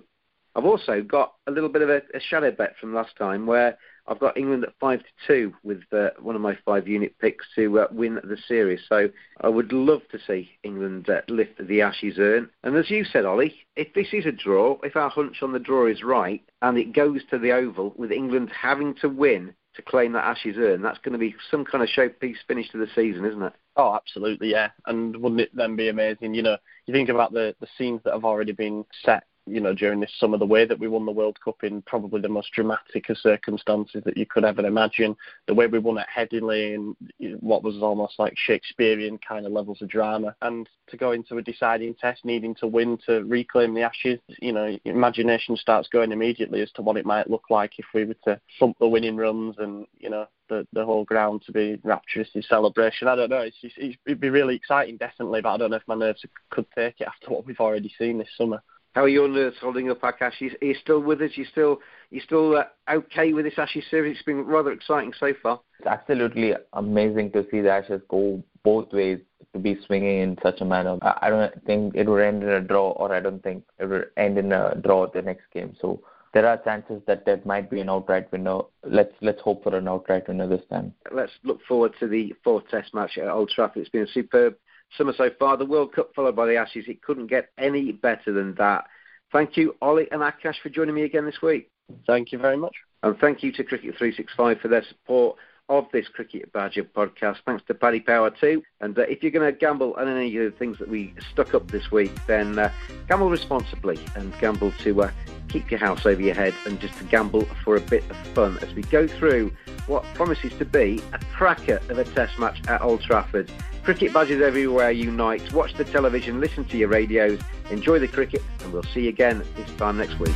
I've 0.55 0.65
also 0.65 1.01
got 1.01 1.33
a 1.45 1.51
little 1.51 1.69
bit 1.69 1.83
of 1.83 1.89
a, 1.89 2.01
a 2.13 2.19
shadow 2.19 2.51
bet 2.51 2.75
from 2.81 2.93
last 2.93 3.15
time 3.17 3.45
where 3.45 3.77
I've 4.09 4.19
got 4.19 4.37
England 4.37 4.63
at 4.63 4.73
five 4.79 5.01
to 5.01 5.27
two 5.27 5.53
with 5.63 5.83
uh, 5.93 6.09
one 6.19 6.35
of 6.35 6.41
my 6.41 6.57
five 6.65 6.87
unit 6.87 7.15
picks 7.19 7.45
to 7.55 7.79
uh, 7.79 7.87
win 7.91 8.15
the 8.15 8.37
series. 8.47 8.81
So 8.89 9.09
I 9.41 9.49
would 9.49 9.71
love 9.71 10.01
to 10.11 10.19
see 10.25 10.49
England 10.63 11.09
uh, 11.09 11.21
lift 11.27 11.65
the 11.65 11.81
Ashes 11.81 12.17
urn. 12.17 12.49
And 12.63 12.75
as 12.75 12.89
you 12.89 13.05
said, 13.05 13.25
Oli, 13.25 13.53
if 13.75 13.93
this 13.93 14.07
is 14.11 14.25
a 14.25 14.31
draw, 14.31 14.77
if 14.83 14.95
our 14.95 15.09
hunch 15.09 15.37
on 15.43 15.53
the 15.53 15.59
draw 15.59 15.85
is 15.85 16.03
right, 16.03 16.41
and 16.61 16.77
it 16.77 16.93
goes 16.93 17.21
to 17.29 17.37
the 17.37 17.51
Oval 17.51 17.93
with 17.97 18.11
England 18.11 18.51
having 18.59 18.95
to 18.95 19.09
win 19.09 19.53
to 19.75 19.81
claim 19.83 20.13
that 20.13 20.25
Ashes 20.25 20.57
urn, 20.57 20.81
that's 20.81 20.97
going 20.99 21.13
to 21.13 21.19
be 21.19 21.35
some 21.51 21.63
kind 21.63 21.83
of 21.83 21.89
showpiece 21.89 22.37
finish 22.47 22.69
to 22.71 22.79
the 22.79 22.87
season, 22.95 23.25
isn't 23.25 23.43
it? 23.43 23.53
Oh, 23.75 23.93
absolutely, 23.93 24.49
yeah. 24.49 24.71
And 24.87 25.15
wouldn't 25.17 25.41
it 25.41 25.55
then 25.55 25.75
be 25.75 25.87
amazing? 25.87 26.33
You 26.33 26.41
know, 26.41 26.57
you 26.87 26.93
think 26.93 27.09
about 27.09 27.31
the 27.31 27.55
the 27.59 27.67
scenes 27.77 28.01
that 28.03 28.13
have 28.13 28.25
already 28.25 28.53
been 28.53 28.85
set 29.05 29.23
you 29.49 29.59
know, 29.59 29.73
during 29.73 29.99
this 29.99 30.13
summer, 30.19 30.37
the 30.37 30.45
way 30.45 30.65
that 30.65 30.79
we 30.79 30.87
won 30.87 31.05
the 31.05 31.11
World 31.11 31.39
Cup 31.43 31.63
in 31.63 31.81
probably 31.83 32.21
the 32.21 32.29
most 32.29 32.51
dramatic 32.51 33.09
of 33.09 33.17
circumstances 33.17 34.03
that 34.05 34.17
you 34.17 34.25
could 34.25 34.45
ever 34.45 34.65
imagine, 34.65 35.15
the 35.47 35.53
way 35.53 35.67
we 35.67 35.79
won 35.79 35.97
at 35.97 36.07
Headingley 36.07 36.73
in 36.73 36.95
what 37.39 37.63
was 37.63 37.81
almost 37.81 38.19
like 38.19 38.33
Shakespearean 38.37 39.17
kind 39.17 39.45
of 39.45 39.51
levels 39.51 39.81
of 39.81 39.89
drama, 39.89 40.35
and 40.41 40.69
to 40.87 40.97
go 40.97 41.11
into 41.11 41.37
a 41.37 41.41
deciding 41.41 41.95
test 41.95 42.25
needing 42.25 42.55
to 42.55 42.67
win 42.67 42.97
to 43.05 43.23
reclaim 43.25 43.73
the 43.73 43.81
Ashes, 43.81 44.19
you 44.41 44.51
know, 44.51 44.77
imagination 44.85 45.55
starts 45.55 45.87
going 45.89 46.11
immediately 46.11 46.61
as 46.61 46.71
to 46.71 46.81
what 46.81 46.97
it 46.97 47.05
might 47.05 47.29
look 47.29 47.45
like 47.49 47.73
if 47.77 47.85
we 47.93 48.05
were 48.05 48.15
to 48.25 48.39
thump 48.59 48.77
the 48.79 48.87
winning 48.87 49.17
runs 49.17 49.55
and, 49.59 49.85
you 49.99 50.09
know, 50.09 50.27
the, 50.49 50.67
the 50.73 50.83
whole 50.83 51.05
ground 51.05 51.43
to 51.45 51.51
be 51.51 51.79
rapturous 51.83 52.29
in 52.33 52.41
celebration. 52.41 53.07
I 53.07 53.15
don't 53.15 53.29
know. 53.29 53.41
It's, 53.41 53.57
it's, 53.61 53.97
it'd 54.05 54.19
be 54.19 54.29
really 54.29 54.55
exciting, 54.55 54.97
definitely, 54.97 55.41
but 55.41 55.53
I 55.53 55.57
don't 55.57 55.69
know 55.69 55.77
if 55.77 55.87
my 55.87 55.95
nerves 55.95 56.25
could 56.49 56.65
take 56.75 57.01
it 57.01 57.07
after 57.07 57.29
what 57.29 57.45
we've 57.45 57.59
already 57.59 57.93
seen 57.97 58.17
this 58.17 58.29
summer. 58.35 58.61
How 58.93 59.03
are 59.03 59.09
your 59.09 59.27
nerves 59.27 59.57
holding 59.61 59.91
up, 59.91 60.01
Aakash? 60.01 60.41
Are 60.41 60.65
you 60.65 60.75
still 60.81 60.99
with 60.99 61.21
us? 61.21 61.31
You 61.35 61.45
still 61.45 61.79
you 62.09 62.21
still 62.21 62.57
uh, 62.57 62.63
okay 62.91 63.33
with 63.33 63.45
this 63.45 63.53
Ashes 63.57 63.83
series? 63.89 64.17
It's 64.17 64.25
been 64.25 64.45
rather 64.45 64.71
exciting 64.71 65.13
so 65.19 65.33
far. 65.43 65.61
It's 65.77 65.87
absolutely 65.87 66.53
amazing 66.73 67.31
to 67.31 67.45
see 67.51 67.61
the 67.61 67.69
Ashes 67.69 68.01
go 68.09 68.43
both 68.63 68.91
ways 68.91 69.19
to 69.53 69.59
be 69.59 69.77
swinging 69.85 70.19
in 70.21 70.37
such 70.41 70.61
a 70.61 70.65
manner. 70.65 70.97
I 71.01 71.29
don't 71.29 71.65
think 71.65 71.95
it 71.95 72.07
would 72.07 72.21
end 72.21 72.43
in 72.43 72.49
a 72.49 72.61
draw, 72.61 72.91
or 72.91 73.13
I 73.13 73.19
don't 73.19 73.41
think 73.43 73.63
it 73.79 73.85
would 73.85 74.09
end 74.17 74.37
in 74.37 74.51
a 74.51 74.75
draw 74.75 75.07
the 75.07 75.21
next 75.21 75.45
game. 75.53 75.75
So 75.79 76.01
there 76.33 76.47
are 76.47 76.57
chances 76.57 77.01
that 77.05 77.25
that 77.25 77.45
might 77.45 77.69
be 77.69 77.81
an 77.81 77.89
outright 77.89 78.31
winner. 78.31 78.61
Let's 78.83 79.13
let's 79.21 79.41
hope 79.41 79.63
for 79.63 79.75
an 79.75 79.87
outright 79.87 80.27
winner 80.27 80.47
this 80.47 80.65
time. 80.69 80.93
Let's 81.11 81.31
look 81.43 81.59
forward 81.67 81.93
to 81.99 82.07
the 82.07 82.33
fourth 82.43 82.67
Test 82.69 82.93
match 82.95 83.17
at 83.17 83.29
Old 83.29 83.49
Trafford. 83.49 83.81
It's 83.81 83.89
been 83.89 84.03
a 84.03 84.07
superb 84.07 84.55
summer 84.97 85.13
so 85.15 85.29
far. 85.37 85.57
The 85.57 85.65
World 85.65 85.93
Cup 85.93 86.13
followed 86.15 86.35
by 86.35 86.45
the 86.45 86.55
Ashes. 86.55 86.85
It 86.87 87.01
couldn't 87.01 87.27
get 87.27 87.49
any 87.57 87.91
better 87.91 88.31
than 88.31 88.55
that. 88.55 88.85
Thank 89.31 89.57
you, 89.57 89.75
Oli 89.81 90.11
and 90.11 90.21
Aakash, 90.21 90.59
for 90.61 90.69
joining 90.69 90.95
me 90.95 91.03
again 91.03 91.25
this 91.25 91.41
week. 91.41 91.69
Thank 92.07 92.31
you 92.31 92.39
very 92.39 92.57
much. 92.57 92.73
And 93.03 93.17
thank 93.19 93.43
you 93.43 93.51
to 93.53 93.63
Cricket 93.63 93.95
365 93.97 94.59
for 94.59 94.67
their 94.67 94.83
support 94.83 95.37
of 95.69 95.85
this 95.93 96.07
Cricket 96.07 96.51
Badger 96.51 96.83
podcast. 96.83 97.37
Thanks 97.45 97.63
to 97.67 97.75
Paddy 97.75 97.99
Power 97.99 98.31
too. 98.31 98.63
And 98.81 98.97
uh, 98.97 99.03
if 99.03 99.21
you're 99.21 99.31
going 99.31 99.51
to 99.51 99.57
gamble 99.57 99.93
on 99.93 100.07
any 100.07 100.35
of 100.37 100.51
the 100.51 100.57
things 100.57 100.79
that 100.79 100.89
we 100.89 101.13
stuck 101.31 101.53
up 101.53 101.69
this 101.69 101.91
week, 101.91 102.11
then 102.27 102.57
uh, 102.57 102.71
gamble 103.07 103.29
responsibly 103.29 103.99
and 104.15 104.37
gamble 104.39 104.71
to 104.79 105.03
uh, 105.03 105.11
keep 105.49 105.69
your 105.71 105.79
house 105.79 106.05
over 106.05 106.21
your 106.21 106.35
head 106.35 106.53
and 106.65 106.79
just 106.79 106.97
to 106.97 107.03
gamble 107.05 107.45
for 107.63 107.75
a 107.75 107.81
bit 107.81 108.09
of 108.09 108.15
fun 108.33 108.57
as 108.59 108.73
we 108.73 108.83
go 108.83 109.07
through 109.07 109.51
what 109.87 110.03
promises 110.13 110.53
to 110.59 110.65
be 110.65 111.01
a 111.13 111.19
cracker 111.33 111.81
of 111.89 111.97
a 111.97 112.03
test 112.03 112.37
match 112.39 112.61
at 112.67 112.81
Old 112.81 113.01
Trafford. 113.01 113.51
Cricket 113.83 114.13
Badgers 114.13 114.41
everywhere 114.41 114.91
unite. 114.91 115.51
Watch 115.51 115.73
the 115.73 115.83
television, 115.83 116.39
listen 116.39 116.63
to 116.65 116.77
your 116.77 116.89
radios, 116.89 117.39
enjoy 117.71 117.99
the 117.99 118.07
cricket, 118.07 118.43
and 118.63 118.71
we'll 118.71 118.83
see 118.83 119.01
you 119.01 119.09
again 119.09 119.43
this 119.55 119.69
time 119.77 119.97
next 119.97 120.19
week. 120.19 120.35